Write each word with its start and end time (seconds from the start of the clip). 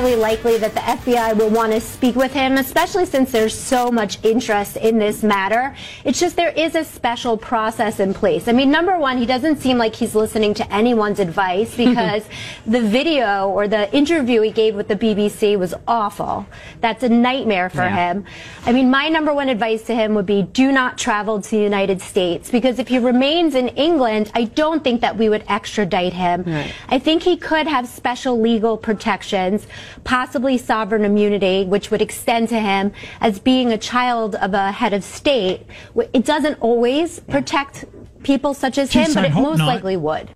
Highly 0.00 0.16
likely 0.16 0.56
that 0.56 0.72
the 0.72 0.80
FBI 0.80 1.36
will 1.36 1.50
want 1.50 1.70
to 1.72 1.78
speak 1.78 2.16
with 2.16 2.32
him, 2.32 2.56
especially 2.56 3.04
since 3.04 3.30
there's 3.30 3.52
so 3.52 3.90
much 3.90 4.18
interest 4.24 4.78
in 4.78 4.98
this 4.98 5.22
matter. 5.22 5.76
It's 6.06 6.18
just 6.18 6.36
there 6.36 6.52
is 6.56 6.74
a 6.74 6.84
special 6.84 7.36
process 7.36 8.00
in 8.00 8.14
place. 8.14 8.48
I 8.48 8.52
mean, 8.52 8.70
number 8.70 8.98
one, 8.98 9.18
he 9.18 9.26
doesn't 9.26 9.60
seem 9.60 9.76
like 9.76 9.94
he's 9.94 10.14
listening 10.14 10.54
to 10.54 10.72
anyone's 10.72 11.20
advice 11.20 11.76
because 11.84 12.24
the 12.64 12.80
video 12.80 13.50
or 13.50 13.68
the 13.68 13.94
interview 13.94 14.40
he 14.40 14.50
gave 14.50 14.74
with 14.74 14.88
the 14.88 14.96
BBC 14.96 15.58
was 15.58 15.74
awful. 15.86 16.46
That's 16.80 17.02
a 17.02 17.10
nightmare 17.10 17.68
for 17.68 17.82
Yeah. 17.82 18.12
him. 18.12 18.24
I 18.64 18.72
mean, 18.72 18.90
my 18.90 19.10
number 19.10 19.34
one 19.34 19.50
advice 19.50 19.82
to 19.82 19.94
him 19.94 20.14
would 20.14 20.24
be 20.24 20.44
do 20.44 20.72
not 20.72 20.96
travel 20.96 21.42
to 21.42 21.50
the 21.50 21.58
United 21.62 22.00
States 22.00 22.50
because 22.50 22.78
if 22.78 22.88
he 22.88 22.98
remains 22.98 23.54
in 23.54 23.68
England, 23.68 24.30
I 24.34 24.44
don't 24.44 24.82
think 24.82 25.02
that 25.02 25.18
we 25.18 25.28
would 25.28 25.44
extradite 25.46 26.14
him. 26.14 26.46
I 26.88 26.98
think 26.98 27.22
he 27.22 27.36
could 27.36 27.66
have 27.66 27.86
special 27.86 28.40
legal 28.40 28.78
protections, 28.78 29.66
possibly 30.04 30.58
sovereign 30.58 31.04
immunity, 31.04 31.64
which 31.64 31.90
would 31.90 32.02
extend 32.02 32.48
to 32.50 32.58
him 32.58 32.92
as 33.20 33.38
being 33.38 33.72
a 33.72 33.78
child 33.78 34.34
of 34.36 34.54
a 34.54 34.72
head 34.72 34.92
of 34.92 35.04
state. 35.04 35.66
It 36.12 36.24
doesn't 36.24 36.60
always 36.60 37.20
protect 37.20 37.84
people 38.22 38.54
such 38.54 38.78
as 38.78 38.90
Jeez, 38.90 39.08
him, 39.08 39.14
but 39.14 39.24
I 39.24 39.28
it 39.28 39.34
most 39.34 39.58
not. 39.58 39.66
likely 39.66 39.96
would. 39.96 40.34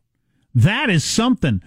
That 0.55 0.91
is 0.91 1.05
something. 1.05 1.63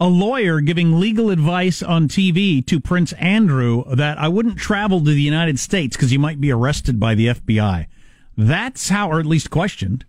A 0.00 0.06
lawyer 0.06 0.60
giving 0.60 1.00
legal 1.00 1.30
advice 1.30 1.82
on 1.82 2.06
TV 2.06 2.64
to 2.66 2.78
Prince 2.78 3.12
Andrew 3.14 3.82
that 3.96 4.16
I 4.16 4.28
wouldn't 4.28 4.56
travel 4.56 5.00
to 5.00 5.10
the 5.10 5.20
United 5.20 5.58
States 5.58 5.96
because 5.96 6.12
you 6.12 6.20
might 6.20 6.40
be 6.40 6.52
arrested 6.52 7.00
by 7.00 7.16
the 7.16 7.26
FBI. 7.28 7.86
That's 8.36 8.90
how, 8.90 9.10
or 9.10 9.18
at 9.18 9.26
least 9.26 9.50
questioned. 9.50 10.04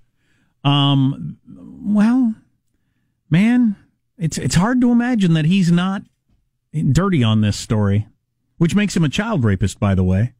Um, 0.63 1.37
well, 1.83 2.35
man, 3.31 3.75
it's 4.19 4.37
it's 4.37 4.55
hard 4.55 4.79
to 4.81 4.91
imagine 4.91 5.33
that 5.33 5.45
he's 5.45 5.71
not 5.71 6.03
dirty 6.73 7.23
on 7.23 7.41
this 7.41 7.57
story, 7.57 8.07
which 8.57 8.75
makes 8.75 8.95
him 8.95 9.03
a 9.03 9.09
child 9.09 9.43
rapist, 9.43 9.79
by 9.79 9.95
the 9.95 10.03
way. 10.03 10.33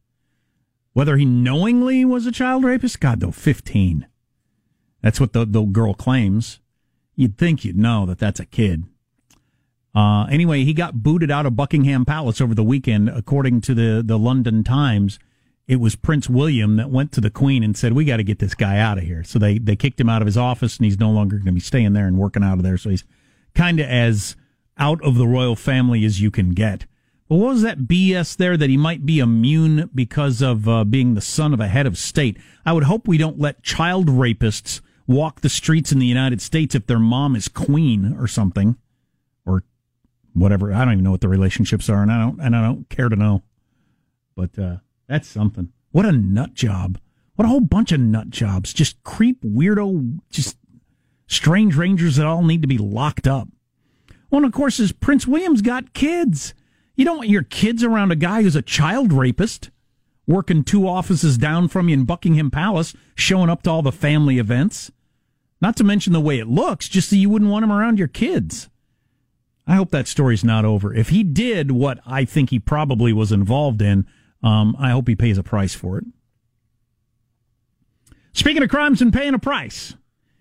Whether 0.92 1.16
he 1.16 1.24
knowingly 1.24 2.04
was 2.04 2.26
a 2.26 2.32
child 2.32 2.64
rapist, 2.64 3.00
God, 3.00 3.20
though, 3.20 3.30
fifteen. 3.30 4.06
That's 5.02 5.20
what 5.20 5.32
the 5.32 5.44
the 5.44 5.62
girl 5.62 5.94
claims. 5.94 6.60
You'd 7.14 7.38
think 7.38 7.64
you'd 7.64 7.78
know 7.78 8.06
that 8.06 8.18
that's 8.18 8.40
a 8.40 8.46
kid. 8.46 8.84
Uh, 9.94 10.24
anyway, 10.26 10.64
he 10.64 10.72
got 10.72 11.02
booted 11.02 11.30
out 11.30 11.46
of 11.46 11.56
Buckingham 11.56 12.04
Palace 12.04 12.40
over 12.40 12.54
the 12.54 12.62
weekend, 12.62 13.08
according 13.08 13.60
to 13.62 13.74
the, 13.74 14.02
the 14.04 14.18
London 14.18 14.62
Times. 14.62 15.18
It 15.66 15.80
was 15.80 15.96
Prince 15.96 16.28
William 16.28 16.76
that 16.76 16.90
went 16.90 17.12
to 17.12 17.20
the 17.20 17.30
Queen 17.30 17.62
and 17.62 17.76
said, 17.76 17.92
"We 17.92 18.04
got 18.04 18.16
to 18.16 18.24
get 18.24 18.38
this 18.40 18.54
guy 18.54 18.78
out 18.78 18.98
of 18.98 19.04
here." 19.04 19.22
So 19.22 19.38
they 19.38 19.58
they 19.58 19.76
kicked 19.76 20.00
him 20.00 20.08
out 20.08 20.22
of 20.22 20.26
his 20.26 20.36
office, 20.36 20.76
and 20.76 20.84
he's 20.84 20.98
no 20.98 21.10
longer 21.10 21.36
going 21.36 21.46
to 21.46 21.52
be 21.52 21.60
staying 21.60 21.92
there 21.92 22.06
and 22.06 22.18
working 22.18 22.42
out 22.42 22.58
of 22.58 22.62
there. 22.62 22.78
So 22.78 22.90
he's 22.90 23.04
kind 23.54 23.78
of 23.78 23.86
as 23.86 24.34
out 24.80 25.04
of 25.04 25.16
the 25.16 25.28
royal 25.28 25.54
family 25.54 26.04
as 26.04 26.20
you 26.20 26.30
can 26.30 26.50
get. 26.50 26.86
But 27.28 27.36
what 27.36 27.50
was 27.50 27.62
that 27.62 27.80
BS 27.80 28.36
there 28.36 28.56
that 28.56 28.70
he 28.70 28.76
might 28.76 29.06
be 29.06 29.20
immune 29.20 29.88
because 29.94 30.42
of 30.42 30.68
uh, 30.68 30.82
being 30.82 31.14
the 31.14 31.20
son 31.20 31.54
of 31.54 31.60
a 31.60 31.68
head 31.68 31.86
of 31.86 31.96
state? 31.96 32.36
I 32.66 32.72
would 32.72 32.84
hope 32.84 33.06
we 33.06 33.18
don't 33.18 33.38
let 33.38 33.62
child 33.62 34.08
rapists 34.08 34.80
walk 35.06 35.40
the 35.40 35.48
streets 35.48 35.92
in 35.92 36.00
the 36.00 36.06
United 36.06 36.40
States 36.40 36.74
if 36.74 36.86
their 36.86 36.98
mom 36.98 37.36
is 37.36 37.46
queen 37.46 38.16
or 38.18 38.26
something, 38.26 38.76
or 39.46 39.62
whatever. 40.32 40.72
I 40.72 40.84
don't 40.84 40.94
even 40.94 41.04
know 41.04 41.12
what 41.12 41.20
the 41.20 41.28
relationships 41.28 41.88
are, 41.88 42.02
and 42.02 42.10
I 42.10 42.18
don't 42.18 42.40
and 42.40 42.56
I 42.56 42.62
don't 42.62 42.88
care 42.88 43.08
to 43.08 43.16
know. 43.16 43.42
But 44.34 44.58
uh, 44.58 44.76
that's 45.06 45.28
something. 45.28 45.72
What 45.92 46.06
a 46.06 46.12
nut 46.12 46.54
job! 46.54 46.98
What 47.36 47.44
a 47.44 47.48
whole 47.48 47.60
bunch 47.60 47.92
of 47.92 48.00
nut 48.00 48.30
jobs! 48.30 48.72
Just 48.72 49.02
creep, 49.04 49.42
weirdo, 49.42 50.18
just 50.30 50.56
strange 51.26 51.76
rangers 51.76 52.16
that 52.16 52.26
all 52.26 52.42
need 52.42 52.62
to 52.62 52.68
be 52.68 52.78
locked 52.78 53.26
up. 53.28 53.48
Well, 54.30 54.44
of 54.44 54.52
course, 54.52 54.78
is 54.78 54.92
Prince 54.92 55.26
William's 55.26 55.62
got 55.62 55.92
kids. 55.92 56.54
You 56.96 57.04
don't 57.04 57.18
want 57.18 57.28
your 57.28 57.42
kids 57.42 57.82
around 57.82 58.12
a 58.12 58.16
guy 58.16 58.42
who's 58.42 58.56
a 58.56 58.62
child 58.62 59.12
rapist, 59.12 59.70
working 60.26 60.62
two 60.62 60.86
offices 60.86 61.36
down 61.36 61.68
from 61.68 61.88
you 61.88 61.94
in 61.94 62.04
Buckingham 62.04 62.50
Palace, 62.50 62.94
showing 63.14 63.50
up 63.50 63.62
to 63.62 63.70
all 63.70 63.82
the 63.82 63.92
family 63.92 64.38
events. 64.38 64.90
Not 65.60 65.76
to 65.76 65.84
mention 65.84 66.12
the 66.12 66.20
way 66.20 66.38
it 66.38 66.46
looks, 66.48 66.88
just 66.88 67.10
so 67.10 67.16
you 67.16 67.28
wouldn't 67.28 67.50
want 67.50 67.64
him 67.64 67.72
around 67.72 67.98
your 67.98 68.08
kids. 68.08 68.68
I 69.66 69.74
hope 69.74 69.90
that 69.90 70.08
story's 70.08 70.44
not 70.44 70.64
over. 70.64 70.94
If 70.94 71.10
he 71.10 71.22
did 71.22 71.70
what 71.70 72.00
I 72.06 72.24
think 72.24 72.50
he 72.50 72.58
probably 72.58 73.12
was 73.12 73.30
involved 73.30 73.82
in, 73.82 74.06
um, 74.42 74.74
I 74.78 74.90
hope 74.90 75.06
he 75.06 75.14
pays 75.14 75.38
a 75.38 75.42
price 75.42 75.74
for 75.74 75.98
it. 75.98 76.04
Speaking 78.32 78.62
of 78.62 78.70
crimes 78.70 79.02
and 79.02 79.12
paying 79.12 79.34
a 79.34 79.38
price, 79.38 79.94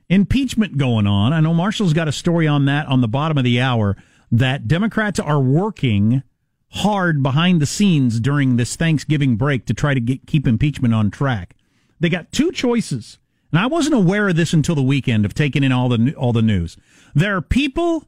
impeachment 0.09 0.77
going 0.77 1.07
on. 1.07 1.33
I 1.33 1.39
know 1.39 1.53
Marshall's 1.53 1.93
got 1.93 2.07
a 2.07 2.11
story 2.11 2.47
on 2.47 2.65
that 2.65 2.87
on 2.87 3.01
the 3.01 3.07
bottom 3.07 3.37
of 3.37 3.43
the 3.43 3.61
hour 3.61 3.95
that 4.31 4.67
Democrats 4.67 5.19
are 5.19 5.39
working 5.39 6.23
hard 6.71 7.23
behind 7.23 7.61
the 7.61 7.65
scenes 7.65 8.19
during 8.19 8.57
this 8.57 8.75
Thanksgiving 8.75 9.35
break 9.35 9.65
to 9.65 9.73
try 9.73 9.93
to 9.93 9.99
get, 9.99 10.27
keep 10.27 10.47
impeachment 10.47 10.93
on 10.93 11.09
track. 11.09 11.55
They 11.99 12.09
got 12.09 12.31
two 12.31 12.51
choices. 12.51 13.17
And 13.51 13.59
I 13.59 13.65
wasn't 13.65 13.95
aware 13.95 14.29
of 14.29 14.35
this 14.35 14.53
until 14.53 14.75
the 14.75 14.83
weekend 14.83 15.25
of 15.25 15.33
taking 15.33 15.63
in 15.63 15.71
all 15.71 15.89
the 15.89 16.13
all 16.15 16.33
the 16.33 16.43
news. 16.43 16.77
There 17.15 17.35
are 17.35 17.41
people 17.41 18.05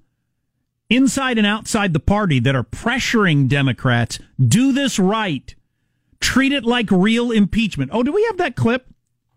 inside 0.89 1.38
and 1.38 1.48
outside 1.48 1.94
the 1.94 2.00
party 2.00 2.39
that 2.39 2.56
are 2.56 2.63
pressuring 2.63 3.48
Democrats 3.48 4.19
do 4.39 4.71
this 4.71 5.00
right. 5.00 5.56
Treat 6.19 6.51
it 6.51 6.63
like 6.63 6.92
real 6.92 7.31
impeachment. 7.31 7.89
Oh, 7.92 8.03
do 8.03 8.12
we 8.12 8.24
have 8.25 8.38
that 8.38 8.56
clip? 8.56 8.90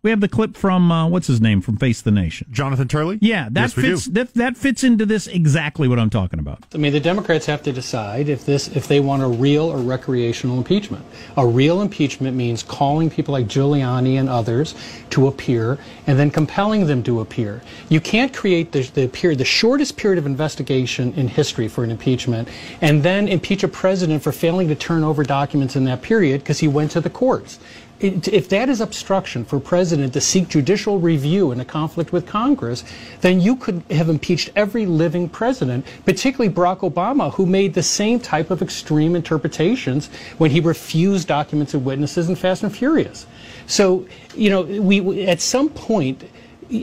We 0.05 0.11
have 0.11 0.21
the 0.21 0.29
clip 0.29 0.55
from 0.55 0.93
uh, 0.93 1.09
what's 1.09 1.29
his 1.29 1.41
name 1.41 1.62
from 1.62 1.79
Face 1.79 2.03
the 2.03 2.11
Nation, 2.11 2.47
Jonathan 2.51 2.87
Turley. 2.87 3.17
Yeah, 3.23 3.49
that 3.53 3.62
yes, 3.62 3.73
fits. 3.73 4.05
That 4.09 4.35
that 4.35 4.55
fits 4.55 4.85
into 4.85 5.06
this 5.06 5.27
exactly 5.27 5.89
what 5.89 5.99
I'm 5.99 6.11
talking 6.11 6.39
about. 6.39 6.62
I 6.75 6.77
mean, 6.77 6.93
the 6.93 7.01
Democrats 7.01 7.47
have 7.47 7.62
to 7.62 7.73
decide 7.73 8.29
if 8.29 8.45
this 8.45 8.69
if 8.69 8.87
they 8.87 9.01
want 9.01 9.23
a 9.23 9.27
real 9.27 9.65
or 9.65 9.79
recreational 9.79 10.59
impeachment. 10.59 11.03
A 11.39 11.47
real 11.47 11.81
impeachment 11.81 12.37
means 12.37 12.62
calling 12.62 13.09
people 13.09 13.33
like 13.33 13.47
Giuliani 13.47 14.21
and 14.21 14.29
others 14.29 14.75
to 15.09 15.27
appear 15.27 15.79
and 16.06 16.19
then 16.19 16.31
compelling 16.31 16.87
them 16.87 17.03
to 17.05 17.21
appear. 17.21 17.62
You 17.89 18.03
can't 18.03 18.35
create 18.35 18.73
the, 18.73 18.83
the 18.83 19.09
period, 19.09 19.39
the 19.39 19.47
shortest 19.47 19.97
period 19.97 20.19
of 20.19 20.27
investigation 20.27 21.15
in 21.15 21.29
history 21.29 21.67
for 21.67 21.83
an 21.83 21.91
impeachment, 21.91 22.51
and 22.83 23.03
then 23.03 23.27
impeach 23.27 23.65
a 23.65 23.69
president 23.69 24.23
for 24.23 24.33
failing 24.33 24.69
to 24.69 24.75
turn 24.75 25.03
over 25.03 25.23
documents 25.23 25.77
in 25.77 25.85
that 25.85 26.03
period 26.03 26.43
because 26.43 26.59
he 26.59 26.69
went 26.69 26.91
to 26.91 27.01
the 27.01 27.09
courts 27.09 27.59
if 28.00 28.49
that 28.49 28.69
is 28.69 28.81
obstruction 28.81 29.44
for 29.44 29.61
president 29.61 30.12
to 30.12 30.20
seek 30.20 30.49
judicial 30.49 30.99
review 30.99 31.52
in 31.52 31.61
a 31.61 31.64
conflict 31.64 32.12
with 32.12 32.26
Congress, 32.26 32.85
then 33.20 33.41
you 33.41 33.56
could 33.56 33.82
have 33.91 34.08
impeached 34.08 34.50
every 34.56 34.85
living 34.85 35.29
president, 35.29 35.87
particularly 36.05 36.52
Barack 36.52 36.81
Obama, 36.81 37.32
who 37.35 37.46
made 37.46 37.75
the 37.75 37.82
same 37.82 38.19
type 38.19 38.50
of 38.50 38.61
extreme 38.61 39.14
interpretations 39.14 40.08
when 40.38 40.50
he 40.50 40.61
refused 40.61 41.29
documents 41.29 41.75
and 41.75 41.85
witnesses 41.85 42.29
in 42.29 42.37
Fast 42.37 42.62
and 42.62 42.76
Furious. 42.76 43.26
So, 43.67 44.06
you 44.35 44.50
know, 44.50 44.62
we 44.62 45.26
at 45.26 45.41
some 45.41 45.69
point, 45.69 46.25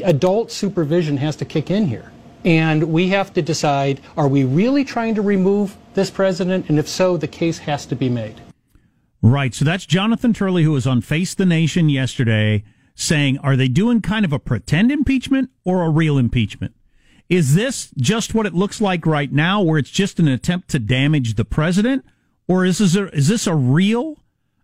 adult 0.03 0.51
supervision 0.51 1.17
has 1.17 1.35
to 1.37 1.45
kick 1.45 1.69
in 1.69 1.87
here. 1.87 2.11
And 2.43 2.91
we 2.91 3.09
have 3.09 3.33
to 3.33 3.41
decide, 3.41 4.01
are 4.17 4.27
we 4.27 4.43
really 4.43 4.83
trying 4.83 5.13
to 5.15 5.21
remove 5.21 5.77
this 5.93 6.09
president? 6.09 6.69
And 6.69 6.79
if 6.79 6.87
so, 6.87 7.15
the 7.15 7.27
case 7.27 7.59
has 7.59 7.85
to 7.87 7.95
be 7.95 8.09
made. 8.09 8.41
Right. 9.21 9.53
So 9.53 9.63
that's 9.63 9.85
Jonathan 9.85 10.33
Turley, 10.33 10.63
who 10.63 10.71
was 10.71 10.87
on 10.87 11.01
Face 11.01 11.33
the 11.35 11.45
Nation 11.45 11.89
yesterday, 11.89 12.63
saying, 12.95 13.37
are 13.39 13.55
they 13.55 13.67
doing 13.67 14.01
kind 14.01 14.25
of 14.25 14.33
a 14.33 14.39
pretend 14.39 14.91
impeachment 14.91 15.51
or 15.63 15.83
a 15.83 15.89
real 15.89 16.17
impeachment? 16.17 16.73
Is 17.29 17.55
this 17.55 17.91
just 17.97 18.33
what 18.33 18.45
it 18.45 18.53
looks 18.53 18.81
like 18.81 19.05
right 19.05 19.31
now, 19.31 19.61
where 19.61 19.77
it's 19.77 19.91
just 19.91 20.19
an 20.19 20.27
attempt 20.27 20.69
to 20.69 20.79
damage 20.79 21.35
the 21.35 21.45
president? 21.45 22.03
Or 22.47 22.65
is 22.65 22.79
this 22.79 22.95
a, 22.95 23.07
is 23.15 23.27
this 23.27 23.47
a 23.47 23.55
real 23.55 24.17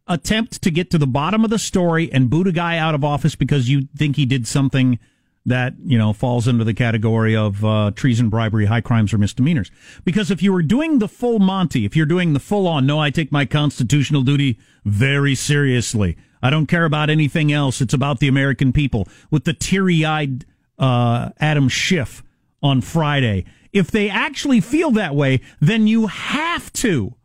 attempt 0.07 0.61
to 0.63 0.71
get 0.71 0.89
to 0.91 0.97
the 0.97 1.07
bottom 1.07 1.43
of 1.43 1.49
the 1.49 1.59
story 1.59 2.11
and 2.11 2.29
boot 2.29 2.47
a 2.47 2.51
guy 2.51 2.77
out 2.77 2.95
of 2.95 3.03
office 3.03 3.35
because 3.35 3.69
you 3.69 3.87
think 3.95 4.15
he 4.15 4.25
did 4.25 4.47
something 4.47 4.99
that 5.47 5.73
you 5.83 5.97
know 5.97 6.13
falls 6.13 6.47
under 6.47 6.63
the 6.63 6.73
category 6.73 7.35
of 7.35 7.65
uh, 7.65 7.91
treason, 7.95 8.29
bribery, 8.29 8.65
high 8.65 8.81
crimes, 8.81 9.13
or 9.13 9.17
misdemeanors. 9.17 9.71
Because 10.03 10.29
if 10.29 10.43
you 10.43 10.53
were 10.53 10.61
doing 10.61 10.99
the 10.99 11.07
full 11.07 11.39
Monty, 11.39 11.85
if 11.85 11.95
you're 11.95 12.05
doing 12.05 12.33
the 12.33 12.39
full 12.39 12.67
on, 12.67 12.85
no, 12.85 12.99
I 12.99 13.09
take 13.09 13.31
my 13.31 13.45
constitutional 13.45 14.21
duty 14.21 14.59
very 14.85 15.33
seriously. 15.33 16.17
I 16.41 16.49
don't 16.49 16.67
care 16.67 16.85
about 16.85 17.09
anything 17.09 17.51
else. 17.51 17.81
It's 17.81 17.93
about 17.93 18.19
the 18.19 18.27
American 18.27 18.71
people. 18.71 19.07
With 19.31 19.45
the 19.45 19.53
teary 19.53 20.05
eyed 20.05 20.45
uh, 20.77 21.29
Adam 21.39 21.69
Schiff 21.69 22.23
on 22.61 22.81
Friday, 22.81 23.45
if 23.73 23.89
they 23.89 24.09
actually 24.09 24.61
feel 24.61 24.91
that 24.91 25.15
way, 25.15 25.41
then 25.59 25.87
you 25.87 26.07
have 26.07 26.71
to, 26.73 27.15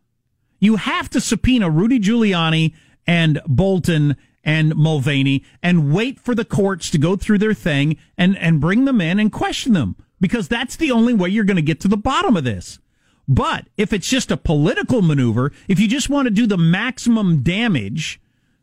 you 0.61 0.77
have 0.77 1.11
to 1.11 1.21
subpoena 1.21 1.69
Rudy 1.69 1.99
Giuliani 1.99 2.73
and 3.07 3.41
Bolton 3.47 4.17
and 4.45 4.75
Mulvaney 4.77 5.45
and 5.63 5.93
wait 5.93 6.19
for 6.19 6.35
the 6.35 6.45
courts 6.45 6.91
to 6.91 6.99
go 6.99 7.17
through 7.17 7.39
their 7.39 7.55
thing 7.55 7.97
and, 8.19 8.37
and 8.39 8.61
bring 8.61 8.85
them 8.85 9.01
in 9.01 9.19
and 9.19 9.33
question 9.33 9.73
them 9.73 9.97
because 10.21 10.49
that's 10.49 10.77
the 10.77 10.91
only 10.91 11.15
way 11.15 11.29
you're 11.29 11.45
going 11.45 11.57
to 11.57 11.63
get 11.63 11.81
to 11.81 11.89
the 11.89 11.97
bottom 11.97 12.37
of 12.37 12.45
this. 12.45 12.79
But 13.29 13.67
if 13.77 13.93
it's 13.93 14.09
just 14.09 14.31
a 14.31 14.37
political 14.37 15.01
maneuver, 15.03 15.53
if 15.69 15.79
you 15.79 15.89
just 15.89 16.11
want 16.11 16.27
to 16.27 16.31
do 16.31 16.47
the 16.47 16.59
maximum 16.59 17.43
damage 17.43 18.21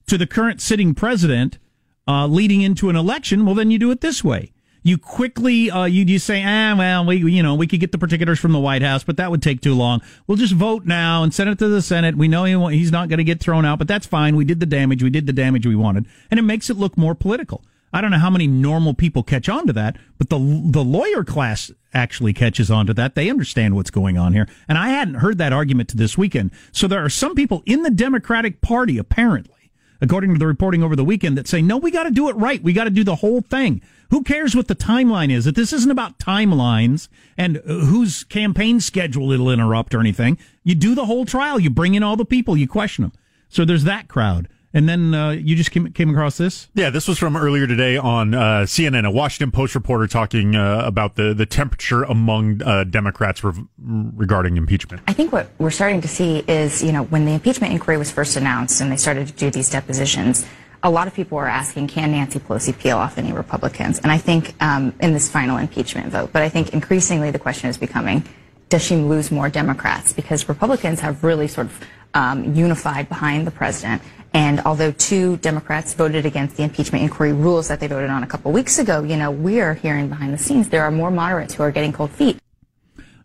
to 0.07 0.17
the 0.17 0.27
current 0.27 0.61
sitting 0.61 0.93
president 0.93 1.59
uh, 2.07 2.27
leading 2.27 2.61
into 2.61 2.89
an 2.89 2.95
election, 2.95 3.45
well, 3.45 3.55
then 3.55 3.71
you 3.71 3.79
do 3.79 3.91
it 3.91 4.01
this 4.01 4.23
way 4.23 4.51
you 4.83 4.97
quickly 4.97 5.69
uh, 5.69 5.85
you 5.85 6.05
you 6.05 6.19
say, 6.19 6.43
ah, 6.43 6.75
well, 6.77 7.05
we 7.05 7.17
you 7.17 7.43
know 7.43 7.55
we 7.55 7.67
could 7.67 7.79
get 7.79 7.91
the 7.91 7.97
particulars 7.97 8.39
from 8.39 8.51
the 8.51 8.59
White 8.59 8.81
House, 8.81 9.03
but 9.03 9.17
that 9.17 9.31
would 9.31 9.41
take 9.41 9.61
too 9.61 9.75
long. 9.75 10.01
We'll 10.27 10.37
just 10.37 10.53
vote 10.53 10.85
now 10.85 11.23
and 11.23 11.33
send 11.33 11.49
it 11.49 11.59
to 11.59 11.67
the 11.67 11.81
Senate. 11.81 12.15
We 12.17 12.27
know 12.27 12.45
he, 12.45 12.77
he's 12.77 12.91
not 12.91 13.09
going 13.09 13.17
to 13.17 13.23
get 13.23 13.39
thrown 13.39 13.65
out, 13.65 13.79
but 13.79 13.87
that's 13.87 14.07
fine. 14.07 14.35
We 14.35 14.45
did 14.45 14.59
the 14.59 14.65
damage. 14.65 15.03
We 15.03 15.09
did 15.09 15.25
the 15.27 15.33
damage 15.33 15.65
we 15.65 15.75
wanted, 15.75 16.05
and 16.31 16.39
it 16.39 16.43
makes 16.43 16.69
it 16.69 16.77
look 16.77 16.97
more 16.97 17.15
political. 17.15 17.63
I 17.91 18.01
don't 18.01 18.11
know 18.11 18.19
how 18.19 18.29
many 18.29 18.47
normal 18.47 18.93
people 18.93 19.23
catch 19.23 19.49
on 19.49 19.65
to 19.67 19.73
that, 19.73 19.97
but 20.17 20.29
the 20.29 20.37
the 20.37 20.83
lawyer 20.83 21.23
class 21.23 21.71
actually 21.93 22.33
catches 22.33 22.69
on 22.69 22.85
to 22.85 22.93
that. 22.93 23.15
They 23.15 23.29
understand 23.29 23.75
what's 23.75 23.89
going 23.89 24.17
on 24.17 24.33
here, 24.33 24.47
and 24.67 24.77
I 24.77 24.89
hadn't 24.89 25.15
heard 25.15 25.37
that 25.39 25.53
argument 25.53 25.89
to 25.89 25.97
this 25.97 26.17
weekend. 26.17 26.51
So 26.71 26.87
there 26.87 27.03
are 27.03 27.09
some 27.09 27.35
people 27.35 27.63
in 27.65 27.83
the 27.83 27.89
Democratic 27.89 28.61
Party, 28.61 28.97
apparently, 28.97 29.71
according 30.01 30.33
to 30.33 30.39
the 30.39 30.47
reporting 30.47 30.83
over 30.83 30.95
the 30.95 31.03
weekend, 31.03 31.37
that 31.37 31.47
say, 31.47 31.61
no, 31.61 31.77
we 31.77 31.89
got 31.91 32.03
to 32.03 32.11
do 32.11 32.29
it 32.29 32.35
right. 32.35 32.61
We 32.61 32.73
got 32.73 32.83
to 32.83 32.89
do 32.91 33.03
the 33.03 33.15
whole 33.15 33.41
thing. 33.41 33.81
Who 34.09 34.23
cares 34.23 34.55
what 34.55 34.67
the 34.67 34.75
timeline 34.75 35.31
is? 35.31 35.45
That 35.45 35.55
this 35.55 35.71
isn't 35.71 35.91
about 35.91 36.17
timelines 36.17 37.09
and 37.37 37.57
uh, 37.57 37.61
whose 37.61 38.23
campaign 38.23 38.79
schedule 38.79 39.31
it'll 39.31 39.51
interrupt 39.51 39.93
or 39.93 39.99
anything. 39.99 40.37
You 40.63 40.75
do 40.75 40.95
the 40.95 41.05
whole 41.05 41.25
trial. 41.25 41.59
You 41.59 41.69
bring 41.69 41.95
in 41.95 42.03
all 42.03 42.15
the 42.15 42.25
people. 42.25 42.57
You 42.57 42.67
question 42.67 43.03
them. 43.03 43.13
So 43.49 43.65
there's 43.65 43.83
that 43.83 44.07
crowd. 44.07 44.47
And 44.71 44.87
then 44.87 45.15
uh, 45.15 45.31
you 45.31 45.55
just 45.55 45.71
came, 45.71 45.91
came 45.93 46.11
across 46.11 46.37
this? 46.37 46.69
Yeah, 46.75 46.91
this 46.91 47.07
was 47.07 47.17
from 47.17 47.35
earlier 47.35 47.65
today 47.65 47.97
on 47.97 48.35
uh, 48.35 48.65
CNN, 48.67 49.05
a 49.05 49.09
Washington 49.09 49.49
Post 49.51 49.73
reporter 49.73 50.05
talking 50.05 50.55
uh, 50.55 50.83
about 50.85 51.15
the, 51.15 51.33
the 51.33 51.47
temperature 51.47 52.03
among 52.03 52.61
uh, 52.61 52.83
Democrats 52.83 53.43
re- 53.43 53.53
regarding 53.79 54.57
impeachment. 54.57 55.01
I 55.07 55.13
think 55.13 55.31
what 55.31 55.49
we're 55.57 55.71
starting 55.71 56.01
to 56.01 56.07
see 56.07 56.43
is, 56.47 56.83
you 56.83 56.91
know, 56.91 57.03
when 57.03 57.25
the 57.25 57.31
impeachment 57.31 57.73
inquiry 57.73 57.97
was 57.97 58.11
first 58.11 58.37
announced 58.37 58.79
and 58.79 58.91
they 58.91 58.97
started 58.97 59.27
to 59.27 59.33
do 59.33 59.49
these 59.49 59.71
depositions, 59.71 60.45
a 60.81 60.89
lot 60.89 61.07
of 61.07 61.13
people 61.13 61.37
were 61.37 61.47
asking, 61.47 61.87
can 61.87 62.11
Nancy 62.11 62.39
Pelosi 62.39 62.77
peel 62.77 62.97
off 62.97 63.17
any 63.17 63.33
Republicans? 63.33 63.99
And 63.99 64.11
I 64.11 64.17
think 64.17 64.55
um, 64.61 64.93
in 65.01 65.13
this 65.13 65.29
final 65.29 65.57
impeachment 65.57 66.07
vote, 66.07 66.31
but 66.31 66.41
I 66.41 66.49
think 66.49 66.73
increasingly 66.73 67.31
the 67.31 67.39
question 67.39 67.69
is 67.69 67.77
becoming, 67.77 68.23
does 68.69 68.83
she 68.83 68.95
lose 68.95 69.31
more 69.31 69.49
Democrats? 69.49 70.13
Because 70.13 70.47
Republicans 70.47 70.99
have 71.01 71.23
really 71.23 71.47
sort 71.47 71.67
of 71.67 71.83
um, 72.13 72.55
unified 72.55 73.09
behind 73.09 73.45
the 73.45 73.51
president. 73.51 74.01
And 74.33 74.61
although 74.61 74.91
two 74.91 75.37
Democrats 75.37 75.93
voted 75.93 76.25
against 76.25 76.55
the 76.55 76.63
impeachment 76.63 77.03
inquiry 77.03 77.33
rules 77.33 77.67
that 77.67 77.79
they 77.79 77.87
voted 77.87 78.09
on 78.09 78.23
a 78.23 78.27
couple 78.27 78.51
weeks 78.51 78.77
ago, 78.77 79.03
you 79.03 79.17
know, 79.17 79.31
we 79.31 79.59
are 79.59 79.73
hearing 79.73 80.07
behind 80.07 80.33
the 80.33 80.37
scenes 80.37 80.69
there 80.69 80.83
are 80.83 80.91
more 80.91 81.09
moderates 81.11 81.55
who 81.55 81.63
are 81.63 81.71
getting 81.71 81.91
cold 81.91 82.11
feet. 82.11 82.37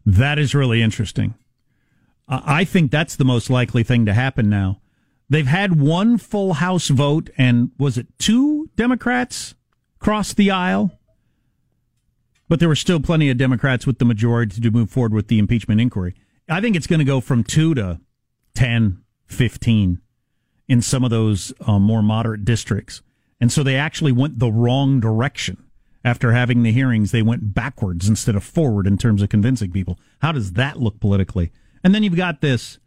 That 0.06 0.38
is 0.38 0.54
really 0.54 0.82
interesting. 0.82 1.34
I 2.26 2.64
think 2.64 2.90
that's 2.90 3.16
the 3.16 3.24
most 3.24 3.50
likely 3.50 3.82
thing 3.82 4.06
to 4.06 4.14
happen 4.14 4.48
now. 4.48 4.80
They've 5.28 5.46
had 5.46 5.80
one 5.80 6.18
full 6.18 6.54
House 6.54 6.88
vote, 6.88 7.30
and 7.38 7.70
was 7.78 7.96
it 7.96 8.06
two 8.18 8.70
Democrats 8.76 9.54
crossed 9.98 10.36
the 10.36 10.50
aisle? 10.50 10.98
But 12.48 12.60
there 12.60 12.68
were 12.68 12.76
still 12.76 13.00
plenty 13.00 13.30
of 13.30 13.38
Democrats 13.38 13.86
with 13.86 13.98
the 13.98 14.04
majority 14.04 14.60
to 14.60 14.70
move 14.70 14.90
forward 14.90 15.14
with 15.14 15.28
the 15.28 15.38
impeachment 15.38 15.80
inquiry. 15.80 16.14
I 16.48 16.60
think 16.60 16.76
it's 16.76 16.86
going 16.86 16.98
to 16.98 17.04
go 17.04 17.20
from 17.20 17.42
two 17.42 17.74
to 17.74 18.00
10, 18.54 19.02
15 19.26 20.00
in 20.68 20.82
some 20.82 21.04
of 21.04 21.10
those 21.10 21.52
uh, 21.66 21.78
more 21.78 22.02
moderate 22.02 22.44
districts. 22.44 23.02
And 23.40 23.50
so 23.50 23.62
they 23.62 23.76
actually 23.76 24.12
went 24.12 24.38
the 24.38 24.52
wrong 24.52 25.00
direction. 25.00 25.62
After 26.04 26.32
having 26.32 26.62
the 26.62 26.72
hearings, 26.72 27.12
they 27.12 27.22
went 27.22 27.54
backwards 27.54 28.08
instead 28.08 28.36
of 28.36 28.44
forward 28.44 28.86
in 28.86 28.98
terms 28.98 29.22
of 29.22 29.30
convincing 29.30 29.72
people. 29.72 29.98
How 30.20 30.32
does 30.32 30.52
that 30.52 30.78
look 30.78 31.00
politically? 31.00 31.50
And 31.82 31.94
then 31.94 32.02
you've 32.02 32.16
got 32.16 32.42
this 32.42 32.78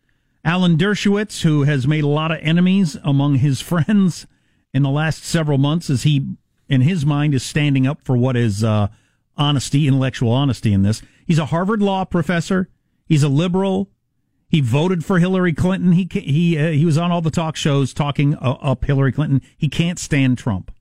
Alan 0.48 0.78
Dershowitz, 0.78 1.42
who 1.42 1.64
has 1.64 1.86
made 1.86 2.06
a 2.06 2.08
lot 2.08 2.32
of 2.32 2.40
enemies 2.42 2.96
among 3.04 3.36
his 3.36 3.60
friends 3.72 4.26
in 4.74 4.82
the 4.82 4.90
last 4.90 5.26
several 5.26 5.58
months, 5.58 5.90
as 5.90 6.04
he, 6.04 6.26
in 6.70 6.82
his 6.82 7.06
mind, 7.06 7.34
is 7.34 7.44
standing 7.44 7.86
up 7.86 8.00
for 8.06 8.16
what 8.16 8.38
is 8.38 8.64
uh, 8.64 8.88
honesty, 9.36 9.90
intellectual 9.90 10.32
honesty 10.32 10.72
in 10.72 10.84
this. 10.84 11.02
He's 11.26 11.38
a 11.38 11.48
Harvard 11.48 11.82
law 11.82 12.06
professor. 12.06 12.70
He's 13.06 13.24
a 13.24 13.28
liberal. 13.28 13.90
He 14.48 14.62
voted 14.62 15.04
for 15.04 15.20
Hillary 15.20 15.52
Clinton. 15.52 15.92
He 15.92 16.08
he 16.10 16.58
uh, 16.58 16.72
he 16.72 16.86
was 16.86 16.98
on 16.98 17.12
all 17.12 17.22
the 17.22 17.30
talk 17.30 17.58
shows 17.58 17.94
talking 17.94 18.36
uh, 18.36 18.52
up 18.62 18.86
Hillary 18.86 19.12
Clinton. 19.12 19.42
He 19.58 19.68
can't 19.68 20.00
stand 20.00 20.38
Trump, 20.38 20.72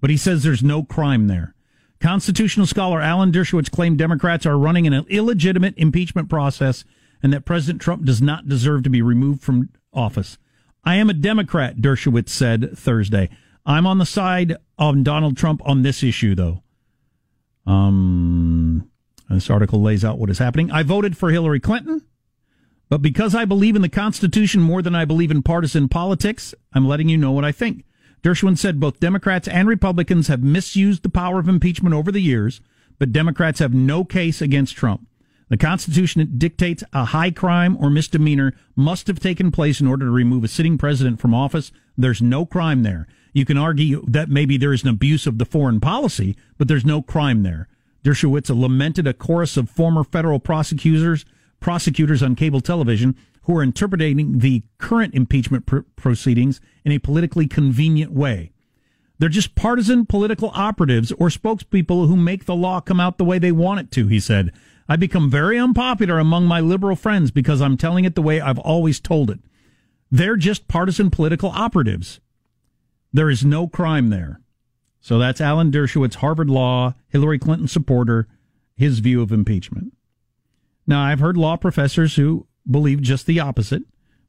but 0.00 0.10
he 0.10 0.16
says 0.16 0.44
there's 0.44 0.62
no 0.62 0.84
crime 0.84 1.26
there. 1.26 1.56
Constitutional 1.98 2.66
scholar 2.66 3.00
Alan 3.00 3.32
Dershowitz 3.32 3.70
claimed 3.70 3.98
Democrats 3.98 4.46
are 4.46 4.56
running 4.56 4.86
an 4.86 5.04
illegitimate 5.08 5.74
impeachment 5.76 6.28
process 6.28 6.84
and 7.22 7.32
that 7.32 7.44
President 7.44 7.80
Trump 7.80 8.04
does 8.04 8.20
not 8.20 8.48
deserve 8.48 8.82
to 8.82 8.90
be 8.90 9.02
removed 9.02 9.42
from 9.42 9.70
office. 9.92 10.38
I 10.84 10.96
am 10.96 11.08
a 11.08 11.14
Democrat, 11.14 11.76
Dershowitz 11.76 12.30
said 12.30 12.76
Thursday. 12.76 13.28
I'm 13.64 13.86
on 13.86 13.98
the 13.98 14.06
side 14.06 14.56
of 14.78 15.04
Donald 15.04 15.36
Trump 15.36 15.62
on 15.64 15.82
this 15.82 16.02
issue, 16.02 16.34
though. 16.34 16.62
Um, 17.64 18.90
this 19.30 19.48
article 19.48 19.80
lays 19.80 20.04
out 20.04 20.18
what 20.18 20.30
is 20.30 20.38
happening. 20.38 20.70
I 20.72 20.82
voted 20.82 21.16
for 21.16 21.30
Hillary 21.30 21.60
Clinton, 21.60 22.02
but 22.88 23.00
because 23.00 23.34
I 23.34 23.44
believe 23.44 23.76
in 23.76 23.82
the 23.82 23.88
Constitution 23.88 24.60
more 24.60 24.82
than 24.82 24.96
I 24.96 25.04
believe 25.04 25.30
in 25.30 25.42
partisan 25.42 25.88
politics, 25.88 26.54
I'm 26.72 26.88
letting 26.88 27.08
you 27.08 27.16
know 27.16 27.30
what 27.30 27.44
I 27.44 27.52
think. 27.52 27.84
Dershowitz 28.22 28.58
said 28.58 28.80
both 28.80 29.00
Democrats 29.00 29.48
and 29.48 29.68
Republicans 29.68 30.28
have 30.28 30.42
misused 30.42 31.02
the 31.02 31.08
power 31.08 31.38
of 31.38 31.48
impeachment 31.48 31.94
over 31.94 32.10
the 32.10 32.20
years, 32.20 32.60
but 32.98 33.12
Democrats 33.12 33.60
have 33.60 33.72
no 33.72 34.04
case 34.04 34.42
against 34.42 34.76
Trump. 34.76 35.06
The 35.52 35.58
Constitution 35.58 36.32
dictates 36.38 36.82
a 36.94 37.04
high 37.04 37.30
crime 37.30 37.76
or 37.78 37.90
misdemeanor 37.90 38.54
must 38.74 39.06
have 39.06 39.20
taken 39.20 39.50
place 39.50 39.82
in 39.82 39.86
order 39.86 40.06
to 40.06 40.10
remove 40.10 40.44
a 40.44 40.48
sitting 40.48 40.78
president 40.78 41.20
from 41.20 41.34
office. 41.34 41.70
There's 41.94 42.22
no 42.22 42.46
crime 42.46 42.84
there. 42.84 43.06
You 43.34 43.44
can 43.44 43.58
argue 43.58 44.02
that 44.08 44.30
maybe 44.30 44.56
there 44.56 44.72
is 44.72 44.82
an 44.82 44.88
abuse 44.88 45.26
of 45.26 45.36
the 45.36 45.44
foreign 45.44 45.78
policy, 45.78 46.38
but 46.56 46.68
there's 46.68 46.86
no 46.86 47.02
crime 47.02 47.42
there. 47.42 47.68
Dershowitz 48.02 48.48
lamented 48.48 49.06
a 49.06 49.12
chorus 49.12 49.58
of 49.58 49.68
former 49.68 50.04
federal 50.04 50.40
prosecutors, 50.40 51.26
prosecutors 51.60 52.22
on 52.22 52.34
cable 52.34 52.62
television 52.62 53.14
who 53.42 53.54
are 53.54 53.62
interpreting 53.62 54.38
the 54.38 54.62
current 54.78 55.14
impeachment 55.14 55.66
pr- 55.66 55.80
proceedings 55.96 56.62
in 56.82 56.92
a 56.92 56.98
politically 56.98 57.46
convenient 57.46 58.12
way. 58.12 58.52
They're 59.18 59.28
just 59.28 59.54
partisan 59.54 60.06
political 60.06 60.50
operatives 60.54 61.12
or 61.12 61.28
spokespeople 61.28 62.08
who 62.08 62.16
make 62.16 62.46
the 62.46 62.56
law 62.56 62.80
come 62.80 63.00
out 63.00 63.18
the 63.18 63.24
way 63.24 63.38
they 63.38 63.52
want 63.52 63.80
it 63.80 63.90
to, 63.92 64.08
he 64.08 64.18
said. 64.18 64.50
I 64.88 64.96
become 64.96 65.30
very 65.30 65.58
unpopular 65.58 66.18
among 66.18 66.46
my 66.46 66.60
liberal 66.60 66.96
friends 66.96 67.30
because 67.30 67.60
I'm 67.60 67.76
telling 67.76 68.04
it 68.04 68.14
the 68.14 68.22
way 68.22 68.40
I've 68.40 68.58
always 68.58 69.00
told 69.00 69.30
it. 69.30 69.40
They're 70.10 70.36
just 70.36 70.68
partisan 70.68 71.10
political 71.10 71.50
operatives. 71.50 72.20
There 73.12 73.30
is 73.30 73.44
no 73.44 73.68
crime 73.68 74.10
there. 74.10 74.40
So 75.00 75.18
that's 75.18 75.40
Alan 75.40 75.70
Dershowitz, 75.70 76.16
Harvard 76.16 76.48
Law, 76.50 76.94
Hillary 77.08 77.38
Clinton 77.38 77.68
supporter, 77.68 78.28
his 78.76 79.00
view 79.00 79.22
of 79.22 79.32
impeachment. 79.32 79.92
Now, 80.86 81.02
I've 81.02 81.20
heard 81.20 81.36
law 81.36 81.56
professors 81.56 82.16
who 82.16 82.46
believe 82.70 83.02
just 83.02 83.26
the 83.26 83.40
opposite. 83.40 83.82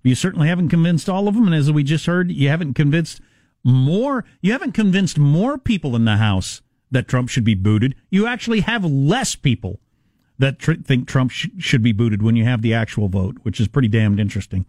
You 0.04 0.16
certainly 0.16 0.48
haven't 0.48 0.70
convinced 0.70 1.10
all 1.10 1.28
of 1.28 1.36
them, 1.36 1.46
and 1.46 1.56
as 1.56 1.72
we 1.72 1.84
just 1.84 2.06
heard, 2.06 2.32
you 2.32 2.50
haven't 2.50 2.74
convinced 2.74 3.22
more. 3.64 4.26
You 4.42 4.52
haven't 4.52 4.74
convinced 4.74 5.18
more 5.18 5.58
people 5.58 5.96
in 5.96 6.06
the 6.06 6.18
House 6.18 6.62
that 6.92 7.08
Trump 7.08 7.30
should 7.30 7.44
be 7.44 7.56
booted. 7.56 7.96
You 8.10 8.28
actually 8.28 8.62
have 8.62 8.84
less 8.84 9.36
people 9.36 9.80
that 10.40 10.60
tr- 10.60 10.74
think 10.74 11.08
Trump 11.08 11.32
sh- 11.32 11.48
should 11.58 11.82
be 11.82 11.92
booted 11.92 12.22
when 12.22 12.36
you 12.36 12.44
have 12.46 12.62
the 12.62 12.74
actual 12.74 13.08
vote, 13.08 13.38
which 13.44 13.60
is 13.60 13.68
pretty 13.68 13.88
damned 13.88 14.20
interesting. 14.20 14.66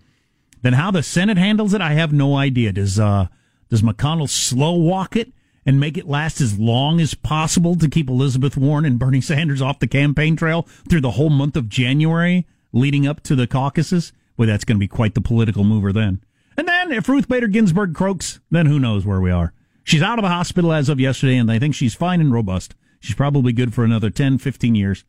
Then 0.62 0.74
how 0.74 0.90
the 0.90 1.02
Senate 1.02 1.36
handles 1.36 1.74
it, 1.74 1.80
I 1.80 1.92
have 1.92 2.12
no 2.12 2.36
idea. 2.36 2.72
Does 2.72 2.98
uh, 2.98 3.28
does 3.70 3.82
McConnell 3.82 4.28
slow 4.28 4.74
walk 4.74 5.16
it 5.16 5.32
and 5.66 5.80
make 5.80 5.96
it 5.96 6.06
last 6.06 6.40
as 6.40 6.58
long 6.58 7.00
as 7.00 7.14
possible 7.14 7.74
to 7.76 7.88
keep 7.88 8.08
Elizabeth 8.08 8.56
Warren 8.56 8.84
and 8.84 8.98
Bernie 8.98 9.20
Sanders 9.20 9.62
off 9.62 9.78
the 9.78 9.86
campaign 9.86 10.36
trail 10.36 10.62
through 10.88 11.00
the 11.00 11.12
whole 11.12 11.30
month 11.30 11.56
of 11.56 11.68
January? 11.68 12.46
leading 12.74 13.06
up 13.06 13.22
to 13.22 13.36
the 13.36 13.46
caucuses, 13.46 14.12
well, 14.36 14.48
that's 14.48 14.64
going 14.64 14.76
to 14.76 14.80
be 14.80 14.88
quite 14.88 15.14
the 15.14 15.20
political 15.20 15.64
mover 15.64 15.92
then. 15.92 16.20
And 16.56 16.68
then 16.68 16.92
if 16.92 17.08
Ruth 17.08 17.28
Bader 17.28 17.46
Ginsburg 17.46 17.94
croaks, 17.94 18.40
then 18.50 18.66
who 18.66 18.78
knows 18.78 19.06
where 19.06 19.20
we 19.20 19.30
are. 19.30 19.52
She's 19.84 20.02
out 20.02 20.18
of 20.18 20.22
the 20.22 20.28
hospital 20.28 20.72
as 20.72 20.88
of 20.88 21.00
yesterday, 21.00 21.36
and 21.36 21.50
I 21.50 21.58
think 21.58 21.74
she's 21.74 21.94
fine 21.94 22.20
and 22.20 22.32
robust. 22.32 22.74
She's 23.00 23.14
probably 23.14 23.52
good 23.52 23.72
for 23.72 23.84
another 23.84 24.10
10, 24.10 24.38
15 24.38 24.74
years. 24.74 25.04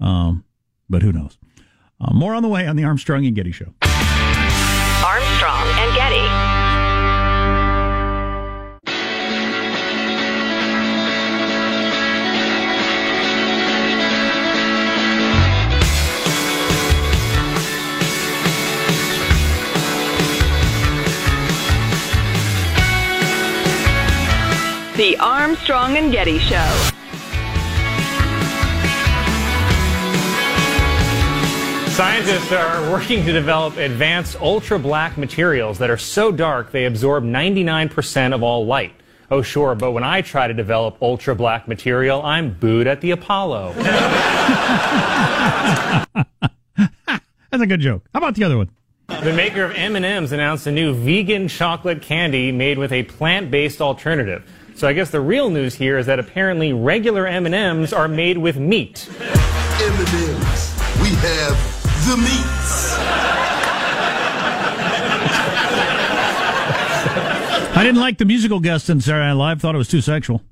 Um, 0.00 0.44
but 0.88 1.02
who 1.02 1.12
knows? 1.12 1.38
Uh, 2.00 2.12
more 2.14 2.34
on 2.34 2.42
the 2.42 2.48
way 2.48 2.66
on 2.66 2.76
the 2.76 2.84
Armstrong 2.84 3.26
and 3.26 3.34
Getty 3.34 3.52
Show. 3.52 3.74
Armstrong 5.04 5.66
and 5.78 5.94
Getty. 5.96 6.28
The 24.96 25.16
Armstrong 25.18 25.96
and 25.96 26.10
Getty 26.10 26.40
Show. 26.40 26.97
Scientists 31.98 32.52
are 32.52 32.92
working 32.92 33.26
to 33.26 33.32
develop 33.32 33.76
advanced 33.76 34.36
ultra 34.40 34.78
black 34.78 35.18
materials 35.18 35.78
that 35.78 35.90
are 35.90 35.96
so 35.96 36.30
dark 36.30 36.70
they 36.70 36.84
absorb 36.84 37.24
99% 37.24 38.32
of 38.32 38.40
all 38.40 38.64
light. 38.64 38.92
Oh, 39.32 39.42
sure, 39.42 39.74
but 39.74 39.90
when 39.90 40.04
I 40.04 40.22
try 40.22 40.46
to 40.46 40.54
develop 40.54 40.96
ultra 41.02 41.34
black 41.34 41.66
material, 41.66 42.22
I'm 42.22 42.52
booed 42.52 42.86
at 42.86 43.00
the 43.00 43.10
Apollo. 43.10 43.72
That's 47.50 47.62
a 47.62 47.66
good 47.66 47.80
joke. 47.80 48.04
How 48.14 48.18
about 48.18 48.36
the 48.36 48.44
other 48.44 48.58
one? 48.58 48.70
The 49.08 49.32
maker 49.32 49.64
of 49.64 49.72
M&M's 49.72 50.30
announced 50.30 50.68
a 50.68 50.70
new 50.70 50.94
vegan 50.94 51.48
chocolate 51.48 52.00
candy 52.00 52.52
made 52.52 52.78
with 52.78 52.92
a 52.92 53.02
plant-based 53.02 53.80
alternative. 53.80 54.48
So 54.76 54.86
I 54.86 54.92
guess 54.92 55.10
the 55.10 55.20
real 55.20 55.50
news 55.50 55.74
here 55.74 55.98
is 55.98 56.06
that 56.06 56.20
apparently 56.20 56.72
regular 56.72 57.26
M&Ms 57.26 57.92
are 57.92 58.06
made 58.06 58.38
with 58.38 58.56
meat. 58.56 59.08
M&Ms. 59.18 60.74
We 61.02 61.08
have 61.16 61.77
the 62.08 62.16
meats. 62.16 62.94
I 67.76 67.82
didn't 67.84 68.00
like 68.00 68.16
the 68.16 68.24
musical 68.24 68.60
guest 68.60 68.88
in 68.88 69.02
Saturday 69.02 69.26
Night 69.26 69.32
Live. 69.34 69.60
Thought 69.60 69.74
it 69.74 69.78
was 69.78 69.88
too 69.88 70.00
sexual. 70.00 70.42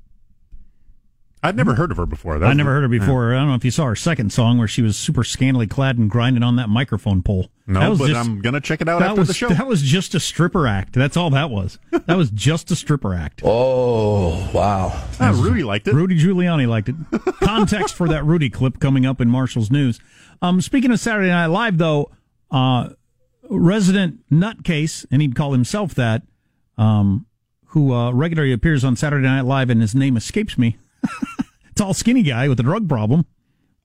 I'd 1.43 1.55
never 1.55 1.75
heard 1.75 1.91
of 1.91 1.97
her 1.97 2.05
before. 2.05 2.43
I 2.43 2.53
never 2.53 2.71
heard 2.71 2.81
her 2.81 2.87
before. 2.87 3.29
Yeah. 3.29 3.37
I 3.37 3.39
don't 3.41 3.49
know 3.49 3.55
if 3.55 3.63
you 3.63 3.69
saw 3.71 3.85
her 3.85 3.95
second 3.95 4.33
song 4.33 4.57
where 4.57 4.67
she 4.67 4.81
was 4.81 4.97
super 4.97 5.23
scantily 5.23 5.67
clad 5.67 5.97
and 5.97 6.09
grinding 6.09 6.41
on 6.41 6.55
that 6.55 6.67
microphone 6.67 7.21
pole. 7.21 7.51
No, 7.67 7.95
but 7.95 8.07
just, 8.07 8.19
I'm 8.19 8.41
gonna 8.41 8.59
check 8.59 8.81
it 8.81 8.89
out 8.89 9.01
after 9.03 9.19
was, 9.19 9.27
the 9.27 9.33
show. 9.33 9.49
That 9.49 9.67
was 9.67 9.83
just 9.83 10.15
a 10.15 10.19
stripper 10.19 10.65
act. 10.65 10.93
That's 10.93 11.15
all 11.15 11.29
that 11.31 11.51
was. 11.51 11.77
that 11.91 12.17
was 12.17 12.31
just 12.31 12.71
a 12.71 12.75
stripper 12.75 13.13
act. 13.13 13.41
Oh 13.59 14.49
wow! 14.53 14.91
Ah, 15.19 15.31
Rudy 15.35 15.63
liked 15.63 15.87
it. 15.87 15.93
Rudy 15.93 16.19
Giuliani 16.19 16.67
liked 16.67 16.89
it. 16.89 16.95
Context 17.41 17.95
for 17.95 18.07
that 18.07 18.23
Rudy 18.25 18.49
clip 18.49 18.79
coming 18.79 19.05
up 19.05 19.21
in 19.21 19.29
Marshall's 19.29 19.71
news. 19.71 19.99
Um, 20.41 20.61
speaking 20.61 20.91
of 20.91 20.99
Saturday 20.99 21.29
Night 21.29 21.47
Live, 21.47 21.77
though, 21.77 22.11
uh, 22.51 22.89
resident 23.49 24.19
nutcase, 24.29 25.05
and 25.11 25.21
he'd 25.21 25.35
call 25.35 25.53
himself 25.53 25.95
that, 25.95 26.23
um, 26.77 27.25
who 27.67 27.93
uh, 27.93 28.11
regularly 28.11 28.53
appears 28.53 28.83
on 28.83 28.95
Saturday 28.95 29.25
Night 29.25 29.45
Live, 29.45 29.69
and 29.69 29.81
his 29.81 29.95
name 29.95 30.17
escapes 30.17 30.57
me. 30.57 30.77
tall, 31.75 31.93
skinny 31.93 32.23
guy 32.23 32.47
with 32.47 32.59
a 32.59 32.63
drug 32.63 32.87
problem. 32.87 33.25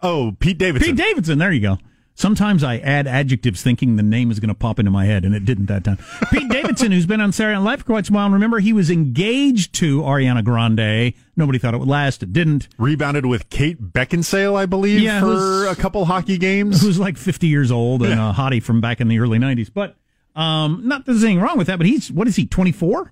Oh, 0.01 0.37
Pete 0.41 0.59
Davidson. 0.59 0.91
Pete 0.91 1.05
Davidson. 1.05 1.39
There 1.39 1.53
you 1.53 1.61
go. 1.61 1.79
Sometimes 2.15 2.63
I 2.63 2.77
add 2.79 3.07
adjectives 3.07 3.63
thinking 3.63 3.97
the 3.97 4.03
name 4.03 4.31
is 4.31 4.39
going 4.39 4.49
to 4.51 4.55
pop 4.55 4.79
into 4.79 4.91
my 4.91 5.07
head, 5.07 5.25
and 5.25 5.35
it 5.35 5.47
didn't 5.47 5.67
that 5.67 5.85
time. 5.85 5.99
Pete 6.31 6.49
Davidson, 6.51 6.93
who's 6.93 7.07
been 7.07 7.23
on 7.23 7.33
Saturday 7.33 7.55
Night 7.57 7.65
Live 7.65 7.79
for 7.81 7.87
quite 7.87 8.05
some 8.05 8.15
while, 8.15 8.27
and 8.27 8.35
remember 8.35 8.59
he 8.59 8.75
was 8.75 8.91
engaged 8.91 9.75
to 9.77 10.03
Ariana 10.03 10.45
Grande. 10.45 11.15
Nobody 11.37 11.59
thought 11.59 11.73
it 11.73 11.79
would 11.79 11.89
last. 11.89 12.23
It 12.23 12.33
didn't. 12.35 12.69
Rebounded 12.77 13.25
with 13.25 13.49
Kate 13.49 13.81
Beckinsale, 13.81 14.57
I 14.57 14.67
believe, 14.67 15.01
yeah, 15.01 15.21
for 15.21 15.67
a 15.67 15.75
couple 15.75 16.05
hockey 16.05 16.37
games. 16.37 16.83
Who's 16.83 16.99
like 16.99 17.17
50 17.17 17.47
years 17.47 17.71
old 17.71 18.03
and 18.03 18.21
a 18.21 18.35
hottie 18.35 18.63
from 18.63 18.83
back 18.83 19.01
in 19.01 19.09
the 19.09 19.19
early 19.19 19.39
90s. 19.39 19.71
But 19.73 19.97
um, 20.37 20.83
not 20.85 21.07
that 21.07 21.13
there's 21.13 21.25
anything 21.25 21.41
wrong 21.41 21.57
with 21.57 21.69
that, 21.69 21.79
but 21.79 21.87
he's, 21.87 22.13
what 22.13 22.29
is 22.29 22.37
he, 22.37 22.47
24? 22.47 23.11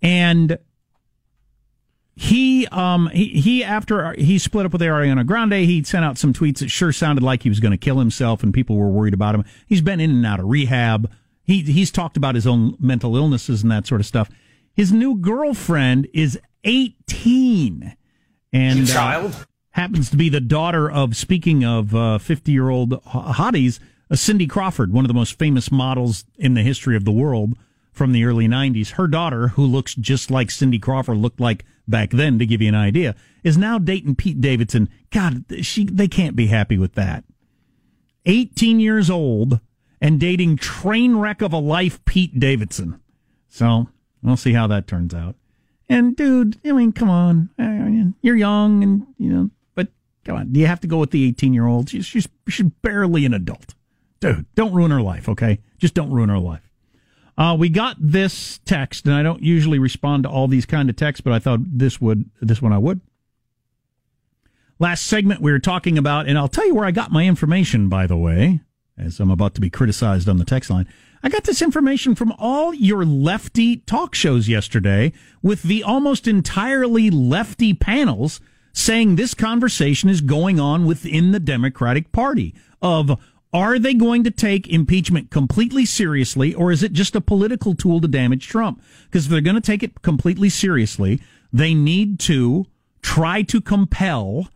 And 0.00 0.58
he 2.18 2.66
um 2.68 3.10
he, 3.12 3.26
he 3.26 3.62
after 3.62 4.14
he 4.14 4.38
split 4.38 4.64
up 4.64 4.72
with 4.72 4.80
Ariana 4.80 5.24
Grande, 5.26 5.52
he 5.52 5.82
sent 5.82 6.02
out 6.02 6.16
some 6.16 6.32
tweets 6.32 6.58
that 6.58 6.70
sure 6.70 6.90
sounded 6.90 7.22
like 7.22 7.42
he 7.42 7.50
was 7.50 7.60
going 7.60 7.72
to 7.72 7.76
kill 7.78 7.98
himself, 7.98 8.42
and 8.42 8.54
people 8.54 8.76
were 8.76 8.88
worried 8.88 9.12
about 9.12 9.34
him. 9.34 9.44
He's 9.66 9.82
been 9.82 10.00
in 10.00 10.10
and 10.10 10.26
out 10.26 10.40
of 10.40 10.46
rehab. 10.46 11.12
He 11.44 11.60
he's 11.60 11.90
talked 11.90 12.16
about 12.16 12.34
his 12.34 12.46
own 12.46 12.74
mental 12.80 13.16
illnesses 13.16 13.62
and 13.62 13.70
that 13.70 13.86
sort 13.86 14.00
of 14.00 14.06
stuff. 14.06 14.30
His 14.72 14.92
new 14.92 15.16
girlfriend 15.16 16.08
is 16.14 16.40
eighteen, 16.64 17.94
and 18.50 18.84
uh, 18.84 18.92
child 18.92 19.34
uh, 19.34 19.44
happens 19.72 20.08
to 20.08 20.16
be 20.16 20.30
the 20.30 20.40
daughter 20.40 20.90
of 20.90 21.14
speaking 21.14 21.66
of 21.66 21.90
fifty 22.22 22.52
uh, 22.52 22.54
year 22.54 22.70
old 22.70 22.92
hotties, 23.04 23.78
uh, 24.10 24.16
Cindy 24.16 24.46
Crawford, 24.46 24.90
one 24.90 25.04
of 25.04 25.08
the 25.08 25.14
most 25.14 25.38
famous 25.38 25.70
models 25.70 26.24
in 26.38 26.54
the 26.54 26.62
history 26.62 26.96
of 26.96 27.04
the 27.04 27.12
world 27.12 27.58
from 27.96 28.12
the 28.12 28.24
early 28.24 28.46
90s. 28.46 28.92
Her 28.92 29.08
daughter, 29.08 29.48
who 29.48 29.64
looks 29.64 29.94
just 29.94 30.30
like 30.30 30.50
Cindy 30.50 30.78
Crawford 30.78 31.16
looked 31.16 31.40
like 31.40 31.64
back 31.88 32.10
then, 32.10 32.38
to 32.38 32.46
give 32.46 32.60
you 32.60 32.68
an 32.68 32.74
idea, 32.74 33.16
is 33.42 33.56
now 33.56 33.78
dating 33.78 34.16
Pete 34.16 34.40
Davidson. 34.40 34.88
God, 35.10 35.44
she 35.62 35.84
they 35.84 36.06
can't 36.06 36.36
be 36.36 36.48
happy 36.48 36.76
with 36.76 36.94
that. 36.94 37.24
18 38.26 38.80
years 38.80 39.08
old 39.08 39.60
and 40.00 40.20
dating 40.20 40.58
train 40.58 41.16
wreck 41.16 41.40
of 41.40 41.52
a 41.52 41.58
life 41.58 42.04
Pete 42.04 42.38
Davidson. 42.38 43.00
So 43.48 43.88
we'll 44.22 44.36
see 44.36 44.52
how 44.52 44.66
that 44.66 44.86
turns 44.86 45.14
out. 45.14 45.36
And 45.88 46.14
dude, 46.16 46.58
I 46.64 46.72
mean, 46.72 46.92
come 46.92 47.08
on, 47.08 48.14
you're 48.20 48.36
young, 48.36 48.82
and 48.82 49.06
you 49.18 49.30
know, 49.30 49.50
but 49.74 49.88
come 50.24 50.36
on, 50.36 50.52
do 50.52 50.60
you 50.60 50.66
have 50.66 50.80
to 50.80 50.88
go 50.88 50.98
with 50.98 51.12
the 51.12 51.26
18 51.28 51.54
year 51.54 51.66
old? 51.66 51.88
She's, 51.88 52.04
she's 52.04 52.28
she's 52.48 52.66
barely 52.82 53.24
an 53.24 53.32
adult, 53.32 53.74
dude. 54.20 54.44
Don't 54.54 54.74
ruin 54.74 54.90
her 54.90 55.00
life, 55.00 55.28
okay? 55.28 55.60
Just 55.78 55.94
don't 55.94 56.10
ruin 56.10 56.28
her 56.28 56.38
life. 56.40 56.65
Uh, 57.38 57.54
we 57.58 57.68
got 57.68 57.96
this 58.00 58.58
text, 58.64 59.04
and 59.04 59.14
I 59.14 59.22
don't 59.22 59.42
usually 59.42 59.78
respond 59.78 60.22
to 60.22 60.30
all 60.30 60.48
these 60.48 60.66
kind 60.66 60.88
of 60.88 60.96
texts, 60.96 61.20
but 61.20 61.32
I 61.32 61.38
thought 61.38 61.60
this 61.62 62.00
would 62.00 62.30
this 62.40 62.62
one 62.62 62.72
I 62.72 62.78
would. 62.78 63.00
Last 64.78 65.06
segment 65.06 65.40
we 65.40 65.52
were 65.52 65.58
talking 65.58 65.98
about, 65.98 66.26
and 66.26 66.38
I'll 66.38 66.48
tell 66.48 66.66
you 66.66 66.74
where 66.74 66.84
I 66.84 66.90
got 66.90 67.12
my 67.12 67.26
information, 67.26 67.88
by 67.88 68.06
the 68.06 68.16
way, 68.16 68.60
as 68.98 69.20
I'm 69.20 69.30
about 69.30 69.54
to 69.54 69.60
be 69.60 69.70
criticized 69.70 70.28
on 70.28 70.38
the 70.38 70.44
text 70.44 70.70
line. 70.70 70.86
I 71.22 71.28
got 71.28 71.44
this 71.44 71.62
information 71.62 72.14
from 72.14 72.32
all 72.38 72.72
your 72.72 73.04
lefty 73.04 73.78
talk 73.78 74.14
shows 74.14 74.48
yesterday 74.48 75.12
with 75.42 75.62
the 75.62 75.82
almost 75.82 76.28
entirely 76.28 77.10
lefty 77.10 77.74
panels 77.74 78.40
saying 78.72 79.16
this 79.16 79.34
conversation 79.34 80.10
is 80.10 80.20
going 80.20 80.60
on 80.60 80.84
within 80.84 81.32
the 81.32 81.40
Democratic 81.40 82.12
Party 82.12 82.54
of 82.82 83.18
are 83.52 83.78
they 83.78 83.94
going 83.94 84.24
to 84.24 84.30
take 84.30 84.68
impeachment 84.68 85.30
completely 85.30 85.84
seriously 85.84 86.52
or 86.52 86.70
is 86.70 86.82
it 86.82 86.92
just 86.92 87.16
a 87.16 87.20
political 87.20 87.74
tool 87.74 88.00
to 88.00 88.08
damage 88.08 88.48
Trump? 88.48 88.82
Because 89.04 89.26
if 89.26 89.30
they're 89.30 89.40
going 89.40 89.54
to 89.54 89.60
take 89.60 89.82
it 89.82 90.02
completely 90.02 90.48
seriously, 90.48 91.20
they 91.52 91.72
need 91.74 92.18
to 92.20 92.66
try 93.02 93.42
to 93.42 93.60
compel 93.60 94.48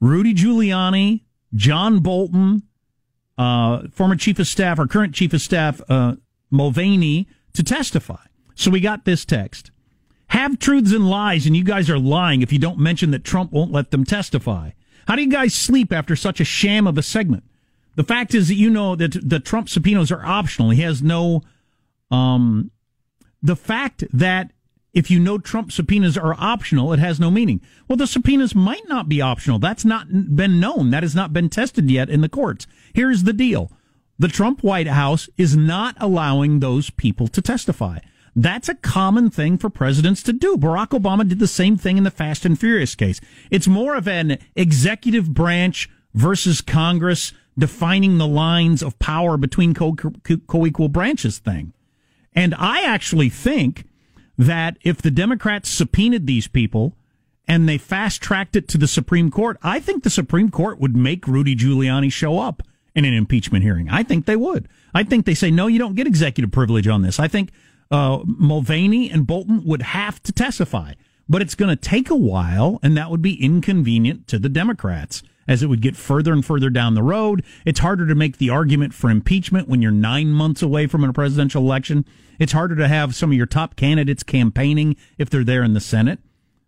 Rudy 0.00 0.34
Giuliani, 0.34 1.22
John 1.54 2.00
Bolton, 2.00 2.62
uh, 3.36 3.88
former 3.92 4.16
chief 4.16 4.38
of 4.38 4.46
staff 4.46 4.78
or 4.78 4.86
current 4.86 5.14
chief 5.14 5.32
of 5.32 5.40
staff 5.40 5.80
uh, 5.88 6.16
Mulvaney 6.50 7.28
to 7.54 7.62
testify. 7.62 8.24
So 8.54 8.70
we 8.70 8.80
got 8.80 9.04
this 9.04 9.24
text. 9.24 9.70
Have 10.28 10.58
truths 10.58 10.92
and 10.92 11.08
lies, 11.08 11.46
and 11.46 11.56
you 11.56 11.64
guys 11.64 11.88
are 11.88 11.98
lying 11.98 12.42
if 12.42 12.52
you 12.52 12.58
don't 12.58 12.78
mention 12.78 13.12
that 13.12 13.24
Trump 13.24 13.52
won't 13.52 13.72
let 13.72 13.92
them 13.92 14.04
testify. 14.04 14.70
How 15.06 15.16
do 15.16 15.22
you 15.22 15.30
guys 15.30 15.54
sleep 15.54 15.92
after 15.92 16.14
such 16.14 16.38
a 16.40 16.44
sham 16.44 16.86
of 16.86 16.98
a 16.98 17.02
segment? 17.02 17.44
The 17.98 18.04
fact 18.04 18.32
is 18.32 18.46
that 18.46 18.54
you 18.54 18.70
know 18.70 18.94
that 18.94 19.28
the 19.28 19.40
Trump 19.40 19.68
subpoenas 19.68 20.12
are 20.12 20.24
optional. 20.24 20.70
He 20.70 20.82
has 20.82 21.02
no, 21.02 21.42
um, 22.12 22.70
the 23.42 23.56
fact 23.56 24.04
that 24.12 24.52
if 24.94 25.10
you 25.10 25.18
know 25.18 25.36
Trump 25.36 25.72
subpoenas 25.72 26.16
are 26.16 26.36
optional, 26.38 26.92
it 26.92 27.00
has 27.00 27.18
no 27.18 27.28
meaning. 27.28 27.60
Well, 27.88 27.96
the 27.96 28.06
subpoenas 28.06 28.54
might 28.54 28.86
not 28.86 29.08
be 29.08 29.20
optional. 29.20 29.58
That's 29.58 29.84
not 29.84 30.06
been 30.36 30.60
known. 30.60 30.90
That 30.90 31.02
has 31.02 31.16
not 31.16 31.32
been 31.32 31.48
tested 31.48 31.90
yet 31.90 32.08
in 32.08 32.20
the 32.20 32.28
courts. 32.28 32.68
Here's 32.94 33.24
the 33.24 33.32
deal. 33.32 33.72
The 34.16 34.28
Trump 34.28 34.62
White 34.62 34.86
House 34.86 35.28
is 35.36 35.56
not 35.56 35.96
allowing 35.98 36.60
those 36.60 36.90
people 36.90 37.26
to 37.26 37.42
testify. 37.42 37.98
That's 38.36 38.68
a 38.68 38.76
common 38.76 39.28
thing 39.28 39.58
for 39.58 39.70
presidents 39.70 40.22
to 40.22 40.32
do. 40.32 40.56
Barack 40.56 40.90
Obama 40.90 41.28
did 41.28 41.40
the 41.40 41.48
same 41.48 41.76
thing 41.76 41.98
in 41.98 42.04
the 42.04 42.12
Fast 42.12 42.44
and 42.44 42.56
Furious 42.56 42.94
case. 42.94 43.20
It's 43.50 43.66
more 43.66 43.96
of 43.96 44.06
an 44.06 44.38
executive 44.54 45.34
branch 45.34 45.90
versus 46.14 46.60
Congress 46.60 47.32
defining 47.58 48.18
the 48.18 48.26
lines 48.26 48.82
of 48.82 48.98
power 48.98 49.36
between 49.36 49.74
co- 49.74 49.94
co-equal 49.94 50.88
branches 50.88 51.38
thing. 51.38 51.72
And 52.34 52.54
I 52.56 52.82
actually 52.82 53.28
think 53.28 53.84
that 54.36 54.76
if 54.82 55.02
the 55.02 55.10
Democrats 55.10 55.68
subpoenaed 55.68 56.26
these 56.26 56.46
people 56.46 56.94
and 57.48 57.68
they 57.68 57.78
fast 57.78 58.22
tracked 58.22 58.54
it 58.54 58.68
to 58.68 58.78
the 58.78 58.86
Supreme 58.86 59.30
Court, 59.30 59.58
I 59.62 59.80
think 59.80 60.04
the 60.04 60.10
Supreme 60.10 60.50
Court 60.50 60.78
would 60.78 60.94
make 60.94 61.26
Rudy 61.26 61.56
Giuliani 61.56 62.12
show 62.12 62.38
up 62.38 62.62
in 62.94 63.04
an 63.04 63.14
impeachment 63.14 63.64
hearing. 63.64 63.88
I 63.88 64.02
think 64.02 64.26
they 64.26 64.36
would. 64.36 64.68
I 64.94 65.02
think 65.02 65.26
they 65.26 65.34
say, 65.34 65.50
no, 65.50 65.66
you 65.66 65.78
don't 65.78 65.94
get 65.94 66.06
executive 66.06 66.52
privilege 66.52 66.86
on 66.86 67.02
this. 67.02 67.18
I 67.18 67.26
think 67.28 67.50
uh, 67.90 68.20
Mulvaney 68.24 69.10
and 69.10 69.26
Bolton 69.26 69.64
would 69.64 69.82
have 69.82 70.22
to 70.24 70.32
testify, 70.32 70.92
but 71.28 71.42
it's 71.42 71.54
going 71.54 71.70
to 71.70 71.76
take 71.76 72.10
a 72.10 72.16
while, 72.16 72.78
and 72.82 72.96
that 72.96 73.10
would 73.10 73.22
be 73.22 73.42
inconvenient 73.42 74.28
to 74.28 74.38
the 74.38 74.48
Democrats 74.48 75.22
as 75.48 75.62
it 75.62 75.66
would 75.66 75.80
get 75.80 75.96
further 75.96 76.32
and 76.32 76.44
further 76.44 76.70
down 76.70 76.94
the 76.94 77.02
road. 77.02 77.42
It's 77.64 77.80
harder 77.80 78.06
to 78.06 78.14
make 78.14 78.36
the 78.36 78.50
argument 78.50 78.94
for 78.94 79.10
impeachment 79.10 79.68
when 79.68 79.82
you're 79.82 79.90
nine 79.90 80.28
months 80.28 80.62
away 80.62 80.86
from 80.86 81.02
a 81.02 81.12
presidential 81.12 81.62
election. 81.62 82.04
It's 82.38 82.52
harder 82.52 82.76
to 82.76 82.86
have 82.86 83.16
some 83.16 83.30
of 83.30 83.36
your 83.36 83.46
top 83.46 83.74
candidates 83.74 84.22
campaigning 84.22 84.96
if 85.16 85.30
they're 85.30 85.42
there 85.42 85.64
in 85.64 85.72
the 85.72 85.80
Senate. 85.80 86.20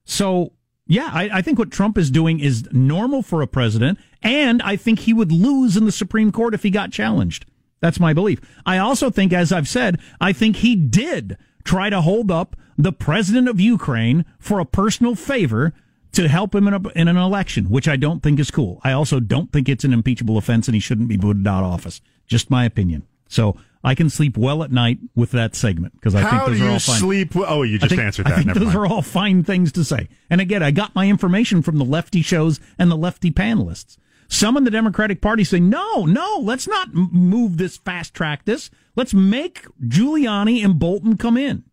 So, 0.05 0.53
yeah, 0.87 1.11
I, 1.13 1.31
I, 1.35 1.43
think 1.43 1.59
what 1.59 1.71
Trump 1.71 1.97
is 1.97 2.11
doing 2.11 2.41
is 2.41 2.67
normal 2.73 3.23
for 3.23 3.43
a 3.43 3.47
president, 3.47 3.99
and 4.23 4.61
I 4.63 4.75
think 4.75 5.01
he 5.01 5.13
would 5.13 5.31
lose 5.31 5.77
in 5.77 5.85
the 5.85 5.93
Supreme 5.93 6.33
Court 6.33 6.55
if 6.55 6.65
he 6.65 6.71
got 6.71 6.91
challenged. 6.91 7.47
That's 7.81 8.01
my 8.01 8.13
belief. 8.13 8.41
I 8.67 8.79
also 8.79 9.11
think, 9.11 9.33
as 9.33 9.53
I've 9.53 9.69
said, 9.69 10.01
I 10.21 10.33
think 10.33 10.57
he 10.57 10.75
did 10.75 11.37
try 11.65 11.91
to 11.91 12.01
hold 12.01 12.31
up 12.31 12.57
the 12.77 12.93
president 12.93 13.49
of 13.49 13.61
Ukraine 13.61 14.25
for 14.39 14.59
a 14.59 14.65
personal 14.65 15.15
favor 15.15 15.75
to 16.13 16.29
help 16.29 16.55
him 16.55 16.67
in, 16.69 16.75
a, 16.75 16.89
in 16.97 17.09
an 17.09 17.17
election, 17.17 17.67
which 17.71 17.87
I 17.89 17.97
don't 17.97 18.23
think 18.23 18.41
is 18.41 18.51
cool. 18.51 18.81
I 18.83 18.93
also 18.93 19.21
don't 19.21 19.53
think 19.53 19.69
it's 19.69 19.85
an 19.85 19.93
impeachable 19.93 20.37
offense 20.39 20.67
and 20.69 20.75
he 20.75 20.81
shouldn't 20.81 21.09
be 21.09 21.17
booted 21.17 21.47
out 21.47 21.65
of 21.65 21.71
office. 21.73 22.01
Just 22.27 22.51
my 22.51 22.65
opinion. 22.65 23.07
So 23.29 23.57
I 23.85 23.95
can 23.95 24.11
sleep 24.11 24.37
well 24.37 24.63
at 24.65 24.73
night 24.73 24.99
with 25.15 25.31
that 25.31 25.55
segment 25.55 25.95
because 25.95 26.15
I 26.15 26.23
How 26.23 26.47
think 26.47 26.59
those 26.59 26.61
are 26.61 26.71
all 26.73 26.79
fine. 26.81 26.99
sleep? 26.99 27.33
Oh, 27.37 27.63
you 27.63 27.79
just 27.79 27.91
think, 27.91 28.03
answered 28.03 28.27
that. 28.27 28.33
I 28.33 28.37
think 28.37 28.47
Never 28.49 28.59
those 28.59 28.75
mind. 28.75 28.79
are 28.79 28.87
all 28.87 29.03
fine 29.03 29.45
things 29.45 29.71
to 29.73 29.85
say. 29.85 30.09
And 30.29 30.41
again, 30.41 30.63
I 30.63 30.71
got 30.73 30.95
my 30.95 31.09
information 31.09 31.63
from 31.63 31.79
the 31.79 31.85
lefty 31.85 32.23
shows 32.23 32.59
and 32.79 32.91
the 32.91 32.97
lefty 32.97 33.31
panelists. 33.31 33.97
Some 34.29 34.57
in 34.57 34.65
the 34.65 34.71
Democratic 34.71 35.21
Party 35.21 35.43
say, 35.45 35.59
no, 35.61 36.07
no, 36.07 36.39
let's 36.43 36.69
not 36.69 36.93
move 36.95 37.57
this, 37.57 37.77
fast 37.79 38.15
track 38.15 38.45
this. 38.45 38.71
Let's 38.97 39.15
make 39.15 39.65
Giuliani 39.85 40.65
and 40.65 40.79
Bolton 40.79 41.17
come 41.17 41.37
in, 41.37 41.65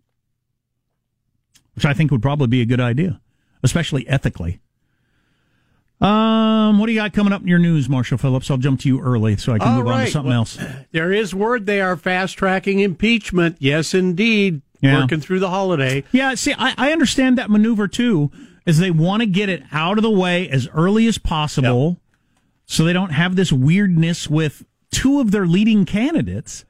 which 1.75 1.85
I 1.85 1.93
think 1.93 2.09
would 2.11 2.21
probably 2.21 2.47
be 2.47 2.61
a 2.61 2.65
good 2.65 2.79
idea, 2.79 3.19
especially 3.63 4.07
ethically. 4.07 4.59
Um, 5.99 6.77
what 6.77 6.85
do 6.85 6.91
you 6.91 6.99
got 6.99 7.13
coming 7.13 7.33
up 7.33 7.41
in 7.41 7.47
your 7.47 7.57
news, 7.59 7.89
Marshall 7.89 8.19
Phillips? 8.19 8.51
I'll 8.51 8.57
jump 8.57 8.81
to 8.81 8.87
you 8.87 8.99
early 9.01 9.35
so 9.35 9.53
I 9.53 9.57
can 9.57 9.67
All 9.67 9.77
move 9.77 9.87
on 9.87 10.05
to 10.05 10.11
something 10.11 10.29
Well, 10.29 10.39
else. 10.41 10.59
There 10.91 11.11
is 11.11 11.33
word 11.33 11.65
they 11.65 11.81
are 11.81 11.97
fast 11.97 12.37
tracking 12.37 12.79
impeachment. 12.79 13.57
Yes, 13.59 13.93
indeed. 13.93 14.61
Yeah. 14.79 15.01
Working 15.01 15.21
through 15.21 15.39
the 15.39 15.49
holiday. 15.49 16.03
Yeah, 16.11 16.35
see, 16.35 16.53
I, 16.55 16.75
I 16.77 16.91
understand 16.91 17.39
that 17.39 17.49
maneuver 17.49 17.87
too, 17.87 18.29
is 18.67 18.77
they 18.77 18.91
want 18.91 19.21
to 19.21 19.25
get 19.25 19.49
it 19.49 19.63
out 19.71 19.97
of 19.97 20.03
the 20.03 20.11
way 20.11 20.47
as 20.49 20.67
early 20.71 21.07
as 21.07 21.17
possible 21.17 21.97
so 22.67 22.83
they 22.83 22.93
don't 22.93 23.09
have 23.11 23.35
this 23.35 23.51
weirdness 23.51 24.29
with 24.29 24.65
two 24.91 25.19
of 25.19 25.31
their 25.31 25.47
leading 25.47 25.83
candidates 25.83 26.63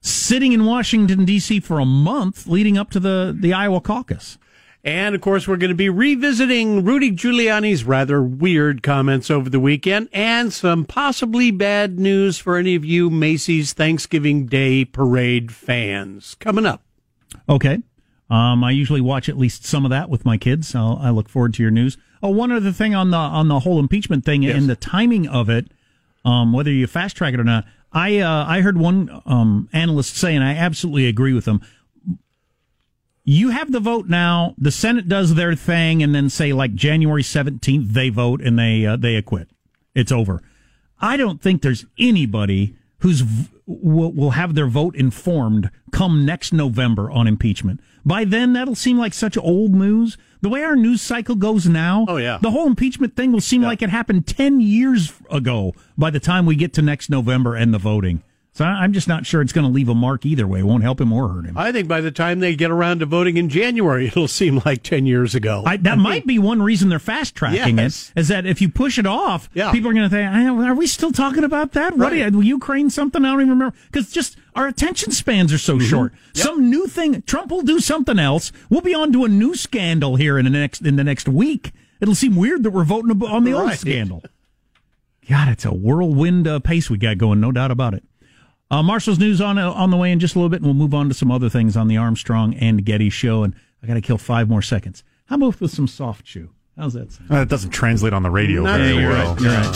sitting 0.00 0.50
in 0.52 0.64
Washington, 0.64 1.24
D.C. 1.24 1.60
for 1.60 1.78
a 1.78 1.84
month 1.84 2.48
leading 2.48 2.76
up 2.76 2.90
to 2.90 2.98
the, 2.98 3.36
the 3.38 3.52
Iowa 3.52 3.80
caucus. 3.80 4.38
And 4.84 5.14
of 5.14 5.20
course, 5.20 5.46
we're 5.46 5.58
going 5.58 5.70
to 5.70 5.76
be 5.76 5.88
revisiting 5.88 6.84
Rudy 6.84 7.12
Giuliani's 7.12 7.84
rather 7.84 8.20
weird 8.20 8.82
comments 8.82 9.30
over 9.30 9.48
the 9.48 9.60
weekend 9.60 10.08
and 10.12 10.52
some 10.52 10.84
possibly 10.84 11.52
bad 11.52 12.00
news 12.00 12.38
for 12.38 12.56
any 12.56 12.74
of 12.74 12.84
you 12.84 13.08
Macy's 13.08 13.72
Thanksgiving 13.72 14.46
Day 14.46 14.84
Parade 14.84 15.52
fans. 15.52 16.34
Coming 16.40 16.66
up. 16.66 16.82
Okay. 17.48 17.80
Um, 18.28 18.64
I 18.64 18.72
usually 18.72 19.00
watch 19.00 19.28
at 19.28 19.38
least 19.38 19.64
some 19.64 19.84
of 19.84 19.90
that 19.90 20.08
with 20.08 20.24
my 20.24 20.36
kids. 20.36 20.74
I'll, 20.74 20.98
I 21.00 21.10
look 21.10 21.28
forward 21.28 21.54
to 21.54 21.62
your 21.62 21.70
news. 21.70 21.96
Oh, 22.22 22.30
one 22.30 22.50
other 22.50 22.72
thing 22.72 22.94
on 22.94 23.10
the 23.10 23.16
on 23.16 23.48
the 23.48 23.60
whole 23.60 23.78
impeachment 23.78 24.24
thing 24.24 24.46
and 24.46 24.70
the 24.70 24.76
timing 24.76 25.28
of 25.28 25.50
it, 25.50 25.66
um, 26.24 26.52
whether 26.52 26.70
you 26.70 26.86
fast 26.86 27.16
track 27.16 27.34
it 27.34 27.40
or 27.40 27.44
not. 27.44 27.66
I 27.92 28.20
uh, 28.20 28.46
I 28.46 28.62
heard 28.62 28.78
one 28.78 29.20
um, 29.26 29.68
analyst 29.72 30.16
say, 30.16 30.34
and 30.34 30.42
I 30.42 30.54
absolutely 30.54 31.08
agree 31.08 31.34
with 31.34 31.44
them. 31.44 31.60
You 33.24 33.50
have 33.50 33.70
the 33.70 33.80
vote 33.80 34.08
now. 34.08 34.54
The 34.58 34.72
Senate 34.72 35.08
does 35.08 35.34
their 35.34 35.54
thing, 35.54 36.02
and 36.02 36.14
then 36.14 36.28
say 36.28 36.52
like 36.52 36.74
January 36.74 37.22
seventeenth, 37.22 37.92
they 37.92 38.08
vote 38.08 38.40
and 38.40 38.58
they 38.58 38.84
uh, 38.84 38.96
they 38.96 39.14
acquit. 39.14 39.48
It's 39.94 40.10
over. 40.12 40.42
I 41.00 41.16
don't 41.16 41.40
think 41.40 41.62
there's 41.62 41.84
anybody 41.98 42.76
who's 42.98 43.20
v- 43.20 43.48
will, 43.66 44.12
will 44.12 44.30
have 44.30 44.54
their 44.54 44.66
vote 44.68 44.94
informed 44.96 45.70
come 45.92 46.24
next 46.24 46.52
November 46.52 47.10
on 47.10 47.26
impeachment. 47.26 47.80
By 48.04 48.24
then, 48.24 48.52
that'll 48.54 48.74
seem 48.74 48.98
like 48.98 49.14
such 49.14 49.36
old 49.36 49.72
news. 49.74 50.16
The 50.40 50.48
way 50.48 50.64
our 50.64 50.74
news 50.74 51.00
cycle 51.02 51.36
goes 51.36 51.66
now, 51.68 52.04
Oh, 52.08 52.16
yeah. 52.16 52.38
the 52.42 52.50
whole 52.50 52.66
impeachment 52.66 53.14
thing 53.14 53.30
will 53.30 53.40
seem 53.40 53.62
like 53.62 53.82
it 53.82 53.90
happened 53.90 54.26
ten 54.26 54.60
years 54.60 55.12
ago. 55.30 55.74
By 55.96 56.10
the 56.10 56.18
time 56.20 56.46
we 56.46 56.56
get 56.56 56.72
to 56.74 56.82
next 56.82 57.10
November 57.10 57.54
and 57.54 57.72
the 57.72 57.78
voting, 57.78 58.22
so 58.54 58.64
I- 58.64 58.82
I'm 58.82 58.92
just 58.92 59.08
not 59.08 59.24
sure 59.24 59.40
it's 59.40 59.52
going 59.52 59.66
to 59.66 59.72
leave 59.72 59.88
a 59.88 59.94
mark 59.94 60.26
either 60.26 60.46
way. 60.46 60.60
It 60.60 60.64
won't 60.64 60.82
help 60.82 61.00
him 61.00 61.12
or 61.12 61.28
hurt 61.28 61.46
him. 61.46 61.56
I 61.56 61.72
think 61.72 61.88
by 61.88 62.00
the 62.00 62.10
time 62.10 62.40
they 62.40 62.54
get 62.54 62.70
around 62.70 62.98
to 63.00 63.06
voting 63.06 63.36
in 63.36 63.48
January, 63.48 64.06
it'll 64.08 64.28
seem 64.28 64.60
like 64.66 64.82
10 64.82 65.06
years 65.06 65.34
ago. 65.34 65.62
I, 65.66 65.76
that 65.78 65.98
might 65.98 66.26
be 66.26 66.38
one 66.38 66.62
reason 66.62 66.88
they're 66.88 66.98
fast 66.98 67.34
tracking 67.34 67.78
Yes. 67.78 68.12
it. 68.14 68.20
Is 68.20 68.28
that 68.28 68.44
if 68.46 68.60
you 68.60 68.68
push 68.68 68.98
it 68.98 69.06
off, 69.06 69.48
Yeah. 69.54 69.72
people 69.72 69.90
are 69.90 69.94
going 69.94 70.08
to 70.08 70.14
think, 70.14 70.30
"Are 70.30 70.74
we 70.74 70.86
still 70.86 71.12
talking 71.12 71.44
about 71.44 71.72
that? 71.72 71.96
What 71.96 72.12
Right. 72.12 72.32
Ukraine? 72.32 72.90
Something 72.90 73.24
I 73.24 73.30
don't 73.32 73.40
even 73.40 73.50
remember." 73.50 73.76
Because 73.90 74.10
just 74.12 74.36
our 74.54 74.66
attention 74.66 75.12
spans 75.12 75.52
are 75.52 75.58
so 75.58 75.78
short. 75.78 76.12
Some 76.34 76.68
new 76.68 76.86
thing, 76.86 77.22
Trump 77.22 77.50
will 77.50 77.62
do 77.62 77.80
something 77.80 78.18
else. 78.18 78.52
We'll 78.68 78.80
be 78.82 78.94
on 78.94 79.12
to 79.12 79.24
a 79.24 79.28
new 79.28 79.54
scandal 79.54 80.16
here 80.16 80.36
in 80.38 80.44
the 80.44 80.50
next 80.50 80.82
in 80.82 80.96
the 80.96 81.04
next 81.04 81.26
week. 81.28 81.72
It'll 82.02 82.14
seem 82.14 82.34
weird 82.36 82.64
that 82.64 82.70
we're 82.72 82.84
voting 82.84 83.22
on 83.22 83.44
the 83.44 83.52
old 83.54 83.72
scandal. 83.74 84.22
God, 85.30 85.48
it's 85.48 85.64
a 85.64 85.72
whirlwind 85.72 86.48
uh, 86.48 86.58
pace 86.58 86.90
we 86.90 86.98
got 86.98 87.16
going, 87.16 87.40
no 87.40 87.52
doubt 87.52 87.70
about 87.70 87.94
it. 87.94 88.02
Uh, 88.72 88.82
Marshall's 88.82 89.18
news 89.18 89.38
on 89.42 89.58
on 89.58 89.90
the 89.90 89.98
way 89.98 90.10
in 90.10 90.18
just 90.18 90.34
a 90.34 90.38
little 90.38 90.48
bit, 90.48 90.56
and 90.56 90.64
we'll 90.64 90.72
move 90.72 90.94
on 90.94 91.06
to 91.08 91.14
some 91.14 91.30
other 91.30 91.50
things 91.50 91.76
on 91.76 91.88
the 91.88 91.98
Armstrong 91.98 92.54
and 92.54 92.82
Getty 92.86 93.10
show. 93.10 93.42
And 93.44 93.54
I 93.82 93.86
got 93.86 93.94
to 93.94 94.00
kill 94.00 94.16
five 94.16 94.48
more 94.48 94.62
seconds. 94.62 95.04
How 95.26 95.36
about 95.36 95.60
with 95.60 95.70
some 95.72 95.86
soft 95.86 96.24
chew? 96.24 96.48
How's 96.78 96.94
that 96.94 97.12
sound? 97.12 97.30
Uh, 97.30 97.36
it 97.42 97.50
doesn't 97.50 97.68
translate 97.70 98.14
on 98.14 98.22
the 98.22 98.30
radio 98.30 98.62
Not 98.62 98.80
very 98.80 98.96
you're 98.96 99.10
well. 99.10 99.34
right, 99.34 99.42
you're 99.42 99.52
right. 99.52 99.66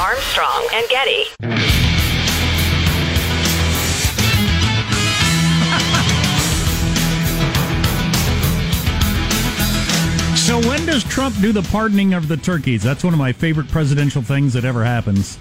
Armstrong 0.00 0.68
and 0.74 0.88
Getty. 0.88 2.32
So 10.36 10.58
when 10.68 10.84
does 10.86 11.04
Trump 11.04 11.36
do 11.40 11.52
the 11.52 11.62
pardoning 11.62 12.14
of 12.14 12.26
the 12.28 12.36
turkeys? 12.36 12.82
That's 12.82 13.04
one 13.04 13.12
of 13.14 13.18
my 13.18 13.32
favorite 13.32 13.68
presidential 13.68 14.22
things 14.22 14.52
that 14.54 14.64
ever 14.64 14.84
happens. 14.84 15.38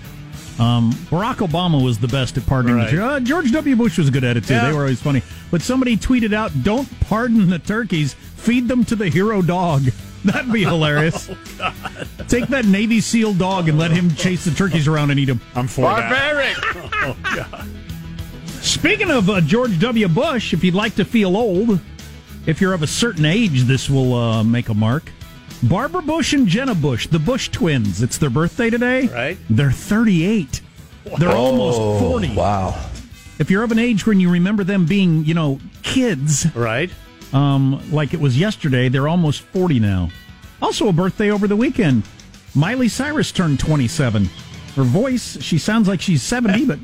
Um, 0.59 0.91
Barack 1.09 1.37
Obama 1.37 1.83
was 1.83 1.97
the 1.99 2.07
best 2.07 2.37
at 2.37 2.45
pardoning 2.45 2.75
Right. 2.77 2.91
the 2.91 2.97
turkeys. 2.97 3.11
Uh, 3.15 3.19
George 3.21 3.51
W. 3.51 3.75
Bush 3.75 3.97
was 3.97 4.09
good 4.09 4.23
at 4.23 4.37
it 4.37 4.43
too. 4.45 4.53
Yeah. 4.53 4.67
They 4.67 4.73
were 4.73 4.81
always 4.81 5.01
funny. 5.01 5.23
But 5.49 5.61
somebody 5.61 5.97
tweeted 5.97 6.33
out, 6.33 6.51
"Don't 6.63 6.87
pardon 7.01 7.49
the 7.49 7.57
turkeys. 7.59 8.13
Feed 8.13 8.67
them 8.67 8.85
to 8.85 8.95
the 8.95 9.09
hero 9.09 9.41
dog." 9.41 9.83
That'd 10.25 10.51
be 10.53 10.63
hilarious. 10.63 11.29
Oh, 11.63 11.73
Take 12.27 12.47
that 12.47 12.65
Navy 12.65 13.01
SEAL 13.01 13.33
dog 13.35 13.69
and 13.69 13.77
let 13.77 13.91
him 13.91 14.13
chase 14.15 14.45
the 14.45 14.51
turkeys 14.51 14.87
around 14.87 15.11
and 15.11 15.19
eat 15.19 15.25
them. 15.25 15.41
I'm 15.55 15.67
for 15.67 15.81
Barbaric. 15.81 16.55
Oh, 17.03 17.15
Speaking 18.61 19.09
of 19.11 19.29
uh, 19.29 19.41
George 19.41 19.79
W. 19.79 20.07
Bush, 20.07 20.53
if 20.53 20.63
you'd 20.63 20.73
like 20.75 20.95
to 20.95 21.05
feel 21.05 21.35
old, 21.35 21.79
if 22.45 22.61
you're 22.61 22.73
of 22.73 22.83
a 22.83 22.87
certain 22.87 23.25
age, 23.25 23.63
this 23.63 23.89
will 23.89 24.13
uh, 24.13 24.43
make 24.43 24.69
a 24.69 24.73
mark. 24.73 25.03
Barbara 25.63 26.01
Bush 26.01 26.33
and 26.33 26.47
Jenna 26.47 26.73
Bush, 26.73 27.07
the 27.07 27.19
Bush 27.19 27.49
twins. 27.49 28.01
It's 28.01 28.17
their 28.17 28.29
birthday 28.29 28.69
today. 28.69 29.07
Right. 29.07 29.37
They're 29.49 29.71
38. 29.71 30.61
They're 31.19 31.29
almost 31.29 31.77
40. 32.03 32.35
Wow. 32.35 32.83
If 33.39 33.49
you're 33.51 33.63
of 33.63 33.71
an 33.71 33.79
age 33.79 34.05
when 34.05 34.19
you 34.19 34.29
remember 34.29 34.63
them 34.63 34.85
being, 34.85 35.23
you 35.25 35.33
know, 35.33 35.59
kids, 35.83 36.47
Right. 36.55 36.89
um, 37.33 37.81
like 37.91 38.13
it 38.13 38.19
was 38.19 38.37
yesterday, 38.39 38.89
they're 38.89 39.07
almost 39.07 39.41
40 39.41 39.79
now. 39.79 40.09
Also, 40.61 40.87
a 40.87 40.93
birthday 40.93 41.31
over 41.31 41.47
the 41.47 41.55
weekend. 41.55 42.03
Miley 42.53 42.87
Cyrus 42.87 43.31
turned 43.31 43.59
27. 43.59 44.29
Her 44.75 44.83
voice, 44.83 45.41
she 45.41 45.57
sounds 45.57 45.87
like 45.87 46.01
she's 46.01 46.21
70, 46.23 46.65
but 46.65 46.79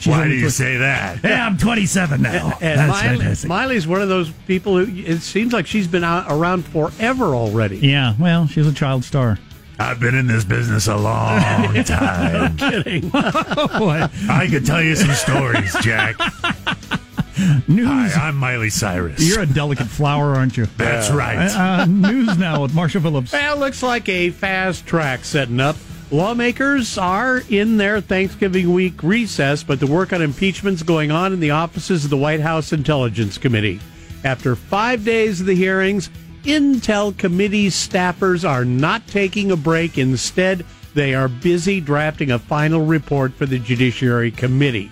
she's 0.00 0.10
Why 0.10 0.26
do 0.28 0.34
you 0.34 0.50
say 0.50 0.78
that? 0.78 1.22
Yeah, 1.22 1.46
I'm 1.46 1.56
27 1.56 2.20
now. 2.22 2.58
And 2.60 2.78
That's 2.80 3.02
Miley, 3.02 3.18
fantastic. 3.18 3.48
Miley's 3.48 3.86
one 3.86 4.02
of 4.02 4.08
those 4.08 4.30
people 4.46 4.76
who 4.84 5.02
it 5.02 5.20
seems 5.20 5.52
like 5.52 5.66
she's 5.66 5.86
been 5.86 6.04
out, 6.04 6.26
around 6.28 6.64
forever 6.64 7.26
already. 7.34 7.78
Yeah, 7.78 8.14
well, 8.18 8.46
she's 8.46 8.66
a 8.66 8.72
child 8.72 9.04
star. 9.04 9.38
I've 9.78 9.98
been 10.00 10.14
in 10.14 10.26
this 10.26 10.44
business 10.44 10.88
a 10.88 10.96
long 10.96 11.40
time. 11.84 12.56
Kidding. 12.56 13.10
Oh, 13.62 13.78
boy. 13.78 14.06
I 14.28 14.46
could 14.48 14.64
tell 14.66 14.82
you 14.82 14.94
some 14.96 15.12
stories, 15.14 15.74
Jack. 15.82 16.16
News. 17.68 17.86
Hi, 18.14 18.28
I'm 18.28 18.36
Miley 18.36 18.68
Cyrus. 18.70 19.20
You're 19.26 19.40
a 19.40 19.46
delicate 19.46 19.86
flower, 19.86 20.34
aren't 20.34 20.56
you? 20.58 20.66
That's 20.76 21.10
right. 21.10 21.36
Uh, 21.48 21.86
news 21.86 22.36
now 22.36 22.60
with 22.62 22.74
Marshall 22.74 23.00
Phillips. 23.00 23.32
Well, 23.32 23.56
it 23.56 23.60
looks 23.60 23.82
like 23.82 24.08
a 24.10 24.30
fast 24.30 24.86
track 24.86 25.24
setting 25.24 25.58
up. 25.60 25.76
Lawmakers 26.12 26.98
are 26.98 27.40
in 27.48 27.76
their 27.76 28.00
Thanksgiving 28.00 28.72
week 28.72 29.00
recess, 29.00 29.62
but 29.62 29.78
the 29.78 29.86
work 29.86 30.12
on 30.12 30.20
impeachment's 30.20 30.82
going 30.82 31.12
on 31.12 31.32
in 31.32 31.38
the 31.38 31.52
offices 31.52 32.02
of 32.02 32.10
the 32.10 32.16
White 32.16 32.40
House 32.40 32.72
Intelligence 32.72 33.38
Committee. 33.38 33.78
After 34.24 34.56
five 34.56 35.04
days 35.04 35.40
of 35.40 35.46
the 35.46 35.54
hearings, 35.54 36.10
Intel 36.42 37.16
Committee 37.16 37.68
staffers 37.68 38.48
are 38.48 38.64
not 38.64 39.06
taking 39.06 39.52
a 39.52 39.56
break. 39.56 39.98
Instead, 39.98 40.66
they 40.94 41.14
are 41.14 41.28
busy 41.28 41.80
drafting 41.80 42.32
a 42.32 42.40
final 42.40 42.84
report 42.84 43.32
for 43.32 43.46
the 43.46 43.60
Judiciary 43.60 44.32
Committee. 44.32 44.90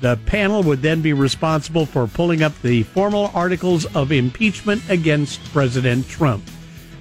The 0.00 0.16
panel 0.26 0.62
would 0.62 0.80
then 0.80 1.02
be 1.02 1.12
responsible 1.12 1.86
for 1.86 2.06
pulling 2.06 2.44
up 2.44 2.52
the 2.62 2.84
formal 2.84 3.32
articles 3.34 3.84
of 3.96 4.12
impeachment 4.12 4.88
against 4.88 5.42
President 5.52 6.08
Trump. 6.08 6.44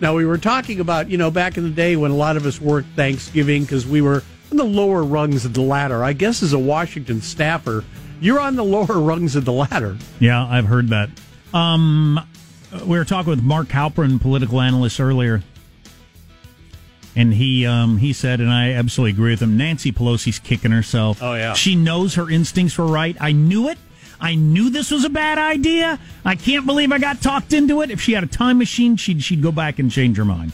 Now, 0.01 0.15
we 0.15 0.25
were 0.25 0.39
talking 0.39 0.79
about, 0.79 1.11
you 1.11 1.17
know, 1.17 1.29
back 1.29 1.57
in 1.57 1.63
the 1.63 1.69
day 1.69 1.95
when 1.95 2.09
a 2.09 2.15
lot 2.15 2.35
of 2.35 2.47
us 2.47 2.59
worked 2.59 2.87
Thanksgiving 2.95 3.61
because 3.61 3.85
we 3.85 4.01
were 4.01 4.23
on 4.49 4.57
the 4.57 4.63
lower 4.63 5.03
rungs 5.03 5.45
of 5.45 5.53
the 5.53 5.61
ladder. 5.61 6.03
I 6.03 6.13
guess 6.13 6.41
as 6.41 6.53
a 6.53 6.59
Washington 6.59 7.21
staffer, 7.21 7.85
you're 8.19 8.39
on 8.39 8.55
the 8.55 8.63
lower 8.65 8.99
rungs 8.99 9.35
of 9.35 9.45
the 9.45 9.53
ladder. 9.53 9.97
Yeah, 10.19 10.43
I've 10.43 10.65
heard 10.65 10.87
that. 10.89 11.09
Um, 11.53 12.19
we 12.83 12.97
were 12.97 13.05
talking 13.05 13.29
with 13.29 13.43
Mark 13.43 13.67
Halperin, 13.67 14.19
political 14.19 14.59
analyst, 14.59 14.99
earlier, 14.99 15.43
and 17.15 17.31
he 17.33 17.67
um, 17.67 17.97
he 17.97 18.11
said, 18.11 18.39
and 18.39 18.49
I 18.49 18.71
absolutely 18.71 19.11
agree 19.11 19.33
with 19.33 19.41
him. 19.41 19.55
Nancy 19.55 19.91
Pelosi's 19.91 20.39
kicking 20.39 20.71
herself. 20.71 21.21
Oh, 21.21 21.35
yeah. 21.35 21.53
she 21.53 21.75
knows 21.75 22.15
her 22.15 22.27
instincts 22.27 22.75
were 22.75 22.87
right. 22.87 23.15
I 23.19 23.33
knew 23.33 23.69
it. 23.69 23.77
I 24.21 24.35
knew 24.35 24.69
this 24.69 24.91
was 24.91 25.03
a 25.03 25.09
bad 25.09 25.39
idea. 25.39 25.99
I 26.23 26.35
can't 26.35 26.65
believe 26.65 26.91
I 26.91 26.99
got 26.99 27.21
talked 27.21 27.53
into 27.53 27.81
it. 27.81 27.89
If 27.89 27.99
she 27.99 28.13
had 28.13 28.23
a 28.23 28.27
time 28.27 28.59
machine, 28.59 28.95
she'd 28.95 29.23
she'd 29.23 29.41
go 29.41 29.51
back 29.51 29.79
and 29.79 29.91
change 29.91 30.17
her 30.17 30.25
mind 30.25 30.53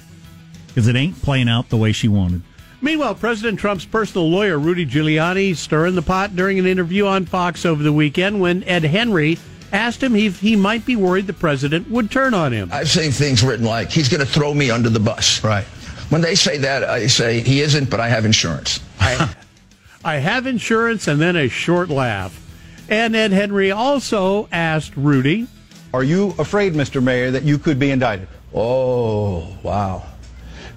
because 0.67 0.87
it 0.87 0.95
ain't 0.95 1.21
playing 1.21 1.49
out 1.49 1.69
the 1.69 1.77
way 1.77 1.91
she 1.91 2.07
wanted. 2.07 2.41
Meanwhile, 2.81 3.15
President 3.15 3.59
Trump's 3.59 3.85
personal 3.85 4.29
lawyer, 4.29 4.57
Rudy 4.57 4.85
Giuliani, 4.85 5.55
stirring 5.55 5.95
the 5.95 6.01
pot 6.01 6.35
during 6.35 6.59
an 6.59 6.65
interview 6.65 7.07
on 7.07 7.25
Fox 7.25 7.65
over 7.65 7.81
the 7.81 7.91
weekend 7.91 8.39
when 8.39 8.63
Ed 8.63 8.83
Henry 8.83 9.37
asked 9.73 10.01
him 10.01 10.15
if 10.15 10.39
he 10.39 10.55
might 10.55 10.85
be 10.85 10.95
worried 10.95 11.27
the 11.27 11.33
president 11.33 11.89
would 11.89 12.09
turn 12.09 12.33
on 12.33 12.53
him. 12.53 12.69
I've 12.71 12.89
seen 12.89 13.11
things 13.11 13.43
written 13.43 13.65
like, 13.65 13.89
he's 13.89 14.07
going 14.07 14.21
to 14.21 14.31
throw 14.31 14.53
me 14.53 14.71
under 14.71 14.89
the 14.89 14.99
bus. 14.99 15.43
Right. 15.43 15.65
When 16.09 16.21
they 16.21 16.35
say 16.35 16.57
that, 16.59 16.83
I 16.83 17.07
say, 17.07 17.41
he 17.41 17.61
isn't, 17.61 17.89
but 17.89 17.99
I 17.99 18.07
have 18.07 18.23
insurance. 18.23 18.79
I, 18.99 19.35
I 20.05 20.15
have 20.17 20.45
insurance, 20.45 21.07
and 21.07 21.19
then 21.19 21.35
a 21.35 21.49
short 21.49 21.89
laugh. 21.89 22.46
And 22.89 23.15
Ed 23.15 23.31
Henry 23.31 23.71
also 23.71 24.47
asked 24.51 24.95
Rudy, 24.95 25.47
Are 25.93 26.03
you 26.03 26.33
afraid, 26.39 26.73
Mr. 26.73 27.03
Mayor, 27.03 27.31
that 27.31 27.43
you 27.43 27.57
could 27.57 27.79
be 27.79 27.91
indicted? 27.91 28.27
Oh, 28.53 29.57
wow. 29.63 30.05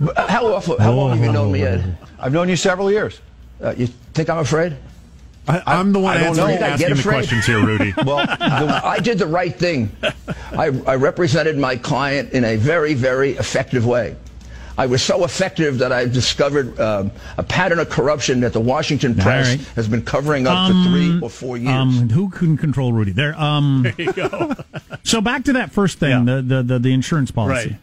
But 0.00 0.18
uh, 0.18 0.26
How, 0.26 0.46
often, 0.52 0.78
how 0.78 0.92
long 0.92 1.10
have 1.10 1.24
you 1.24 1.32
known 1.32 1.52
me, 1.52 1.62
Ed? 1.62 1.96
I've 2.18 2.32
known 2.32 2.48
you 2.48 2.56
several 2.56 2.90
years. 2.90 3.20
Uh, 3.62 3.74
you 3.76 3.86
think 3.86 4.28
I'm 4.28 4.38
afraid? 4.38 4.76
I, 5.46 5.62
I'm 5.66 5.92
the 5.92 5.98
one 5.98 6.16
I 6.16 6.20
don't 6.20 6.36
know. 6.36 6.46
answering, 6.46 6.62
I 6.62 6.68
asking 6.74 6.96
the 6.96 7.02
questions 7.02 7.46
here, 7.46 7.64
Rudy. 7.64 7.94
Well, 8.04 8.26
the, 8.26 8.80
I 8.84 8.98
did 8.98 9.18
the 9.18 9.26
right 9.26 9.54
thing. 9.54 9.94
I, 10.52 10.66
I 10.86 10.96
represented 10.96 11.58
my 11.58 11.76
client 11.76 12.32
in 12.32 12.44
a 12.44 12.56
very, 12.56 12.94
very 12.94 13.32
effective 13.32 13.86
way. 13.86 14.16
I 14.80 14.86
was 14.86 15.02
so 15.02 15.24
effective 15.24 15.76
that 15.80 15.92
I 15.92 16.06
discovered 16.06 16.80
um, 16.80 17.10
a 17.36 17.42
pattern 17.42 17.80
of 17.80 17.90
corruption 17.90 18.40
that 18.40 18.54
the 18.54 18.60
Washington 18.60 19.14
press 19.14 19.50
right. 19.50 19.60
has 19.76 19.86
been 19.86 20.00
covering 20.00 20.46
up 20.46 20.56
Um, 20.56 20.84
for 20.84 20.90
three 20.90 21.20
or 21.20 21.28
four 21.28 21.58
years. 21.58 21.74
Um, 21.74 22.08
who 22.08 22.30
can 22.30 22.56
control 22.56 22.94
Rudy? 22.94 23.12
There. 23.12 23.38
Um, 23.38 23.82
There 23.96 24.06
you 24.06 24.12
go. 24.14 24.54
so 25.02 25.20
back 25.20 25.44
to 25.44 25.52
that 25.52 25.70
first 25.70 25.98
thing, 25.98 26.24
the, 26.24 26.40
the 26.40 26.62
the 26.62 26.78
the 26.78 26.92
insurance 26.94 27.30
policy. 27.30 27.70
Right. 27.72 27.78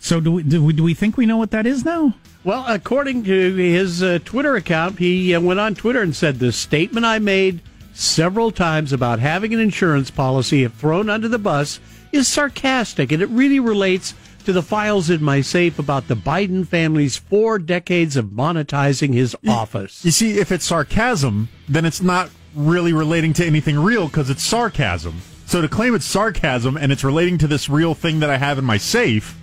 So 0.00 0.18
do 0.18 0.32
we, 0.32 0.42
do 0.42 0.64
we 0.64 0.72
do 0.72 0.82
we 0.82 0.94
think 0.94 1.18
we 1.18 1.26
know 1.26 1.36
what 1.36 1.50
that 1.50 1.66
is 1.66 1.84
now? 1.84 2.14
Well, 2.42 2.64
according 2.66 3.24
to 3.24 3.54
his 3.56 4.02
uh, 4.02 4.18
Twitter 4.24 4.56
account, 4.56 4.98
he 4.98 5.34
uh, 5.34 5.42
went 5.42 5.60
on 5.60 5.74
Twitter 5.74 6.00
and 6.00 6.16
said 6.16 6.38
the 6.38 6.52
statement 6.52 7.04
I 7.04 7.18
made 7.18 7.60
several 7.92 8.50
times 8.50 8.94
about 8.94 9.18
having 9.18 9.52
an 9.52 9.60
insurance 9.60 10.10
policy 10.10 10.64
if 10.64 10.72
thrown 10.72 11.10
under 11.10 11.28
the 11.28 11.38
bus 11.38 11.80
is 12.12 12.26
sarcastic, 12.28 13.12
and 13.12 13.22
it 13.22 13.28
really 13.28 13.60
relates 13.60 14.14
to 14.44 14.52
the 14.52 14.62
files 14.62 15.10
in 15.10 15.22
my 15.22 15.40
safe 15.40 15.78
about 15.78 16.08
the 16.08 16.14
Biden 16.14 16.66
family's 16.66 17.16
four 17.16 17.58
decades 17.58 18.16
of 18.16 18.26
monetizing 18.26 19.14
his 19.14 19.36
office. 19.46 20.04
You 20.04 20.10
see, 20.10 20.38
if 20.38 20.50
it's 20.52 20.64
sarcasm, 20.64 21.48
then 21.68 21.84
it's 21.84 22.02
not 22.02 22.30
really 22.54 22.92
relating 22.92 23.32
to 23.34 23.46
anything 23.46 23.78
real 23.78 24.06
because 24.06 24.30
it's 24.30 24.42
sarcasm. 24.42 25.20
So 25.46 25.60
to 25.60 25.68
claim 25.68 25.94
it's 25.94 26.04
sarcasm 26.04 26.76
and 26.76 26.92
it's 26.92 27.04
relating 27.04 27.38
to 27.38 27.46
this 27.46 27.68
real 27.68 27.94
thing 27.94 28.20
that 28.20 28.30
I 28.30 28.36
have 28.36 28.58
in 28.58 28.64
my 28.64 28.76
safe 28.76 29.36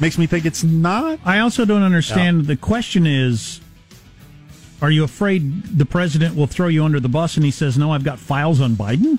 makes 0.00 0.18
me 0.18 0.26
think 0.26 0.44
it's 0.44 0.64
not. 0.64 1.18
I 1.24 1.38
also 1.38 1.64
don't 1.64 1.82
understand. 1.82 2.46
The 2.46 2.56
question 2.56 3.06
is, 3.06 3.60
are 4.82 4.90
you 4.90 5.04
afraid 5.04 5.78
the 5.78 5.86
president 5.86 6.34
will 6.34 6.46
throw 6.46 6.68
you 6.68 6.84
under 6.84 7.00
the 7.00 7.08
bus? 7.08 7.36
And 7.36 7.44
he 7.44 7.50
says, 7.50 7.78
"No, 7.78 7.92
I've 7.92 8.04
got 8.04 8.18
files 8.18 8.60
on 8.60 8.74
Biden." 8.74 9.18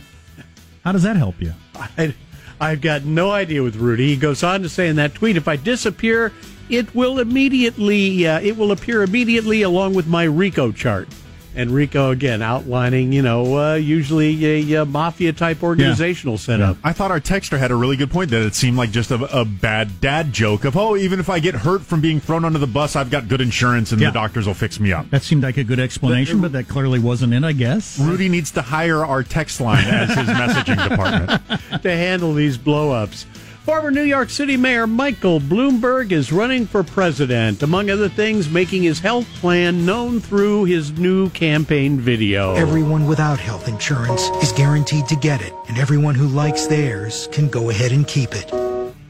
How 0.84 0.92
does 0.92 1.04
that 1.04 1.16
help 1.16 1.42
you? 1.42 1.54
I, 1.76 2.14
I've 2.60 2.82
got 2.82 3.04
no 3.04 3.32
idea 3.32 3.62
with 3.64 3.76
Rudy. 3.76 4.08
He 4.08 4.16
goes 4.16 4.44
on 4.44 4.62
to 4.62 4.70
say 4.70 4.88
in 4.88 4.96
that 4.96 5.14
tweet, 5.14 5.38
if 5.38 5.48
I 5.48 5.56
disappear, 5.56 6.32
it 6.70 6.94
will 6.96 7.20
immediately, 7.20 8.26
uh, 8.28 8.40
it 8.40 8.58
will 8.58 8.72
appear 8.72 9.04
immediately 9.04 9.62
along 9.62 9.94
with 9.94 10.08
my 10.08 10.24
RICO 10.24 10.72
chart. 10.72 11.08
And 11.56 11.72
RICO 11.72 12.12
again 12.12 12.42
outlining, 12.42 13.14
you 13.14 13.22
know, 13.22 13.58
uh, 13.58 13.74
usually 13.76 14.74
a, 14.74 14.82
uh 14.82 14.86
mafia 14.86 15.32
type 15.34 15.64
organizational 15.64 16.38
setup. 16.38 16.78
I 16.84 16.92
thought 16.94 17.12
our 17.12 17.22
texter 17.22 17.58
had 17.58 17.72
a 17.72 17.76
really 17.76 17.96
good 17.96 18.12
point 18.12 18.30
that 18.32 18.42
it 18.42 18.56
seemed 18.56 18.76
like 18.78 18.92
just 18.92 19.10
a, 19.12 19.16
a 19.40 19.46
bad 19.46 20.02
dad 20.02 20.34
joke 20.34 20.66
of, 20.66 20.76
oh, 20.76 20.96
even 20.98 21.20
if 21.20 21.30
I 21.30 21.40
get 21.40 21.56
hurt 21.56 21.82
from 21.84 22.02
being 22.02 22.20
thrown 22.20 22.44
under 22.44 22.60
the 22.60 22.68
bus, 22.68 22.96
I've 22.96 23.10
got 23.10 23.28
good 23.30 23.40
insurance 23.42 23.92
and 23.92 24.02
Yeah. 24.02 24.10
the 24.10 24.14
doctors 24.14 24.48
will 24.48 24.54
fix 24.54 24.80
me 24.80 24.92
up. 24.92 25.10
That 25.12 25.24
seemed 25.24 25.44
like 25.44 25.58
a 25.58 25.64
good 25.64 25.80
explanation, 25.80 26.42
but 26.42 26.52
that 26.52 26.68
clearly 26.68 27.00
wasn't 27.00 27.34
it. 27.34 27.44
I 27.46 27.54
guess. 27.54 28.00
Rudy 28.00 28.28
needs 28.30 28.52
to 28.52 28.62
hire 28.62 29.06
our 29.06 29.24
text 29.24 29.62
line 29.62 29.86
as 29.86 30.10
his 30.10 30.28
messaging 30.28 30.90
department. 30.90 31.42
to 31.84 31.92
handle 31.92 32.34
these 32.34 32.58
blowups. 32.58 33.26
Former 33.66 33.90
New 33.90 34.04
York 34.04 34.30
City 34.30 34.58
Mayor 34.58 34.86
Michael 34.86 35.40
Bloomberg 35.40 36.12
is 36.12 36.32
running 36.32 36.68
for 36.68 36.84
president, 36.84 37.64
among 37.64 37.90
other 37.90 38.08
things, 38.08 38.48
making 38.48 38.84
his 38.84 39.00
health 39.00 39.26
plan 39.42 39.88
known 39.88 40.20
through 40.20 40.66
his 40.66 40.92
new 40.92 41.32
campaign 41.32 42.00
video. 42.00 42.54
Everyone 42.54 43.08
without 43.08 43.40
health 43.40 43.68
insurance 43.68 44.30
is 44.44 44.52
guaranteed 44.52 45.08
to 45.08 45.16
get 45.16 45.42
it, 45.42 45.52
and 45.68 45.80
everyone 45.80 46.14
who 46.14 46.28
likes 46.28 46.68
theirs 46.68 47.28
can 47.32 47.48
go 47.48 47.72
ahead 47.72 47.92
and 47.92 48.08
keep 48.08 48.36
it. 48.36 48.52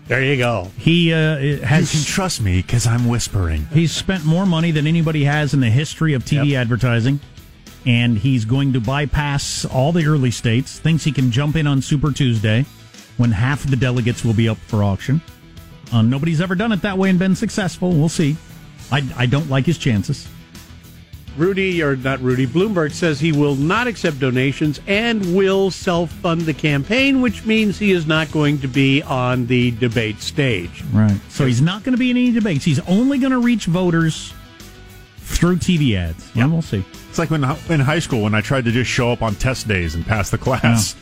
There 0.08 0.24
you 0.24 0.38
go. 0.38 0.72
He 0.78 1.12
uh, 1.12 1.58
has. 1.66 1.94
You 1.94 2.00
can 2.00 2.08
trust 2.08 2.40
me 2.40 2.62
because 2.62 2.88
I'm 2.88 3.10
whispering. 3.10 3.66
He's 3.74 3.92
spent 3.92 4.24
more 4.24 4.46
money 4.46 4.72
than 4.72 4.88
anybody 4.88 5.26
has 5.26 5.54
in 5.54 5.60
the 5.60 5.70
history 5.70 6.14
of 6.14 6.24
TV 6.24 6.54
advertising, 6.56 7.20
and 7.86 8.18
he's 8.18 8.46
going 8.46 8.72
to 8.72 8.80
bypass 8.80 9.66
all 9.66 9.92
the 9.92 10.06
early 10.06 10.32
states. 10.32 10.80
Thinks 10.80 11.04
he 11.04 11.12
can 11.12 11.30
jump 11.30 11.58
in 11.58 11.68
on 11.68 11.82
Super 11.82 12.14
Tuesday 12.14 12.66
when 13.18 13.32
half 13.32 13.64
of 13.64 13.72
the 13.72 13.78
delegates 13.78 14.24
will 14.24 14.34
be 14.34 14.50
up 14.50 14.58
for 14.58 14.84
auction. 14.84 15.22
Uh, 15.92 16.02
nobody's 16.02 16.42
ever 16.42 16.56
done 16.56 16.72
it 16.72 16.82
that 16.82 16.98
way 16.98 17.10
and 17.10 17.20
been 17.20 17.36
successful. 17.36 17.92
We'll 17.92 18.10
see. 18.10 18.36
I, 18.92 19.04
I 19.16 19.26
don't 19.26 19.50
like 19.50 19.66
his 19.66 19.78
chances. 19.78 20.28
Rudy, 21.38 21.84
or 21.84 21.98
not 21.98 22.22
Rudy, 22.22 22.48
Bloomberg 22.48 22.94
says 22.94 23.20
he 23.20 23.34
will 23.34 23.56
not 23.56 23.88
accept 23.88 24.20
donations 24.20 24.80
and 24.88 25.36
will 25.36 25.70
self 25.70 26.10
fund 26.10 26.42
the 26.42 26.54
campaign, 26.54 27.22
which 27.22 27.46
means 27.46 27.78
he 27.78 27.92
is 27.92 28.08
not 28.08 28.32
going 28.32 28.60
to 28.60 28.68
be 28.68 29.02
on 29.02 29.46
the 29.48 29.72
debate 29.72 30.22
stage. 30.22 30.84
Right. 30.94 31.20
So 31.30 31.46
he's 31.46 31.62
not 31.62 31.84
going 31.84 31.94
to 31.94 32.00
be 32.00 32.10
in 32.10 32.18
any 32.18 32.32
debates. 32.32 32.64
He's 32.64 32.80
only 32.88 33.18
going 33.18 33.34
to 33.34 33.40
reach 33.40 33.66
voters 33.66 34.34
through 35.18 35.58
TV 35.58 35.98
ads. 35.98 36.30
Yeah, 36.36 36.46
we'll 36.46 36.62
see. 36.62 36.86
It's 37.10 37.20
like 37.20 37.30
when 37.30 37.44
in 37.44 37.80
high 37.82 38.00
school 38.00 38.22
when 38.24 38.34
I 38.34 38.42
tried 38.42 38.66
to 38.66 38.72
just 38.72 38.90
show 38.90 39.12
up 39.12 39.22
on 39.22 39.36
test 39.36 39.68
days 39.68 39.96
and 39.96 40.06
pass 40.06 40.30
the 40.30 40.38
class. 40.38 40.96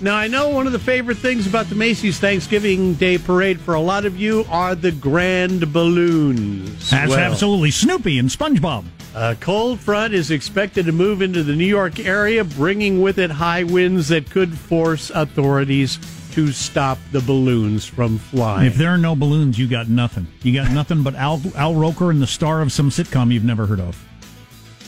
Now, 0.00 0.16
I 0.16 0.28
know 0.28 0.50
one 0.50 0.66
of 0.66 0.72
the 0.72 0.78
favorite 0.78 1.16
things 1.16 1.46
about 1.46 1.70
the 1.70 1.74
Macy's 1.74 2.18
Thanksgiving 2.18 2.94
Day 2.94 3.16
Parade 3.16 3.58
for 3.58 3.74
a 3.74 3.80
lot 3.80 4.04
of 4.04 4.18
you 4.18 4.44
are 4.50 4.74
the 4.74 4.92
grand 4.92 5.72
balloons. 5.72 6.90
That's 6.90 7.10
Well, 7.10 7.18
absolutely 7.18 7.70
Snoopy 7.70 8.18
and 8.18 8.28
SpongeBob. 8.28 8.84
A 9.14 9.34
cold 9.36 9.80
front 9.80 10.12
is 10.12 10.30
expected 10.30 10.84
to 10.86 10.92
move 10.92 11.22
into 11.22 11.42
the 11.42 11.54
New 11.54 11.64
York 11.64 11.98
area, 11.98 12.44
bringing 12.44 13.00
with 13.00 13.18
it 13.18 13.30
high 13.30 13.62
winds 13.62 14.08
that 14.08 14.28
could 14.28 14.58
force 14.58 15.08
authorities 15.08 15.98
to 16.32 16.52
stop 16.52 16.98
the 17.12 17.20
balloons 17.22 17.86
from 17.86 18.18
flying. 18.18 18.66
If 18.66 18.74
there 18.74 18.90
are 18.90 18.98
no 18.98 19.16
balloons, 19.16 19.58
you 19.58 19.66
got 19.66 19.88
nothing. 19.88 20.26
You 20.42 20.52
got 20.52 20.70
nothing 20.70 21.02
but 21.02 21.14
Al, 21.14 21.40
Al 21.54 21.74
Roker 21.74 22.10
and 22.10 22.20
the 22.20 22.26
star 22.26 22.60
of 22.60 22.70
some 22.70 22.90
sitcom 22.90 23.32
you've 23.32 23.44
never 23.44 23.64
heard 23.64 23.80
of. 23.80 23.96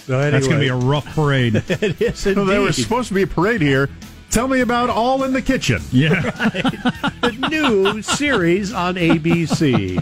So 0.05 0.31
That's 0.31 0.47
going 0.47 0.61
to 0.61 0.65
be 0.65 0.69
a 0.69 0.75
rough 0.75 1.07
parade. 1.15 1.55
it 1.69 2.01
is 2.03 2.19
So 2.19 2.45
there 2.45 2.61
was 2.61 2.77
supposed 2.77 3.09
to 3.09 3.15
be 3.15 3.23
a 3.23 3.27
parade 3.27 3.63
here. 3.63 3.89
Tell 4.31 4.47
me 4.47 4.61
about 4.61 4.91
All 4.91 5.25
in 5.25 5.33
the 5.33 5.43
Kitchen. 5.43 5.81
Yeah. 5.93 6.21
the 7.23 7.49
new 7.51 8.03
series 8.03 8.73
on 8.73 8.95
ABC. 8.97 9.97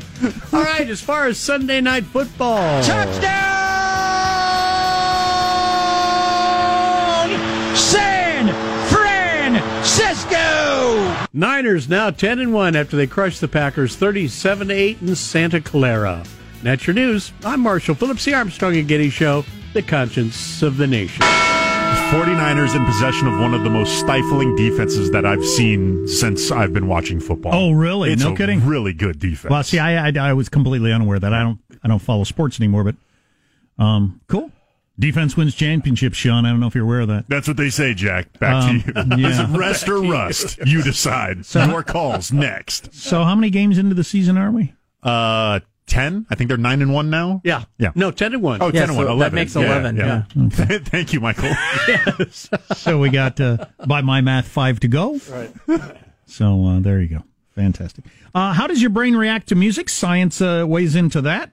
All 0.53 0.63
right, 0.63 0.89
as 0.91 1.01
far 1.01 1.27
as 1.27 1.39
Sunday 1.39 1.81
night 1.81 2.05
football. 2.05 2.83
Touchdown! 7.27 7.77
San 7.77 8.49
Francisco! 9.87 11.27
Niners 11.33 11.89
now 11.89 12.11
10 12.11 12.41
and 12.41 12.53
1 12.53 12.77
after 12.77 12.97
they 12.97 13.07
crushed 13.07 13.41
the 13.41 13.49
Packers 13.49 13.97
37 13.97 14.71
8 14.71 14.99
in 15.03 15.15
Santa 15.17 15.61
Clara. 15.61 16.25
That's 16.63 16.87
your 16.87 16.95
news. 16.95 17.33
I'm 17.45 17.61
Marshall 17.61 17.95
Phillips, 17.95 18.25
the 18.25 18.35
Armstrong 18.35 18.77
and 18.77 18.89
Getty 18.89 19.11
Show, 19.11 19.45
the 19.73 19.83
conscience 19.83 20.63
of 20.63 20.77
the 20.79 20.87
nation. 20.87 21.23
49ers 22.11 22.77
in 22.77 22.85
possession 22.87 23.27
of 23.27 23.41
one 23.41 23.53
of 23.53 23.65
the 23.65 23.71
most 23.71 23.99
stifling 23.99 24.55
defenses 24.55 25.11
that 25.11 25.27
I've 25.27 25.45
seen 25.45 26.07
since 26.07 26.53
I've 26.53 26.73
been 26.73 26.87
watching 26.87 27.19
football. 27.21 27.53
Oh, 27.55 27.73
really? 27.73 28.13
It's 28.13 28.23
No 28.23 28.33
a 28.33 28.37
kidding? 28.37 28.65
Really 28.65 28.93
good 28.93 29.19
defense. 29.19 29.51
Well, 29.51 29.63
see, 29.65 29.79
I, 29.81 30.09
I 30.09 30.13
I 30.17 30.33
was 30.33 30.49
completely 30.49 30.93
unaware 30.93 31.17
of 31.17 31.23
that 31.23 31.35
I 31.35 31.43
don't 31.43 31.59
I 31.83 31.89
don't 31.89 31.99
follow 31.99 32.23
sports 32.25 32.61
anymore, 32.61 32.85
but 32.85 32.95
um, 33.83 34.21
cool. 34.29 34.53
Defense 34.99 35.37
wins 35.37 35.55
championships, 35.55 36.17
Sean. 36.17 36.47
I 36.47 36.51
don't 36.51 36.61
know 36.61 36.69
if 36.69 36.75
you're 36.77 36.85
aware 36.85 37.01
of 37.01 37.09
that. 37.09 37.25
That's 37.29 37.49
what 37.49 37.57
they 37.59 37.71
say, 37.71 37.93
Jack. 37.93 38.39
Back 38.39 38.65
Um, 38.65 38.83
to 38.83 38.87
you. 38.87 39.17
yeah. 39.23 39.29
Is 39.29 39.39
it 39.41 39.59
rest 39.59 39.89
or 39.89 40.01
rust? 40.01 40.59
You 40.65 40.83
decide. 40.83 41.45
So- 41.45 41.65
Your 41.67 41.83
calls 41.83 42.33
next. 42.33 42.95
So, 42.95 43.25
how 43.25 43.35
many 43.35 43.51
games 43.51 43.77
into 43.79 43.95
the 43.95 44.05
season 44.05 44.39
are 44.39 44.51
we? 44.53 44.73
Uh, 45.03 45.61
ten. 45.87 46.27
I 46.31 46.35
think 46.35 46.49
they're 46.49 46.57
nine 46.57 46.83
and 46.83 46.93
one 46.93 47.11
now. 47.11 47.41
Yeah. 47.45 47.65
Yeah. 47.79 47.93
No, 47.95 48.11
10 48.11 48.35
and 48.35 48.43
1. 48.43 48.63
Oh, 48.63 48.67
Yeah, 48.67 48.73
10 48.73 48.83
and 48.83 48.93
so 48.93 48.97
1. 48.97 49.07
that 49.07 49.13
11. 49.13 49.35
makes 49.35 49.57
11, 49.57 50.51
Thank 50.85 51.13
you, 51.13 51.21
Michael. 51.21 51.45
yes. 51.89 52.49
So 52.75 52.99
we 52.99 53.11
got 53.11 53.41
uh, 53.41 53.67
by 53.87 54.01
my 54.03 54.21
math 54.21 54.49
five 54.49 54.81
to 54.81 54.89
go. 54.89 55.19
Right. 55.31 55.53
So 56.27 56.65
uh, 56.67 56.81
there 56.81 57.01
you 57.01 57.09
go. 57.09 57.23
Fantastic. 57.55 58.05
Uh, 58.35 58.53
how 58.53 58.67
does 58.67 58.81
your 58.83 58.91
brain 58.91 59.17
react 59.17 59.49
to 59.49 59.55
music? 59.55 59.89
Science 59.89 60.41
uh, 60.43 60.65
weighs 60.69 60.95
into 60.97 61.21
that. 61.23 61.53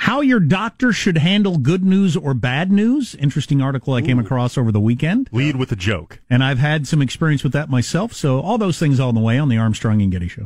How 0.00 0.20
your 0.20 0.40
doctor 0.40 0.92
should 0.92 1.16
handle 1.16 1.56
good 1.56 1.82
news 1.82 2.16
or 2.18 2.34
bad 2.34 2.70
news. 2.70 3.14
Interesting 3.14 3.62
article 3.62 3.94
I 3.94 4.02
came 4.02 4.18
across 4.18 4.58
over 4.58 4.70
the 4.70 4.78
weekend. 4.78 5.30
Lead 5.32 5.56
with 5.56 5.72
a 5.72 5.76
joke. 5.76 6.20
And 6.28 6.44
I've 6.44 6.58
had 6.58 6.86
some 6.86 7.00
experience 7.00 7.42
with 7.42 7.54
that 7.54 7.70
myself. 7.70 8.12
So 8.12 8.40
all 8.40 8.58
those 8.58 8.78
things 8.78 9.00
all 9.00 9.14
the 9.14 9.20
way 9.20 9.38
on 9.38 9.48
the 9.48 9.56
Armstrong 9.56 10.02
and 10.02 10.12
Getty 10.12 10.28
Show. 10.28 10.44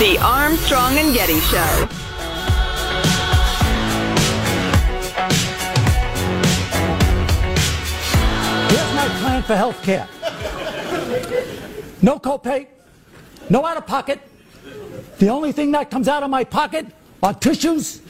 The 0.00 0.18
Armstrong 0.18 0.98
and 0.98 1.14
Getty 1.14 1.38
Show. 1.38 1.88
Here's 8.68 8.94
my 8.94 9.08
plan 9.20 9.42
for 9.44 9.54
health 9.54 9.80
care. 9.84 10.08
No 12.02 12.18
copay, 12.18 12.66
no 13.48 13.64
out 13.64 13.76
of 13.76 13.86
pocket. 13.86 14.18
The 15.18 15.28
only 15.28 15.52
thing 15.52 15.70
that 15.70 15.92
comes 15.92 16.08
out 16.08 16.24
of 16.24 16.28
my 16.28 16.42
pocket 16.42 16.86
are 17.22 17.32
tissues, 17.32 18.02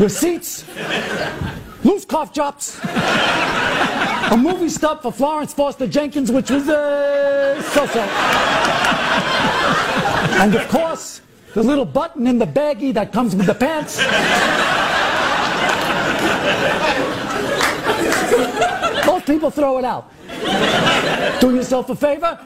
receipts, 0.00 0.64
loose 1.84 2.06
cough 2.06 2.32
drops, 2.32 2.80
a 2.82 4.36
movie 4.36 4.70
stub 4.70 5.02
for 5.02 5.12
Florence 5.12 5.52
Foster 5.52 5.86
Jenkins, 5.86 6.32
which 6.32 6.50
was 6.50 6.66
uh, 6.70 7.60
so-so. 7.74 9.35
And 10.32 10.54
of 10.54 10.68
course, 10.68 11.20
the 11.54 11.62
little 11.62 11.84
button 11.84 12.26
in 12.26 12.38
the 12.38 12.46
baggie 12.46 12.92
that 12.94 13.12
comes 13.12 13.34
with 13.34 13.46
the 13.46 13.54
pants. 13.54 13.98
Most 19.06 19.26
people 19.26 19.50
throw 19.50 19.78
it 19.78 19.84
out. 19.84 20.10
Do 21.40 21.54
yourself 21.54 21.90
a 21.90 21.96
favor, 21.96 22.38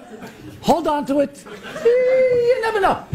hold 0.61 0.87
on 0.87 1.07
to 1.07 1.21
it. 1.21 1.45
You 1.85 2.61
never 2.63 2.81
know. 2.81 3.07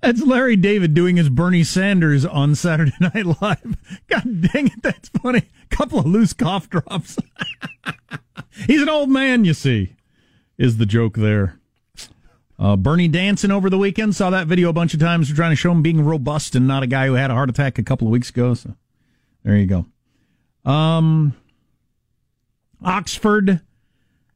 That's 0.00 0.22
Larry 0.22 0.56
David 0.56 0.94
doing 0.94 1.16
his 1.16 1.28
Bernie 1.28 1.64
Sanders 1.64 2.24
on 2.24 2.54
Saturday 2.54 2.92
Night 3.00 3.26
Live. 3.40 3.76
God 4.08 4.42
dang 4.52 4.66
it, 4.68 4.82
that's 4.82 5.08
funny. 5.08 5.48
A 5.70 5.74
couple 5.74 5.98
of 5.98 6.06
loose 6.06 6.32
cough 6.32 6.68
drops. 6.68 7.18
He's 8.66 8.82
an 8.82 8.88
old 8.88 9.10
man, 9.10 9.44
you 9.44 9.54
see, 9.54 9.96
is 10.58 10.76
the 10.76 10.86
joke 10.86 11.16
there. 11.16 11.58
Uh, 12.58 12.76
Bernie 12.76 13.08
dancing 13.08 13.50
over 13.50 13.68
the 13.68 13.78
weekend. 13.78 14.14
Saw 14.14 14.30
that 14.30 14.46
video 14.46 14.68
a 14.68 14.72
bunch 14.72 14.94
of 14.94 15.00
times. 15.00 15.28
We're 15.28 15.36
trying 15.36 15.50
to 15.52 15.56
show 15.56 15.72
him 15.72 15.82
being 15.82 16.04
robust 16.04 16.54
and 16.54 16.68
not 16.68 16.82
a 16.82 16.86
guy 16.86 17.06
who 17.06 17.14
had 17.14 17.30
a 17.30 17.34
heart 17.34 17.50
attack 17.50 17.78
a 17.78 17.82
couple 17.82 18.06
of 18.06 18.12
weeks 18.12 18.30
ago. 18.30 18.54
So 18.54 18.74
there 19.42 19.56
you 19.56 19.66
go. 19.66 19.86
Um, 20.70 21.34
Oxford 22.82 23.60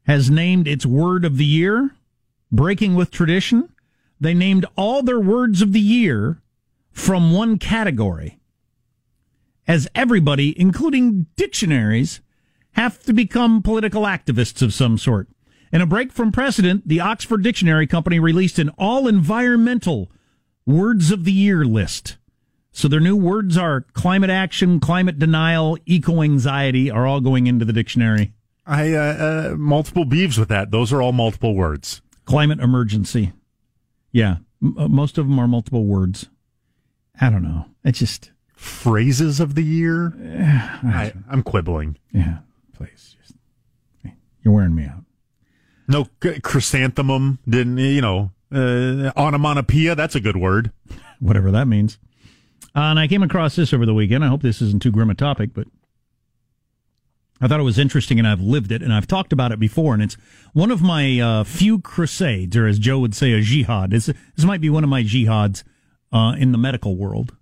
has 0.06 0.30
named 0.30 0.66
its 0.66 0.84
word 0.84 1.24
of 1.24 1.36
the 1.36 1.44
year, 1.44 1.90
breaking 2.50 2.94
with 2.94 3.10
tradition. 3.10 3.72
They 4.20 4.34
named 4.34 4.66
all 4.76 5.02
their 5.02 5.20
words 5.20 5.62
of 5.62 5.72
the 5.72 5.80
year 5.80 6.42
from 6.90 7.32
one 7.32 7.58
category. 7.58 8.40
As 9.66 9.86
everybody, 9.94 10.58
including 10.58 11.26
dictionaries, 11.36 12.20
have 12.72 13.02
to 13.04 13.12
become 13.12 13.62
political 13.62 14.02
activists 14.02 14.62
of 14.62 14.74
some 14.74 14.98
sort. 14.98 15.28
In 15.72 15.80
a 15.80 15.86
break 15.86 16.12
from 16.12 16.32
precedent, 16.32 16.88
the 16.88 17.00
Oxford 17.00 17.42
Dictionary 17.42 17.86
Company 17.86 18.18
released 18.18 18.58
an 18.58 18.70
all 18.78 19.06
environmental 19.06 20.10
words 20.66 21.10
of 21.10 21.24
the 21.24 21.32
year 21.32 21.64
list. 21.64 22.16
So 22.72 22.88
their 22.88 23.00
new 23.00 23.16
words 23.16 23.56
are 23.56 23.82
climate 23.92 24.30
action, 24.30 24.80
climate 24.80 25.18
denial, 25.18 25.78
eco 25.84 26.22
anxiety 26.22 26.90
are 26.90 27.06
all 27.06 27.20
going 27.20 27.46
into 27.46 27.64
the 27.64 27.72
dictionary. 27.72 28.32
I 28.66 28.92
uh, 28.92 29.00
uh, 29.52 29.56
multiple 29.56 30.04
beeves 30.04 30.38
with 30.38 30.48
that. 30.50 30.70
Those 30.70 30.92
are 30.92 31.00
all 31.00 31.12
multiple 31.12 31.54
words. 31.54 32.02
Climate 32.24 32.60
emergency. 32.60 33.32
Yeah, 34.12 34.36
m- 34.62 34.76
uh, 34.78 34.88
most 34.88 35.16
of 35.16 35.26
them 35.26 35.38
are 35.38 35.48
multiple 35.48 35.86
words. 35.86 36.28
I 37.20 37.30
don't 37.30 37.42
know. 37.42 37.66
It's 37.84 37.98
just 37.98 38.30
Phrases 38.58 39.38
of 39.38 39.54
the 39.54 39.62
year. 39.62 40.12
I, 40.84 41.12
I'm 41.30 41.44
quibbling. 41.44 41.96
Yeah, 42.12 42.38
please. 42.76 43.14
Just, 43.22 43.34
you're 44.42 44.52
wearing 44.52 44.74
me 44.74 44.84
out. 44.84 45.04
No 45.88 46.06
chrysanthemum 46.42 47.38
didn't 47.48 47.78
you 47.78 48.00
know 48.00 48.30
uh, 48.52 49.10
onomatopoeia? 49.16 49.94
That's 49.94 50.14
a 50.14 50.20
good 50.20 50.36
word. 50.36 50.70
whatever 51.20 51.50
that 51.50 51.66
means. 51.66 51.98
Uh, 52.74 52.90
and 52.90 52.98
I 52.98 53.08
came 53.08 53.22
across 53.22 53.56
this 53.56 53.72
over 53.72 53.86
the 53.86 53.94
weekend. 53.94 54.24
I 54.24 54.28
hope 54.28 54.42
this 54.42 54.62
isn't 54.62 54.82
too 54.82 54.90
grim 54.90 55.10
a 55.10 55.14
topic, 55.14 55.50
but 55.54 55.66
I 57.40 57.48
thought 57.48 57.60
it 57.60 57.64
was 57.64 57.78
interesting, 57.78 58.18
and 58.18 58.26
I've 58.26 58.40
lived 58.40 58.72
it, 58.72 58.82
and 58.82 58.92
I've 58.92 59.06
talked 59.06 59.32
about 59.32 59.52
it 59.52 59.58
before. 59.58 59.94
And 59.94 60.02
it's 60.02 60.16
one 60.52 60.70
of 60.70 60.82
my 60.82 61.20
uh, 61.20 61.44
few 61.44 61.80
crusades, 61.80 62.56
or 62.56 62.66
as 62.66 62.78
Joe 62.78 62.98
would 62.98 63.14
say, 63.14 63.32
a 63.32 63.40
jihad. 63.40 63.90
This, 63.90 64.06
this 64.06 64.44
might 64.44 64.60
be 64.60 64.70
one 64.70 64.84
of 64.84 64.90
my 64.90 65.02
jihads 65.02 65.62
uh, 66.12 66.34
in 66.38 66.52
the 66.52 66.58
medical 66.58 66.96
world. 66.96 67.34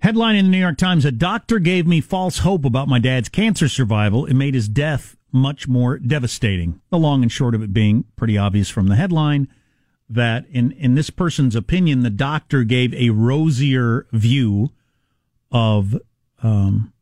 Headline 0.00 0.36
in 0.36 0.46
the 0.46 0.50
New 0.50 0.58
York 0.58 0.76
Times: 0.76 1.04
A 1.04 1.12
doctor 1.12 1.58
gave 1.58 1.86
me 1.86 2.00
false 2.00 2.38
hope 2.38 2.64
about 2.64 2.88
my 2.88 2.98
dad's 2.98 3.28
cancer 3.28 3.68
survival. 3.68 4.26
It 4.26 4.34
made 4.34 4.54
his 4.54 4.68
death 4.68 5.16
much 5.34 5.66
more 5.66 5.98
devastating. 5.98 6.80
The 6.90 6.98
long 6.98 7.22
and 7.22 7.30
short 7.30 7.56
of 7.56 7.62
it 7.62 7.72
being 7.72 8.04
pretty 8.14 8.38
obvious 8.38 8.70
from 8.70 8.86
the 8.86 8.94
headline 8.94 9.48
that 10.08 10.46
in, 10.48 10.70
in 10.72 10.94
this 10.94 11.10
person's 11.10 11.56
opinion, 11.56 12.04
the 12.04 12.10
doctor 12.10 12.62
gave 12.62 12.94
a 12.94 13.10
rosier 13.10 14.06
view 14.12 14.70
of 15.50 15.98
um, 16.40 16.92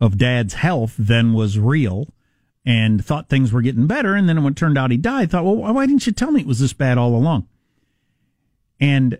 of 0.00 0.16
dad's 0.16 0.54
health 0.54 0.94
than 0.98 1.34
was 1.34 1.58
real 1.58 2.08
and 2.64 3.04
thought 3.04 3.28
things 3.28 3.52
were 3.52 3.60
getting 3.60 3.86
better. 3.86 4.14
And 4.14 4.28
then 4.28 4.42
when 4.42 4.52
it 4.52 4.56
turned 4.56 4.78
out 4.78 4.90
he 4.90 4.96
died, 4.96 5.30
thought, 5.30 5.44
well, 5.44 5.56
why 5.56 5.84
didn't 5.84 6.06
you 6.06 6.12
tell 6.12 6.30
me 6.30 6.40
it 6.40 6.46
was 6.46 6.60
this 6.60 6.72
bad 6.72 6.96
all 6.96 7.14
along? 7.14 7.48
And 8.80 9.18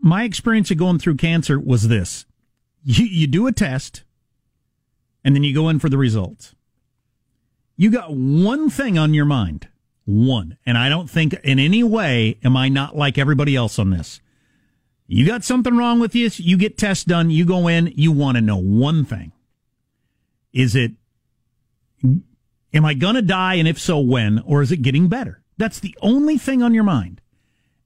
my 0.00 0.24
experience 0.24 0.70
of 0.72 0.78
going 0.78 0.98
through 0.98 1.16
cancer 1.16 1.60
was 1.60 1.86
this 1.86 2.26
you, 2.82 3.04
you 3.04 3.26
do 3.28 3.46
a 3.46 3.52
test 3.52 4.02
and 5.24 5.34
then 5.34 5.44
you 5.44 5.54
go 5.54 5.68
in 5.68 5.78
for 5.78 5.88
the 5.88 5.98
results. 5.98 6.54
You 7.76 7.90
got 7.90 8.14
one 8.14 8.70
thing 8.70 8.98
on 8.98 9.14
your 9.14 9.24
mind 9.24 9.68
one. 10.04 10.56
And 10.66 10.76
I 10.76 10.88
don't 10.88 11.08
think 11.08 11.34
in 11.44 11.58
any 11.58 11.82
way 11.82 12.38
am 12.44 12.56
I 12.56 12.68
not 12.68 12.96
like 12.96 13.18
everybody 13.18 13.56
else 13.56 13.78
on 13.78 13.90
this. 13.90 14.20
You 15.06 15.26
got 15.26 15.44
something 15.44 15.76
wrong 15.76 16.00
with 16.00 16.14
you, 16.14 16.30
you 16.36 16.56
get 16.56 16.78
tests 16.78 17.04
done, 17.04 17.30
you 17.30 17.44
go 17.44 17.68
in, 17.68 17.92
you 17.96 18.12
want 18.12 18.36
to 18.36 18.40
know 18.40 18.56
one 18.56 19.04
thing. 19.04 19.32
Is 20.52 20.74
it, 20.74 20.92
am 22.02 22.84
I 22.84 22.94
going 22.94 23.16
to 23.16 23.22
die? 23.22 23.54
And 23.54 23.68
if 23.68 23.78
so, 23.78 23.98
when? 23.98 24.38
Or 24.40 24.62
is 24.62 24.72
it 24.72 24.78
getting 24.78 25.08
better? 25.08 25.42
That's 25.58 25.80
the 25.80 25.96
only 26.00 26.38
thing 26.38 26.62
on 26.62 26.72
your 26.72 26.84
mind. 26.84 27.20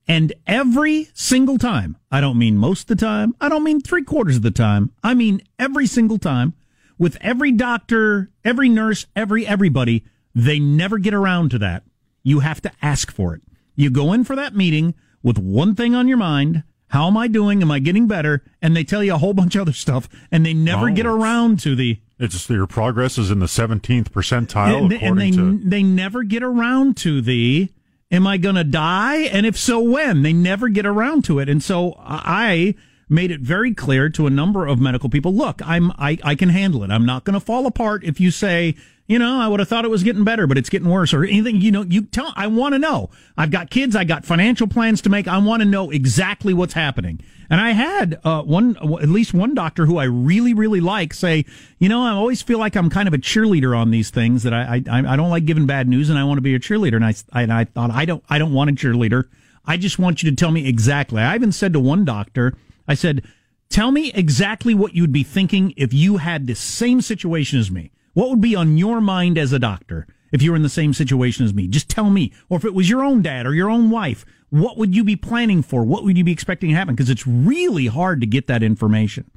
And 0.06 0.32
every 0.46 1.08
single 1.14 1.58
time, 1.58 1.96
I 2.12 2.20
don't 2.20 2.38
mean 2.38 2.58
most 2.58 2.82
of 2.82 2.96
the 2.96 3.04
time, 3.04 3.34
I 3.40 3.48
don't 3.48 3.64
mean 3.64 3.80
three 3.80 4.04
quarters 4.04 4.36
of 4.36 4.42
the 4.42 4.52
time, 4.52 4.92
I 5.02 5.14
mean 5.14 5.42
every 5.58 5.86
single 5.86 6.18
time, 6.18 6.54
with 6.98 7.16
every 7.20 7.52
doctor, 7.52 8.30
every 8.44 8.68
nurse, 8.68 9.06
every 9.14 9.46
everybody, 9.46 10.04
they 10.34 10.58
never 10.58 10.98
get 10.98 11.14
around 11.14 11.50
to 11.52 11.58
that. 11.58 11.84
You 12.22 12.40
have 12.40 12.60
to 12.62 12.72
ask 12.82 13.12
for 13.12 13.34
it. 13.34 13.42
You 13.74 13.90
go 13.90 14.12
in 14.12 14.24
for 14.24 14.34
that 14.36 14.54
meeting 14.54 14.94
with 15.22 15.38
one 15.38 15.74
thing 15.74 15.94
on 15.94 16.08
your 16.08 16.16
mind. 16.16 16.64
How 16.88 17.08
am 17.08 17.16
I 17.16 17.26
doing? 17.28 17.62
Am 17.62 17.70
I 17.70 17.78
getting 17.80 18.06
better? 18.06 18.44
And 18.62 18.76
they 18.76 18.84
tell 18.84 19.02
you 19.02 19.14
a 19.14 19.18
whole 19.18 19.34
bunch 19.34 19.56
of 19.56 19.62
other 19.62 19.72
stuff, 19.72 20.08
and 20.30 20.46
they 20.46 20.54
never 20.54 20.88
Oh, 20.88 20.94
get 20.94 21.06
around 21.06 21.58
to 21.60 21.74
the. 21.74 22.00
It's 22.18 22.48
your 22.48 22.66
progress 22.66 23.18
is 23.18 23.30
in 23.30 23.40
the 23.40 23.46
17th 23.46 24.10
percentile, 24.10 24.84
and, 24.84 24.92
and 24.92 25.18
they 25.20 25.30
to. 25.32 25.58
they 25.58 25.82
never 25.82 26.22
get 26.22 26.42
around 26.42 26.96
to 26.98 27.20
the. 27.20 27.70
Am 28.10 28.24
I 28.26 28.36
going 28.36 28.54
to 28.54 28.64
die? 28.64 29.22
And 29.22 29.44
if 29.44 29.58
so, 29.58 29.80
when? 29.80 30.22
They 30.22 30.32
never 30.32 30.68
get 30.68 30.86
around 30.86 31.24
to 31.24 31.40
it. 31.40 31.48
And 31.48 31.60
so 31.62 31.94
I 31.98 32.76
made 33.08 33.30
it 33.30 33.40
very 33.40 33.72
clear 33.72 34.08
to 34.10 34.26
a 34.26 34.30
number 34.30 34.66
of 34.66 34.80
medical 34.80 35.08
people. 35.08 35.32
Look, 35.32 35.60
I'm 35.66 35.92
I, 35.92 36.18
I 36.24 36.34
can 36.34 36.48
handle 36.48 36.82
it. 36.82 36.90
I'm 36.90 37.06
not 37.06 37.24
going 37.24 37.34
to 37.34 37.40
fall 37.40 37.66
apart 37.66 38.04
if 38.04 38.20
you 38.20 38.30
say 38.30 38.74
you 39.08 39.20
know, 39.20 39.40
I 39.40 39.46
would 39.46 39.60
have 39.60 39.68
thought 39.68 39.84
it 39.84 39.90
was 39.90 40.02
getting 40.02 40.24
better, 40.24 40.46
but 40.46 40.58
it's 40.58 40.68
getting 40.68 40.88
worse 40.88 41.14
or 41.14 41.24
anything. 41.24 41.60
You 41.60 41.70
know, 41.70 41.82
you 41.82 42.02
tell, 42.02 42.32
I 42.34 42.48
want 42.48 42.74
to 42.74 42.78
know. 42.78 43.10
I've 43.36 43.50
got 43.50 43.70
kids. 43.70 43.94
I 43.94 44.04
got 44.04 44.24
financial 44.24 44.66
plans 44.66 45.00
to 45.02 45.08
make. 45.08 45.28
I 45.28 45.38
want 45.38 45.62
to 45.62 45.68
know 45.68 45.90
exactly 45.90 46.52
what's 46.52 46.74
happening. 46.74 47.20
And 47.48 47.60
I 47.60 47.70
had, 47.70 48.18
uh, 48.24 48.42
one, 48.42 48.76
at 48.76 49.08
least 49.08 49.32
one 49.32 49.54
doctor 49.54 49.86
who 49.86 49.98
I 49.98 50.04
really, 50.04 50.52
really 50.54 50.80
like 50.80 51.14
say, 51.14 51.44
you 51.78 51.88
know, 51.88 52.02
I 52.02 52.10
always 52.10 52.42
feel 52.42 52.58
like 52.58 52.74
I'm 52.74 52.90
kind 52.90 53.06
of 53.06 53.14
a 53.14 53.18
cheerleader 53.18 53.78
on 53.78 53.92
these 53.92 54.10
things 54.10 54.42
that 54.42 54.52
I, 54.52 54.82
I, 54.90 55.12
I 55.12 55.16
don't 55.16 55.30
like 55.30 55.44
giving 55.44 55.66
bad 55.66 55.88
news 55.88 56.10
and 56.10 56.18
I 56.18 56.24
want 56.24 56.38
to 56.38 56.42
be 56.42 56.56
a 56.56 56.58
cheerleader. 56.58 56.96
And 56.96 57.04
I, 57.04 57.14
I, 57.32 57.42
and 57.42 57.52
I 57.52 57.64
thought, 57.64 57.92
I 57.92 58.04
don't, 58.04 58.24
I 58.28 58.38
don't 58.38 58.52
want 58.52 58.70
a 58.70 58.72
cheerleader. 58.72 59.28
I 59.64 59.76
just 59.76 60.00
want 60.00 60.24
you 60.24 60.30
to 60.30 60.36
tell 60.36 60.50
me 60.50 60.66
exactly. 60.66 61.22
I 61.22 61.36
even 61.36 61.52
said 61.52 61.72
to 61.74 61.80
one 61.80 62.04
doctor, 62.04 62.54
I 62.88 62.94
said, 62.94 63.24
tell 63.68 63.90
me 63.90 64.12
exactly 64.14 64.74
what 64.74 64.94
you'd 64.94 65.12
be 65.12 65.24
thinking 65.24 65.74
if 65.76 65.92
you 65.92 66.18
had 66.18 66.46
the 66.46 66.54
same 66.54 67.00
situation 67.00 67.58
as 67.58 67.70
me. 67.70 67.90
What 68.14 68.30
would 68.30 68.40
be 68.40 68.56
on 68.56 68.78
your 68.78 69.00
mind 69.00 69.36
as 69.36 69.52
a 69.52 69.58
doctor 69.58 70.06
if 70.32 70.42
you 70.42 70.50
were 70.50 70.56
in 70.56 70.62
the 70.62 70.68
same 70.68 70.94
situation 70.94 71.44
as 71.44 71.52
me? 71.52 71.68
Just 71.68 71.88
tell 71.88 72.10
me. 72.10 72.32
Or 72.48 72.56
if 72.56 72.64
it 72.64 72.74
was 72.74 72.88
your 72.88 73.04
own 73.04 73.22
dad 73.22 73.46
or 73.46 73.54
your 73.54 73.68
own 73.70 73.90
wife, 73.90 74.24
what 74.50 74.78
would 74.78 74.94
you 74.94 75.04
be 75.04 75.16
planning 75.16 75.62
for? 75.62 75.84
What 75.84 76.04
would 76.04 76.16
you 76.16 76.24
be 76.24 76.32
expecting 76.32 76.70
to 76.70 76.76
happen? 76.76 76.94
Because 76.94 77.10
it's 77.10 77.26
really 77.26 77.86
hard 77.86 78.20
to 78.20 78.26
get 78.26 78.46
that 78.46 78.62
information. 78.62 79.30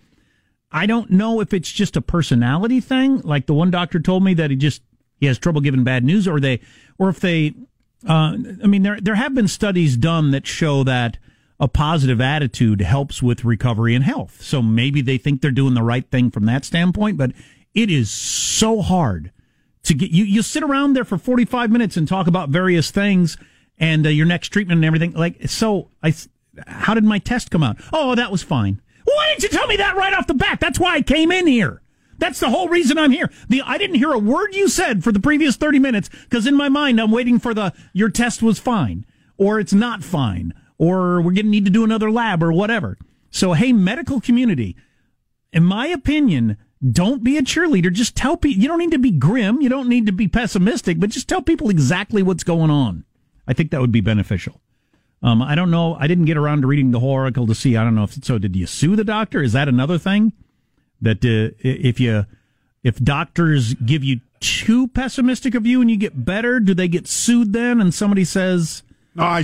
I 0.72 0.86
don't 0.86 1.10
know 1.10 1.42
if 1.42 1.54
it's 1.54 1.72
just 1.72 1.98
a 1.98 2.02
personality 2.02 2.80
thing, 2.80 3.22
like 3.22 3.48
the 3.48 3.56
one 3.56 3.72
doctor 3.72 4.00
told 4.00 4.24
me 4.24 4.34
that 4.36 4.52
he 4.52 4.56
just 4.56 4.84
he 5.20 5.26
has 5.26 5.40
trouble 5.40 5.62
giving 5.62 5.84
bad 5.84 6.04
news, 6.04 6.28
or 6.28 6.40
they, 6.40 6.62
or 6.98 7.10
if 7.10 7.20
they, 7.20 7.54
uh, 8.08 8.38
I 8.64 8.68
mean, 8.68 8.84
there 8.84 9.02
there 9.02 9.16
have 9.16 9.34
been 9.34 9.48
studies 9.48 9.98
done 9.98 10.32
that 10.32 10.48
show 10.48 10.84
that 10.84 11.18
a 11.60 11.68
positive 11.68 12.22
attitude 12.22 12.82
helps 12.82 13.22
with 13.22 13.44
recovery 13.44 13.94
and 13.94 14.04
health. 14.04 14.42
So 14.42 14.62
maybe 14.62 15.02
they 15.02 15.18
think 15.18 15.42
they're 15.42 15.52
doing 15.52 15.74
the 15.74 15.84
right 15.84 16.10
thing 16.10 16.32
from 16.32 16.46
that 16.46 16.64
standpoint, 16.64 17.18
but 17.18 17.32
it 17.74 17.92
is 17.92 18.10
so 18.10 18.82
hard 18.82 19.32
to 19.84 19.94
get 19.94 20.12
you. 20.12 20.24
You 20.24 20.42
sit 20.42 20.64
around 20.64 20.94
there 20.94 21.06
for 21.06 21.18
45 21.18 21.70
minutes 21.70 21.98
and 21.98 22.08
talk 22.08 22.28
about 22.28 22.50
various 22.50 22.92
things 22.92 23.38
and 23.78 24.06
uh, 24.06 24.10
your 24.10 24.26
next 24.26 24.50
treatment 24.50 24.78
and 24.78 24.86
everything. 24.86 25.14
Like, 25.14 25.50
so 25.50 25.90
I, 26.02 26.14
how 26.68 26.94
did 26.94 27.04
my 27.04 27.20
test 27.20 27.52
come 27.52 27.64
out? 27.64 27.78
Oh, 27.92 28.16
that 28.16 28.32
was 28.32 28.42
fine. 28.42 28.82
Why 29.04 29.28
didn't 29.30 29.44
you 29.44 29.50
tell 29.50 29.68
me 29.68 29.78
that 29.78 29.96
right 29.96 30.14
off 30.14 30.28
the 30.28 30.34
bat? 30.34 30.60
That's 30.60 30.80
why 30.80 30.96
I 30.96 31.02
came 31.02 31.32
in 31.32 31.48
here. 31.48 31.82
That's 32.20 32.40
the 32.40 32.50
whole 32.50 32.68
reason 32.68 32.98
I'm 32.98 33.12
here. 33.12 33.32
The 33.48 33.62
I 33.62 33.78
didn't 33.78 33.96
hear 33.96 34.12
a 34.12 34.20
word 34.20 34.54
you 34.54 34.68
said 34.68 35.04
for 35.04 35.12
the 35.12 35.22
previous 35.22 35.56
30 35.56 35.80
minutes 35.80 36.10
because 36.24 36.46
in 36.46 36.56
my 36.56 36.68
mind 36.68 37.00
I'm 37.00 37.12
waiting 37.12 37.40
for 37.40 37.54
the 37.54 37.74
your 37.94 38.10
test 38.10 38.44
was 38.44 38.60
fine 38.60 39.06
or 39.38 39.58
it's 39.60 39.74
not 39.74 40.04
fine 40.04 40.54
or 40.80 41.22
we're 41.22 41.34
going 41.34 41.46
to 41.46 41.52
need 41.52 41.66
to 41.66 41.72
do 41.72 41.84
another 41.84 42.10
lab 42.10 42.42
or 42.42 42.52
whatever. 42.52 42.98
So 43.30 43.54
hey, 43.54 43.72
medical 43.72 44.20
community, 44.20 44.76
in 45.54 45.64
my 45.64 45.86
opinion, 45.88 46.58
don't 46.92 47.24
be 47.24 47.38
a 47.38 47.44
cheerleader. 47.44 47.92
Just 47.92 48.16
tell 48.16 48.38
people. 48.38 48.62
You 48.62 48.68
don't 48.68 48.80
need 48.80 48.92
to 48.92 49.00
be 49.00 49.12
grim. 49.12 49.62
You 49.62 49.70
don't 49.70 49.90
need 49.90 50.08
to 50.08 50.12
be 50.12 50.28
pessimistic, 50.28 51.00
but 51.00 51.12
just 51.12 51.28
tell 51.28 51.42
people 51.42 51.70
exactly 51.70 52.24
what's 52.24 52.44
going 52.44 52.72
on. 52.72 53.04
I 53.48 53.54
think 53.54 53.72
that 53.72 53.82
would 53.82 53.92
be 53.92 54.02
beneficial. 54.02 54.62
Um, 55.22 55.42
I 55.42 55.56
don't 55.56 55.72
know. 55.72 55.96
I 56.00 56.08
didn't 56.08 56.26
get 56.26 56.38
around 56.38 56.62
to 56.62 56.68
reading 56.68 56.92
the 56.92 57.00
whole 57.00 57.14
article 57.14 57.46
to 57.48 57.56
see. 57.56 57.76
I 57.76 57.84
don't 57.84 57.96
know 57.96 58.04
if 58.04 58.24
so. 58.24 58.38
Did 58.38 58.56
you 58.56 58.66
sue 58.66 58.96
the 58.96 59.04
doctor? 59.04 59.44
Is 59.44 59.54
that 59.54 59.68
another 59.68 59.98
thing? 59.98 60.32
That 61.02 61.18
uh, 61.18 61.56
if 61.60 62.00
you 62.00 62.26
if 62.84 62.98
doctors 62.98 63.74
give 63.74 64.04
you 64.04 64.22
too 64.40 64.88
pessimistic 64.88 65.56
of 65.56 65.66
you 65.66 65.82
and 65.82 65.92
you 65.92 65.98
get 65.98 66.24
better, 66.26 66.62
do 66.62 66.74
they 66.74 66.88
get 66.88 67.08
sued 67.08 67.52
then? 67.52 67.82
And 67.82 67.94
somebody 67.94 68.24
says, 68.24 68.84
No, 69.20 69.26
I, 69.26 69.44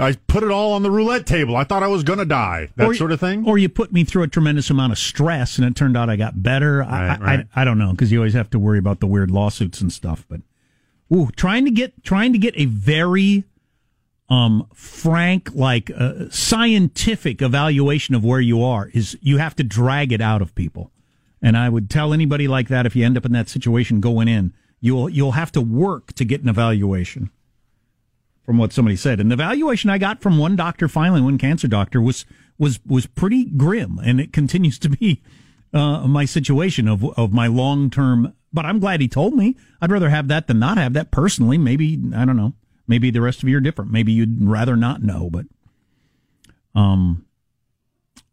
I, 0.00 0.08
I 0.08 0.12
put 0.26 0.42
it 0.42 0.50
all 0.50 0.72
on 0.72 0.82
the 0.82 0.90
roulette 0.90 1.26
table. 1.26 1.56
I 1.56 1.64
thought 1.64 1.82
I 1.82 1.88
was 1.88 2.02
going 2.02 2.18
to 2.18 2.24
die. 2.24 2.68
That 2.76 2.88
or, 2.88 2.94
sort 2.94 3.12
of 3.12 3.20
thing. 3.20 3.46
Or 3.46 3.58
you 3.58 3.68
put 3.68 3.92
me 3.92 4.04
through 4.04 4.22
a 4.22 4.28
tremendous 4.28 4.70
amount 4.70 4.92
of 4.92 4.98
stress 4.98 5.58
and 5.58 5.66
it 5.66 5.76
turned 5.76 5.96
out 5.96 6.08
I 6.08 6.16
got 6.16 6.42
better. 6.42 6.78
Right, 6.78 6.90
I, 6.90 7.18
right. 7.18 7.46
I, 7.54 7.62
I 7.62 7.64
don't 7.64 7.78
know 7.78 7.90
because 7.90 8.10
you 8.10 8.18
always 8.18 8.34
have 8.34 8.50
to 8.50 8.58
worry 8.58 8.78
about 8.78 9.00
the 9.00 9.06
weird 9.06 9.30
lawsuits 9.30 9.80
and 9.80 9.92
stuff. 9.92 10.24
But 10.28 10.40
ooh, 11.14 11.30
trying 11.36 11.64
to 11.66 11.70
get 11.70 12.02
trying 12.02 12.32
to 12.32 12.38
get 12.38 12.54
a 12.56 12.64
very 12.64 13.44
um 14.28 14.66
frank, 14.72 15.50
like 15.54 15.90
uh, 15.94 16.30
scientific 16.30 17.42
evaluation 17.42 18.14
of 18.14 18.24
where 18.24 18.40
you 18.40 18.62
are 18.62 18.88
is 18.94 19.18
you 19.20 19.36
have 19.36 19.54
to 19.56 19.64
drag 19.64 20.12
it 20.12 20.20
out 20.20 20.40
of 20.40 20.54
people. 20.54 20.90
And 21.42 21.56
I 21.56 21.68
would 21.68 21.90
tell 21.90 22.12
anybody 22.12 22.48
like 22.48 22.68
that 22.68 22.86
if 22.86 22.94
you 22.96 23.04
end 23.04 23.16
up 23.16 23.24
in 23.24 23.32
that 23.32 23.48
situation 23.48 24.00
going 24.00 24.28
in, 24.28 24.54
you'll 24.80 25.10
you'll 25.10 25.32
have 25.32 25.52
to 25.52 25.60
work 25.60 26.14
to 26.14 26.24
get 26.24 26.42
an 26.42 26.48
evaluation 26.48 27.30
from 28.44 28.58
what 28.58 28.72
somebody 28.72 28.96
said. 28.96 29.20
And 29.20 29.30
the 29.30 29.34
evaluation 29.34 29.90
I 29.90 29.98
got 29.98 30.20
from 30.20 30.38
one 30.38 30.56
doctor, 30.56 30.88
finally, 30.88 31.20
one 31.20 31.38
cancer 31.38 31.68
doctor, 31.68 32.00
was 32.00 32.24
was 32.58 32.80
was 32.86 33.06
pretty 33.06 33.44
grim, 33.44 33.98
and 34.02 34.20
it 34.20 34.32
continues 34.32 34.78
to 34.80 34.88
be 34.90 35.22
uh, 35.72 36.06
my 36.06 36.24
situation 36.24 36.88
of 36.88 37.04
of 37.18 37.32
my 37.32 37.46
long 37.46 37.90
term. 37.90 38.34
But 38.52 38.66
I'm 38.66 38.80
glad 38.80 39.00
he 39.00 39.08
told 39.08 39.34
me. 39.34 39.56
I'd 39.80 39.92
rather 39.92 40.10
have 40.10 40.28
that 40.28 40.46
than 40.48 40.58
not 40.58 40.76
have 40.78 40.92
that 40.94 41.10
personally. 41.10 41.58
Maybe 41.58 42.00
I 42.14 42.24
don't 42.24 42.36
know. 42.36 42.54
Maybe 42.88 43.10
the 43.10 43.20
rest 43.20 43.42
of 43.42 43.48
you 43.48 43.56
are 43.56 43.60
different. 43.60 43.92
Maybe 43.92 44.12
you'd 44.12 44.42
rather 44.42 44.76
not 44.76 45.02
know, 45.02 45.30
but 45.30 45.46
um, 46.74 47.24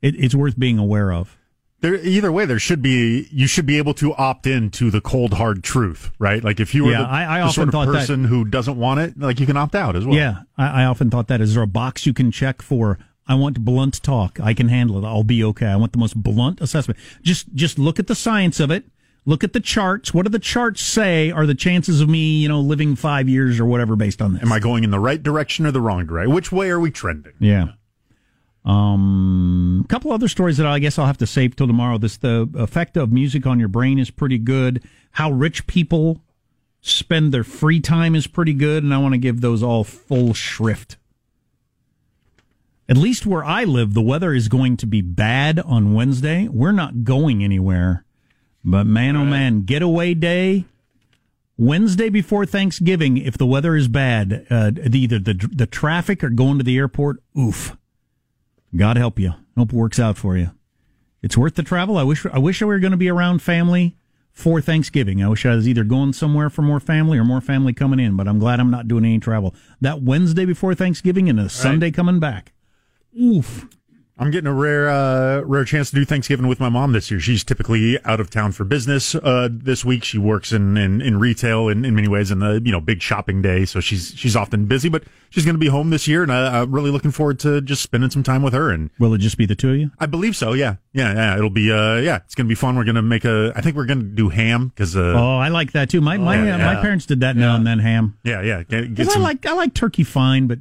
it, 0.01 0.16
it's 0.16 0.34
worth 0.34 0.58
being 0.58 0.80
aware 0.80 1.12
of. 1.12 1.38
There, 1.80 1.95
either 1.95 2.32
way, 2.32 2.45
there 2.45 2.57
should 2.57 2.82
be 2.82 3.28
you 3.32 3.45
should 3.45 3.65
be 3.67 3.78
able 3.78 3.93
to 3.95 4.13
opt 4.15 4.47
in 4.47 4.71
to 4.71 4.89
the 4.89 4.99
cold 4.99 5.34
hard 5.36 5.63
truth, 5.63 6.11
right? 6.17 6.43
Like 6.43 6.59
if 6.59 6.73
you 6.73 6.86
were 6.86 6.91
Yeah, 6.91 7.03
the, 7.03 7.07
I- 7.09 7.36
I 7.36 7.39
the 7.39 7.43
often 7.43 7.53
sort 7.53 7.67
of 7.67 7.71
thought 7.73 7.86
that- 7.88 7.93
person 7.99 8.23
who 8.23 8.45
doesn't 8.45 8.78
want 8.78 8.99
it, 8.99 9.19
like 9.19 9.39
you 9.39 9.45
can 9.45 9.57
opt 9.57 9.75
out 9.75 9.95
as 9.95 10.03
well. 10.05 10.15
Yeah, 10.15 10.41
I, 10.57 10.82
I 10.82 10.86
often 10.86 11.11
thought 11.11 11.28
that. 11.28 11.39
Is 11.39 11.53
there 11.53 11.61
a 11.63 11.67
box 11.67 12.05
you 12.07 12.13
can 12.13 12.32
check 12.32 12.61
for? 12.63 12.97
I 13.28 13.36
want 13.36 13.63
blunt 13.63 14.01
talk. 14.01 14.39
I 14.41 14.53
can 14.53 14.69
handle 14.69 14.97
it. 15.03 15.07
I'll 15.07 15.23
be 15.23 15.43
okay. 15.43 15.67
I 15.67 15.75
want 15.75 15.91
the 15.91 15.97
most 15.99 16.15
blunt 16.15 16.61
assessment. 16.61 16.97
Just 17.21 17.53
just 17.53 17.78
look 17.78 17.99
at 17.99 18.07
the 18.07 18.15
science 18.15 18.59
of 18.59 18.71
it. 18.71 18.86
Look 19.25 19.43
at 19.43 19.51
the 19.53 19.59
charts. 19.59 20.13
What 20.13 20.23
do 20.25 20.30
the 20.30 20.39
charts 20.39 20.82
say 20.82 21.30
are 21.32 21.45
the 21.45 21.53
chances 21.53 21.99
of 21.99 22.07
me, 22.07 22.38
you 22.39 22.47
know, 22.47 22.61
living 22.61 22.95
five 22.95 23.28
years 23.28 23.59
or 23.59 23.65
whatever 23.65 23.97
based 23.97 24.21
on 24.21 24.34
this? 24.34 24.41
Am 24.41 24.51
I 24.53 24.59
going 24.59 24.86
in 24.86 24.89
the 24.91 24.99
right 25.01 25.21
direction 25.21 25.65
or 25.65 25.71
the 25.71 25.82
wrong 25.82 26.05
direction? 26.07 26.34
Which 26.34 26.51
way 26.53 26.69
are 26.69 26.80
we 26.80 26.89
trending? 26.91 27.34
Yeah. 27.38 27.73
Um, 28.68 29.82
a 29.86 29.88
couple 29.88 30.11
other 30.11 30.28
stories 30.28 30.57
that 30.57 30.68
I 30.68 30.80
guess 30.80 30.99
I'll 30.99 31.05
have 31.05 31.18
to 31.20 31.28
save 31.28 31.55
till 31.55 31.68
tomorrow. 31.68 31.97
This 31.97 32.18
the 32.18 32.49
effect 32.55 32.97
of 32.97 33.13
music 33.13 33.47
on 33.47 33.59
your 33.59 33.70
brain 33.70 33.97
is 33.97 34.11
pretty 34.11 34.38
good. 34.38 34.84
How 35.11 35.32
rich 35.32 35.65
people 35.68 36.22
spend 36.82 37.34
their 37.34 37.45
free 37.45 37.80
time 37.80 38.13
is 38.13 38.28
pretty 38.28 38.53
good, 38.53 38.84
and 38.84 38.93
I 38.93 38.97
want 38.97 39.13
to 39.13 39.20
give 39.20 39.39
those 39.39 39.63
all 39.63 39.86
full 39.86 40.34
shrift. 40.34 40.97
At 42.89 42.97
least 42.97 43.26
where 43.26 43.43
I 43.43 43.63
live, 43.63 43.93
the 43.93 44.01
weather 44.01 44.34
is 44.34 44.49
going 44.49 44.76
to 44.78 44.86
be 44.86 45.01
bad 45.01 45.59
on 45.59 45.93
Wednesday. 45.93 46.49
We're 46.49 46.74
not 46.74 47.05
going 47.05 47.45
anywhere, 47.45 48.03
but 48.65 48.86
man, 48.86 49.15
oh 49.15 49.26
man, 49.26 49.61
getaway 49.61 50.13
day. 50.13 50.65
Wednesday 51.57 52.09
before 52.09 52.45
Thanksgiving, 52.45 53.18
if 53.18 53.38
the 53.38 53.47
weather 53.47 53.78
is 53.78 53.88
bad, 53.88 54.45
uh, 54.49 54.72
either 54.91 55.20
the 55.20 55.49
the 55.53 55.65
traffic 55.65 56.22
or 56.22 56.30
going 56.30 56.57
to 56.57 56.65
the 56.65 56.78
airport, 56.78 57.24
oof. 57.38 57.78
God 58.76 58.97
help 58.97 59.20
you. 59.20 59.34
Hope 59.57 59.74
it 59.74 59.76
works 59.76 59.99
out 59.99 60.18
for 60.18 60.38
you. 60.38 60.51
It's 61.22 61.38
worth 61.38 61.55
the 61.55 61.63
travel. 61.63 61.97
I 61.97 62.03
wish 62.03 62.26
I 62.26 62.38
wish 62.38 62.61
I 62.61 62.65
were 62.65 62.80
going 62.80 62.91
to 62.91 62.97
be 62.97 63.09
around 63.09 63.41
family 63.41 63.97
for 64.32 64.61
Thanksgiving. 64.61 65.24
I 65.24 65.30
wish 65.30 65.45
I 65.45 65.55
was 65.55 65.68
either 65.68 65.84
going 65.84 66.13
somewhere 66.13 66.49
for 66.49 66.61
more 66.61 66.80
family 66.80 67.18
or 67.18 67.24
more 67.24 67.41
family 67.41 67.74
coming 67.74 67.99
in, 67.99 68.15
but 68.15 68.28
I'm 68.28 68.38
glad 68.38 68.59
I'm 68.59 68.70
not 68.70 68.88
doing 68.88 69.03
any 69.03 69.20
travel. 69.20 69.55
That 69.82 70.03
Wednesday 70.03 70.45
before 70.45 70.76
Thanksgiving 70.76 71.28
and 71.28 71.39
a 71.39 71.49
Sunday 71.49 71.89
coming 71.89 72.20
back. 72.20 72.53
Oof. 73.20 73.68
I'm 74.20 74.32
getting 74.32 74.47
a 74.47 74.53
rare, 74.53 74.89
uh, 74.89 75.41
rare 75.41 75.63
chance 75.63 75.89
to 75.91 75.95
do 75.95 76.03
Thanksgiving 76.03 76.47
with 76.47 76.59
my 76.59 76.70
mom 76.70 76.91
this 76.91 77.11
year. 77.11 77.20
She's 77.20 77.43
typically 77.43 78.03
out 78.03 78.20
of 78.20 78.30
town 78.32 78.51
for 78.51 78.63
business. 78.63 79.13
Uh, 79.13 79.47
this 79.51 79.86
week 79.86 80.03
she 80.03 80.18
works 80.18 80.51
in, 80.51 80.76
in, 80.76 81.01
in 81.01 81.20
retail 81.20 81.68
in, 81.70 81.86
in 81.86 81.93
many 81.93 82.07
ways 82.07 82.32
in 82.32 82.39
the, 82.39 82.59
you 82.65 82.72
know, 82.72 82.82
big 82.82 83.01
shopping 83.01 83.43
day. 83.43 83.65
So 83.65 83.80
she's, 83.80 84.13
she's 84.15 84.36
often 84.36 84.65
busy, 84.65 84.89
but 84.89 85.03
she's 85.30 85.45
going 85.45 85.53
to 85.53 85.59
be 85.59 85.68
home 85.68 85.91
this 85.91 86.07
year 86.07 86.24
and 86.24 86.32
I, 86.34 86.61
I'm 86.61 86.72
really 86.72 86.89
looking 86.89 87.11
forward 87.11 87.38
to 87.41 87.61
just 87.61 87.84
spending 87.84 88.09
some 88.09 88.24
time 88.24 88.41
with 88.41 88.53
her. 88.53 88.72
And 88.72 88.89
will 88.97 89.13
it 89.13 89.20
just 89.20 89.38
be 89.38 89.45
the 89.45 89.55
two 89.55 89.70
of 89.72 89.78
you? 89.78 89.91
I 89.99 90.07
believe 90.07 90.36
so. 90.36 90.53
Yeah. 90.53 90.78
Yeah. 90.93 91.13
Yeah. 91.13 91.38
It'll 91.38 91.51
be, 91.51 91.72
uh, 91.72 91.97
yeah, 91.97 92.15
it's 92.18 92.34
going 92.34 92.47
to 92.47 92.49
be 92.49 92.55
fun. 92.55 92.76
We're 92.76 92.86
going 92.86 92.95
to 92.95 93.01
make 93.03 93.24
a, 93.24 93.53
I 93.55 93.61
think 93.61 93.76
we're 93.76 93.86
going 93.86 93.99
to 93.99 94.05
do 94.05 94.30
ham 94.30 94.70
because, 94.70 94.95
uh, 94.97 95.13
oh, 95.15 95.38
I 95.38 95.49
like 95.49 95.74
that 95.74 95.91
too. 95.91 96.01
My, 96.01 96.18
my, 96.18 96.43
yeah, 96.43 96.55
uh, 96.55 96.74
my 96.74 96.82
parents 96.82 97.05
did 97.05 97.20
that 97.20 97.36
now 97.36 97.55
and 97.55 97.68
then 97.68 97.78
ham. 97.80 98.18
yeah, 98.24 98.41
yeah. 98.41 98.63
Get, 98.63 98.95
get 98.95 99.05
'Cause 99.05 99.15
I 99.15 99.20
like, 99.20 99.45
I 99.45 99.53
like 99.53 99.76
turkey 99.76 100.03
fine, 100.03 100.47
but 100.47 100.57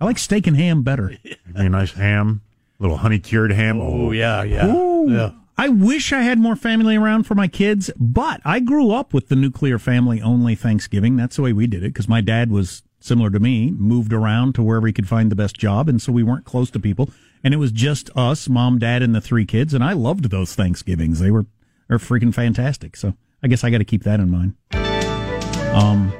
I 0.00 0.04
like 0.06 0.18
steak 0.18 0.48
and 0.48 0.56
ham 0.56 0.82
better. 0.82 1.16
a 1.54 1.68
nice 1.68 1.92
ham, 1.92 2.42
little 2.78 2.98
honey 2.98 3.18
cured 3.18 3.52
ham. 3.52 3.80
Oh, 3.80 4.10
yeah, 4.12 4.42
yeah. 4.42 4.66
Ooh. 4.66 5.10
Yeah. 5.10 5.30
I 5.58 5.68
wish 5.68 6.12
I 6.12 6.20
had 6.20 6.38
more 6.38 6.56
family 6.56 6.96
around 6.96 7.24
for 7.24 7.34
my 7.34 7.48
kids, 7.48 7.90
but 7.96 8.42
I 8.44 8.60
grew 8.60 8.90
up 8.90 9.14
with 9.14 9.28
the 9.28 9.36
nuclear 9.36 9.78
family 9.78 10.20
only 10.20 10.54
Thanksgiving. 10.54 11.16
That's 11.16 11.36
the 11.36 11.42
way 11.42 11.54
we 11.54 11.66
did 11.66 11.82
it 11.82 11.94
because 11.94 12.08
my 12.08 12.20
dad 12.20 12.50
was 12.50 12.82
similar 13.00 13.30
to 13.30 13.40
me, 13.40 13.70
moved 13.70 14.12
around 14.12 14.54
to 14.56 14.62
wherever 14.62 14.86
he 14.86 14.92
could 14.92 15.08
find 15.08 15.30
the 15.30 15.36
best 15.36 15.56
job, 15.56 15.88
and 15.88 16.02
so 16.02 16.12
we 16.12 16.22
weren't 16.22 16.44
close 16.44 16.70
to 16.72 16.80
people. 16.80 17.08
And 17.42 17.54
it 17.54 17.58
was 17.58 17.72
just 17.72 18.10
us, 18.14 18.48
mom, 18.48 18.78
dad, 18.78 19.02
and 19.02 19.14
the 19.14 19.20
three 19.20 19.46
kids, 19.46 19.72
and 19.72 19.82
I 19.82 19.92
loved 19.92 20.30
those 20.30 20.54
Thanksgivings. 20.54 21.20
They 21.20 21.30
were 21.30 21.46
are 21.88 21.98
freaking 21.98 22.34
fantastic. 22.34 22.96
So 22.96 23.14
I 23.42 23.48
guess 23.48 23.64
I 23.64 23.70
got 23.70 23.78
to 23.78 23.84
keep 23.84 24.02
that 24.02 24.20
in 24.20 24.30
mind. 24.30 24.54
Um, 25.72 26.12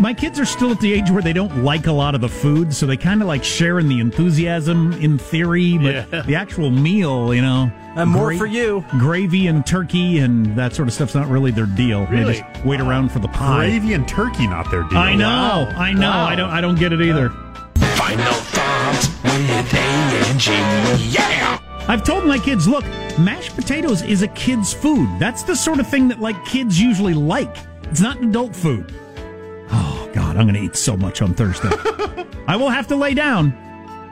my 0.00 0.14
kids 0.14 0.38
are 0.40 0.44
still 0.44 0.70
at 0.70 0.80
the 0.80 0.92
age 0.92 1.10
where 1.10 1.22
they 1.22 1.32
don't 1.32 1.62
like 1.64 1.86
a 1.86 1.92
lot 1.92 2.14
of 2.14 2.20
the 2.20 2.28
food, 2.28 2.74
so 2.74 2.86
they 2.86 2.96
kind 2.96 3.20
of 3.22 3.28
like 3.28 3.44
sharing 3.44 3.88
the 3.88 4.00
enthusiasm 4.00 4.92
in 4.94 5.18
theory, 5.18 5.78
but 5.78 5.94
Yeah. 6.12 6.22
the 6.22 6.34
actual 6.34 6.70
meal, 6.70 7.34
you 7.34 7.42
know, 7.42 7.70
And 7.94 8.10
more 8.10 8.34
for 8.36 8.46
you. 8.46 8.84
Gravy 8.98 9.46
and 9.48 9.64
turkey 9.66 10.18
and 10.18 10.56
that 10.56 10.74
sort 10.74 10.88
of 10.88 10.94
stuff's 10.94 11.14
not 11.14 11.28
really 11.28 11.50
their 11.50 11.66
deal. 11.66 12.06
They 12.06 12.16
Really? 12.20 12.34
just 12.40 12.64
wait 12.64 12.80
around 12.80 13.12
for 13.12 13.18
the 13.18 13.28
pie. 13.28 13.66
Gravy 13.68 13.92
and 13.92 14.08
turkey, 14.08 14.46
not 14.46 14.70
their 14.70 14.82
deal. 14.84 14.98
I 14.98 15.14
know, 15.14 15.68
I 15.76 15.92
know. 15.92 16.10
I 16.10 16.34
don't. 16.34 16.50
I 16.50 16.60
don't 16.60 16.78
get 16.78 16.92
it 16.92 17.02
either. 17.02 17.28
Final 17.76 18.32
thoughts 18.32 19.08
with 19.22 19.74
A&G. 19.74 20.52
Yeah. 21.12 21.58
I've 21.88 22.02
told 22.04 22.24
my 22.24 22.38
kids, 22.38 22.66
look, 22.66 22.84
mashed 23.18 23.54
potatoes 23.56 24.02
is 24.02 24.22
a 24.22 24.28
kid's 24.28 24.72
food. 24.72 25.08
That's 25.18 25.42
the 25.42 25.54
sort 25.56 25.78
of 25.80 25.86
thing 25.86 26.08
that 26.08 26.20
like 26.20 26.42
kids 26.46 26.80
usually 26.80 27.14
like. 27.14 27.54
It's 27.90 28.00
not 28.00 28.22
adult 28.22 28.56
food. 28.56 28.94
God, 30.32 30.40
I'm 30.40 30.46
going 30.46 30.58
to 30.58 30.62
eat 30.62 30.76
so 30.76 30.96
much 30.96 31.20
on 31.20 31.34
Thursday. 31.34 31.68
I 32.48 32.56
will 32.56 32.70
have 32.70 32.86
to 32.86 32.96
lay 32.96 33.12
down. 33.12 33.52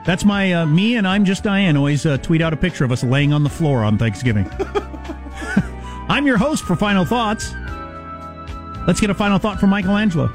That's 0.05 0.23
my 0.23 0.53
uh, 0.53 0.65
me 0.67 0.95
and 0.95 1.07
I'm 1.07 1.25
just 1.25 1.43
Diane. 1.43 1.75
Always 1.75 2.05
uh, 2.05 2.17
tweet 2.17 2.41
out 2.41 2.53
a 2.53 2.57
picture 2.57 2.85
of 2.85 2.91
us 2.91 3.03
laying 3.03 3.33
on 3.33 3.41
the 3.41 3.49
floor 3.49 3.83
on 3.83 3.97
Thanksgiving. 3.97 4.47
I'm 6.09 6.27
your 6.27 6.37
host 6.37 6.63
for 6.63 6.75
Final 6.75 7.05
Thoughts. 7.05 7.55
Let's 8.85 9.01
get 9.01 9.09
a 9.09 9.15
final 9.15 9.39
thought 9.39 9.59
from 9.59 9.71
Michael 9.71 9.97
Angelo. 9.97 10.31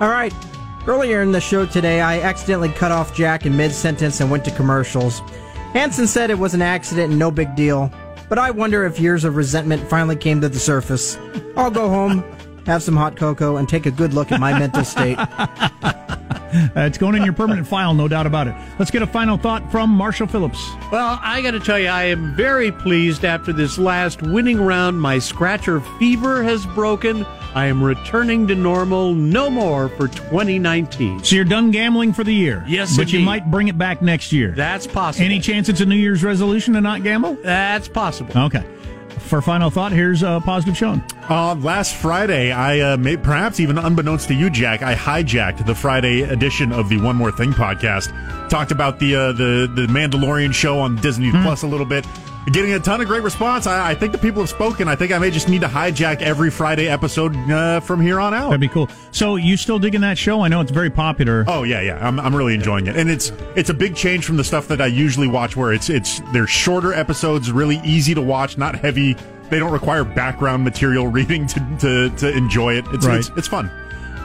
All 0.00 0.10
right. 0.10 0.32
Earlier 0.86 1.22
in 1.22 1.32
the 1.32 1.40
show 1.40 1.66
today, 1.66 2.00
I 2.00 2.20
accidentally 2.20 2.68
cut 2.68 2.92
off 2.92 3.12
Jack 3.12 3.46
in 3.46 3.56
mid 3.56 3.72
sentence 3.72 4.20
and 4.20 4.30
went 4.30 4.44
to 4.44 4.52
commercials. 4.52 5.18
Hanson 5.72 6.06
said 6.06 6.30
it 6.30 6.38
was 6.38 6.54
an 6.54 6.62
accident 6.62 7.10
and 7.10 7.18
no 7.18 7.32
big 7.32 7.56
deal, 7.56 7.92
but 8.28 8.38
I 8.38 8.52
wonder 8.52 8.84
if 8.84 9.00
years 9.00 9.24
of 9.24 9.34
resentment 9.34 9.88
finally 9.90 10.14
came 10.14 10.40
to 10.40 10.48
the 10.48 10.60
surface. 10.60 11.18
I'll 11.56 11.70
go 11.72 11.88
home, 11.88 12.24
have 12.66 12.82
some 12.82 12.96
hot 12.96 13.16
cocoa, 13.16 13.56
and 13.56 13.68
take 13.68 13.86
a 13.86 13.90
good 13.90 14.14
look 14.14 14.32
at 14.32 14.40
my 14.40 14.58
mental 14.58 14.84
state. 14.84 15.18
Uh, 16.52 16.80
it's 16.80 16.98
going 16.98 17.14
in 17.14 17.22
your 17.22 17.32
permanent 17.32 17.64
file, 17.66 17.94
no 17.94 18.08
doubt 18.08 18.26
about 18.26 18.48
it. 18.48 18.54
Let's 18.78 18.90
get 18.90 19.02
a 19.02 19.06
final 19.06 19.36
thought 19.36 19.70
from 19.70 19.88
Marshall 19.88 20.26
Phillips. 20.26 20.68
Well, 20.90 21.20
I 21.22 21.42
got 21.42 21.52
to 21.52 21.60
tell 21.60 21.78
you, 21.78 21.86
I 21.86 22.04
am 22.04 22.34
very 22.34 22.72
pleased 22.72 23.24
after 23.24 23.52
this 23.52 23.78
last 23.78 24.20
winning 24.20 24.60
round. 24.60 25.00
My 25.00 25.20
scratcher 25.20 25.80
fever 26.00 26.42
has 26.42 26.66
broken. 26.66 27.24
I 27.54 27.66
am 27.66 27.82
returning 27.82 28.48
to 28.48 28.56
normal. 28.56 29.14
No 29.14 29.48
more 29.48 29.88
for 29.90 30.08
2019. 30.08 31.22
So 31.22 31.36
you're 31.36 31.44
done 31.44 31.70
gambling 31.70 32.12
for 32.12 32.24
the 32.24 32.34
year. 32.34 32.64
Yes, 32.66 32.96
but 32.96 33.12
you 33.12 33.20
might 33.20 33.48
bring 33.50 33.68
it 33.68 33.78
back 33.78 34.02
next 34.02 34.32
year. 34.32 34.52
That's 34.52 34.88
possible. 34.88 35.24
Any 35.24 35.38
chance 35.38 35.68
it's 35.68 35.80
a 35.80 35.86
New 35.86 35.96
Year's 35.96 36.24
resolution 36.24 36.74
to 36.74 36.80
not 36.80 37.04
gamble? 37.04 37.34
That's 37.44 37.86
possible. 37.86 38.36
Okay. 38.36 38.64
For 39.18 39.40
final 39.40 39.70
thought, 39.70 39.92
here's 39.92 40.22
uh, 40.22 40.40
positive 40.40 40.76
Sean. 40.76 41.04
Uh, 41.28 41.54
last 41.56 41.94
Friday, 41.94 42.50
I 42.50 42.80
uh, 42.80 42.96
made, 42.96 43.22
perhaps 43.22 43.60
even 43.60 43.78
unbeknownst 43.78 44.28
to 44.28 44.34
you, 44.34 44.50
Jack, 44.50 44.82
I 44.82 44.94
hijacked 44.94 45.64
the 45.66 45.74
Friday 45.74 46.22
edition 46.22 46.72
of 46.72 46.88
the 46.88 46.98
One 47.00 47.16
More 47.16 47.30
Thing 47.30 47.52
podcast. 47.52 48.10
Talked 48.48 48.72
about 48.72 48.98
the 48.98 49.14
uh, 49.14 49.32
the 49.32 49.70
the 49.72 49.86
Mandalorian 49.86 50.52
show 50.52 50.78
on 50.80 50.96
Disney 50.96 51.30
Plus 51.30 51.62
a 51.62 51.66
little 51.66 51.86
bit. 51.86 52.04
Getting 52.46 52.72
a 52.72 52.80
ton 52.80 53.00
of 53.00 53.06
great 53.06 53.22
response. 53.22 53.66
I, 53.66 53.90
I 53.90 53.94
think 53.94 54.12
the 54.12 54.18
people 54.18 54.42
have 54.42 54.48
spoken. 54.48 54.88
I 54.88 54.96
think 54.96 55.12
I 55.12 55.18
may 55.18 55.30
just 55.30 55.48
need 55.48 55.60
to 55.60 55.68
hijack 55.68 56.20
every 56.20 56.50
Friday 56.50 56.88
episode 56.88 57.36
uh, 57.50 57.78
from 57.80 58.00
here 58.00 58.18
on 58.18 58.34
out. 58.34 58.46
That'd 58.48 58.60
be 58.60 58.68
cool. 58.68 58.88
So 59.12 59.36
you 59.36 59.56
still 59.56 59.78
digging 59.78 60.00
that 60.00 60.18
show? 60.18 60.40
I 60.40 60.48
know 60.48 60.60
it's 60.60 60.72
very 60.72 60.90
popular. 60.90 61.44
Oh 61.46 61.62
yeah, 61.62 61.80
yeah. 61.80 62.04
I'm, 62.06 62.18
I'm 62.18 62.34
really 62.34 62.54
enjoying 62.54 62.86
it, 62.88 62.96
and 62.96 63.08
it's 63.10 63.30
it's 63.54 63.70
a 63.70 63.74
big 63.74 63.94
change 63.94 64.24
from 64.24 64.36
the 64.36 64.42
stuff 64.44 64.66
that 64.68 64.80
I 64.80 64.86
usually 64.86 65.28
watch, 65.28 65.56
where 65.56 65.72
it's 65.72 65.90
it's 65.90 66.20
they're 66.32 66.46
shorter 66.46 66.92
episodes, 66.92 67.52
really 67.52 67.80
easy 67.84 68.14
to 68.14 68.22
watch, 68.22 68.58
not 68.58 68.74
heavy. 68.74 69.14
They 69.50 69.58
don't 69.58 69.72
require 69.72 70.02
background 70.04 70.64
material 70.64 71.06
reading 71.18 71.46
to 71.48 71.76
to, 71.80 72.10
to 72.16 72.36
enjoy 72.36 72.74
it. 72.74 72.84
It's, 72.92 73.06
Right. 73.06 73.18
it's 73.18 73.30
it's 73.36 73.48
fun. 73.48 73.70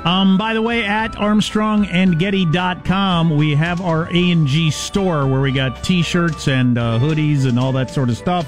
Um, 0.06 0.38
by 0.38 0.54
the 0.54 0.62
way, 0.62 0.86
at 0.86 1.14
armstrongandgetty.com, 1.14 3.36
we 3.36 3.56
have 3.56 3.82
our 3.82 4.06
A&G 4.12 4.70
store 4.70 5.26
where 5.28 5.42
we 5.42 5.52
got 5.52 5.84
t-shirts 5.84 6.48
and 6.48 6.78
uh, 6.78 7.00
hoodies 7.00 7.48
and 7.48 7.58
all 7.58 7.72
that 7.72 7.90
sort 7.90 8.10
of 8.10 8.18
stuff. 8.18 8.48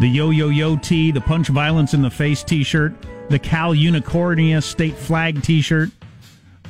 The 0.00 0.08
yo-yo-yo 0.08 0.76
tee, 0.76 1.12
the 1.12 1.20
punch 1.20 1.46
violence 1.48 1.94
in 1.94 2.02
the 2.02 2.10
face 2.10 2.42
t-shirt, 2.42 2.94
the 3.30 3.38
Cal 3.38 3.74
Unicornia 3.74 4.60
state 4.60 4.96
flag 4.96 5.40
t-shirt, 5.42 5.90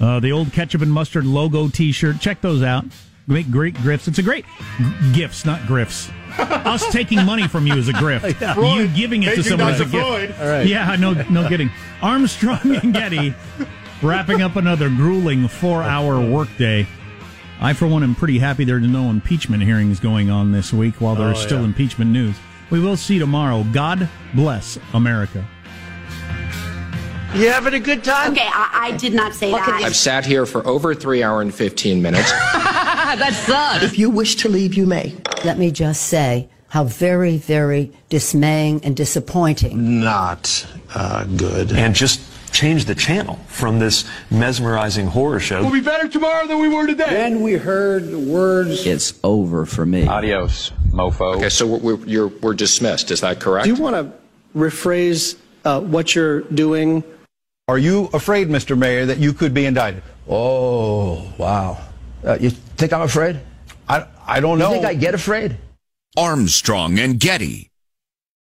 uh, 0.01 0.21
the 0.21 0.31
old 0.33 0.53
ketchup 0.53 0.83
and 0.83 0.93
mustard 0.93 1.25
logo 1.25 1.69
t-shirt. 1.69 2.21
Check 2.21 2.43
those 2.43 2.63
out. 2.63 2.85
Make 3.27 3.51
great 3.51 3.75
grifts. 3.77 4.09
It's 4.09 4.19
a 4.19 4.23
great 4.23 4.45
gifts, 5.15 5.47
not 5.47 5.61
grifts. 5.61 6.13
Us 6.39 6.87
taking 6.93 7.25
money 7.25 7.49
from 7.49 7.67
you 7.67 7.75
is 7.77 7.89
a 7.89 7.93
grift. 7.95 8.37
Yeah. 8.59 8.75
You 8.77 8.89
giving 8.89 9.23
it 9.23 9.35
to 9.37 9.43
someone 9.43 9.73
is 9.73 9.81
a 9.81 9.85
Dr. 9.87 9.93
gift. 9.93 10.07
Freud. 10.07 10.35
All 10.41 10.49
right. 10.59 10.67
Yeah, 10.67 10.97
no, 10.97 11.15
no 11.31 11.49
kidding. 11.49 11.71
Armstrong 12.03 12.77
and 12.77 12.93
Getty 12.95 13.35
wrapping 14.03 14.43
up 14.43 14.57
another 14.57 14.89
grueling 14.89 15.49
four-hour 15.49 16.21
workday. 16.31 16.87
I, 17.61 17.73
for 17.73 17.87
one, 17.89 18.03
am 18.03 18.15
pretty 18.15 18.39
happy 18.39 18.65
there 18.65 18.77
are 18.77 18.81
no 18.81 19.11
impeachment 19.11 19.63
hearings 19.65 19.99
going 19.99 20.31
on 20.31 20.53
this 20.53 20.73
week 20.73 21.01
while 21.01 21.15
Oh, 21.15 21.25
there's 21.27 21.41
still 21.41 21.59
yeah. 21.61 21.65
impeachment 21.67 22.11
news. 22.11 22.37
We 22.71 22.79
will 22.81 22.97
see 22.97 23.19
tomorrow. 23.19 23.65
God 23.73 24.09
bless 24.35 24.79
America. 24.93 25.45
You 27.35 27.51
having 27.51 27.75
a 27.75 27.81
good 27.81 28.03
time? 28.05 28.33
Okay, 28.33 28.47
I, 28.47 28.91
I 28.93 28.97
did 28.97 29.13
not 29.13 29.35
say 29.35 29.51
that. 29.51 29.69
I've 29.69 29.95
sat 29.97 30.25
here 30.25 30.47
for 30.47 30.67
over 30.67 30.95
three 30.95 31.23
hour 31.23 31.43
and 31.43 31.55
15 31.55 32.01
minutes. 32.01 32.31
that 32.53 33.33
sucks. 33.45 33.85
If 33.85 33.99
you 33.99 34.09
wish 34.09 34.37
to 34.37 34.49
leave, 34.49 34.75
you 34.75 34.87
may. 34.87 35.15
Let 35.45 35.59
me 35.59 35.71
just 35.71 36.05
say 36.07 36.49
how 36.69 36.85
very, 36.85 37.37
very 37.37 37.93
dismaying 38.09 38.83
and 38.85 38.97
disappointing. 38.97 40.01
Not 40.01 40.67
uh, 40.95 41.25
good. 41.25 41.73
And 41.73 41.95
just 41.95 42.21
change 42.53 42.85
the 42.85 42.95
channel 42.95 43.37
from 43.47 43.79
this 43.79 44.05
mesmerizing 44.31 45.07
horror 45.07 45.41
show. 45.41 45.63
We'll 45.63 45.73
be 45.73 45.81
better 45.81 46.09
tomorrow 46.09 46.47
than 46.47 46.61
we 46.61 46.69
were 46.69 46.87
today. 46.87 47.09
Then 47.11 47.43
we 47.43 47.55
heard 47.55 48.11
the 48.11 48.19
words. 48.19 48.87
It's 48.87 49.19
over 49.23 49.67
for 49.67 49.85
me. 49.87 50.07
Adios, 50.07 50.73
mofo. 50.91 51.37
Okay, 51.37 51.49
so 51.49 51.67
we're, 51.67 51.79
we're, 51.97 52.07
you're, 52.07 52.29
we're 52.29 52.55
dismissed. 52.55 53.11
Is 53.11 53.21
that 53.21 53.41
correct? 53.41 53.65
Do 53.65 53.75
you 53.75 53.81
want 53.81 53.97
to 53.97 54.59
rephrase 54.59 55.37
uh, 55.65 55.81
what 55.81 56.15
you're 56.15 56.43
doing? 56.43 57.03
Are 57.69 57.79
you 57.79 58.09
afraid, 58.13 58.49
Mr. 58.49 58.77
Mayor, 58.77 59.07
that 59.07 59.19
you 59.19 59.33
could 59.33 59.53
be 59.53 59.67
indicted? 59.67 60.03
Oh, 60.29 61.33
wow. 61.39 61.79
Uh, 62.25 62.39
you 62.41 62.51
think 62.51 62.93
I'm 62.93 63.03
afraid? 63.03 63.41
I, 63.89 64.07
I 64.27 64.41
don't 64.41 64.59
know. 64.59 64.69
You 64.69 64.75
think 64.75 64.87
I 64.87 64.95
get 64.95 65.15
afraid? 65.15 65.57
Armstrong 66.17 66.99
and 66.99 67.21
Getty. 67.21 67.71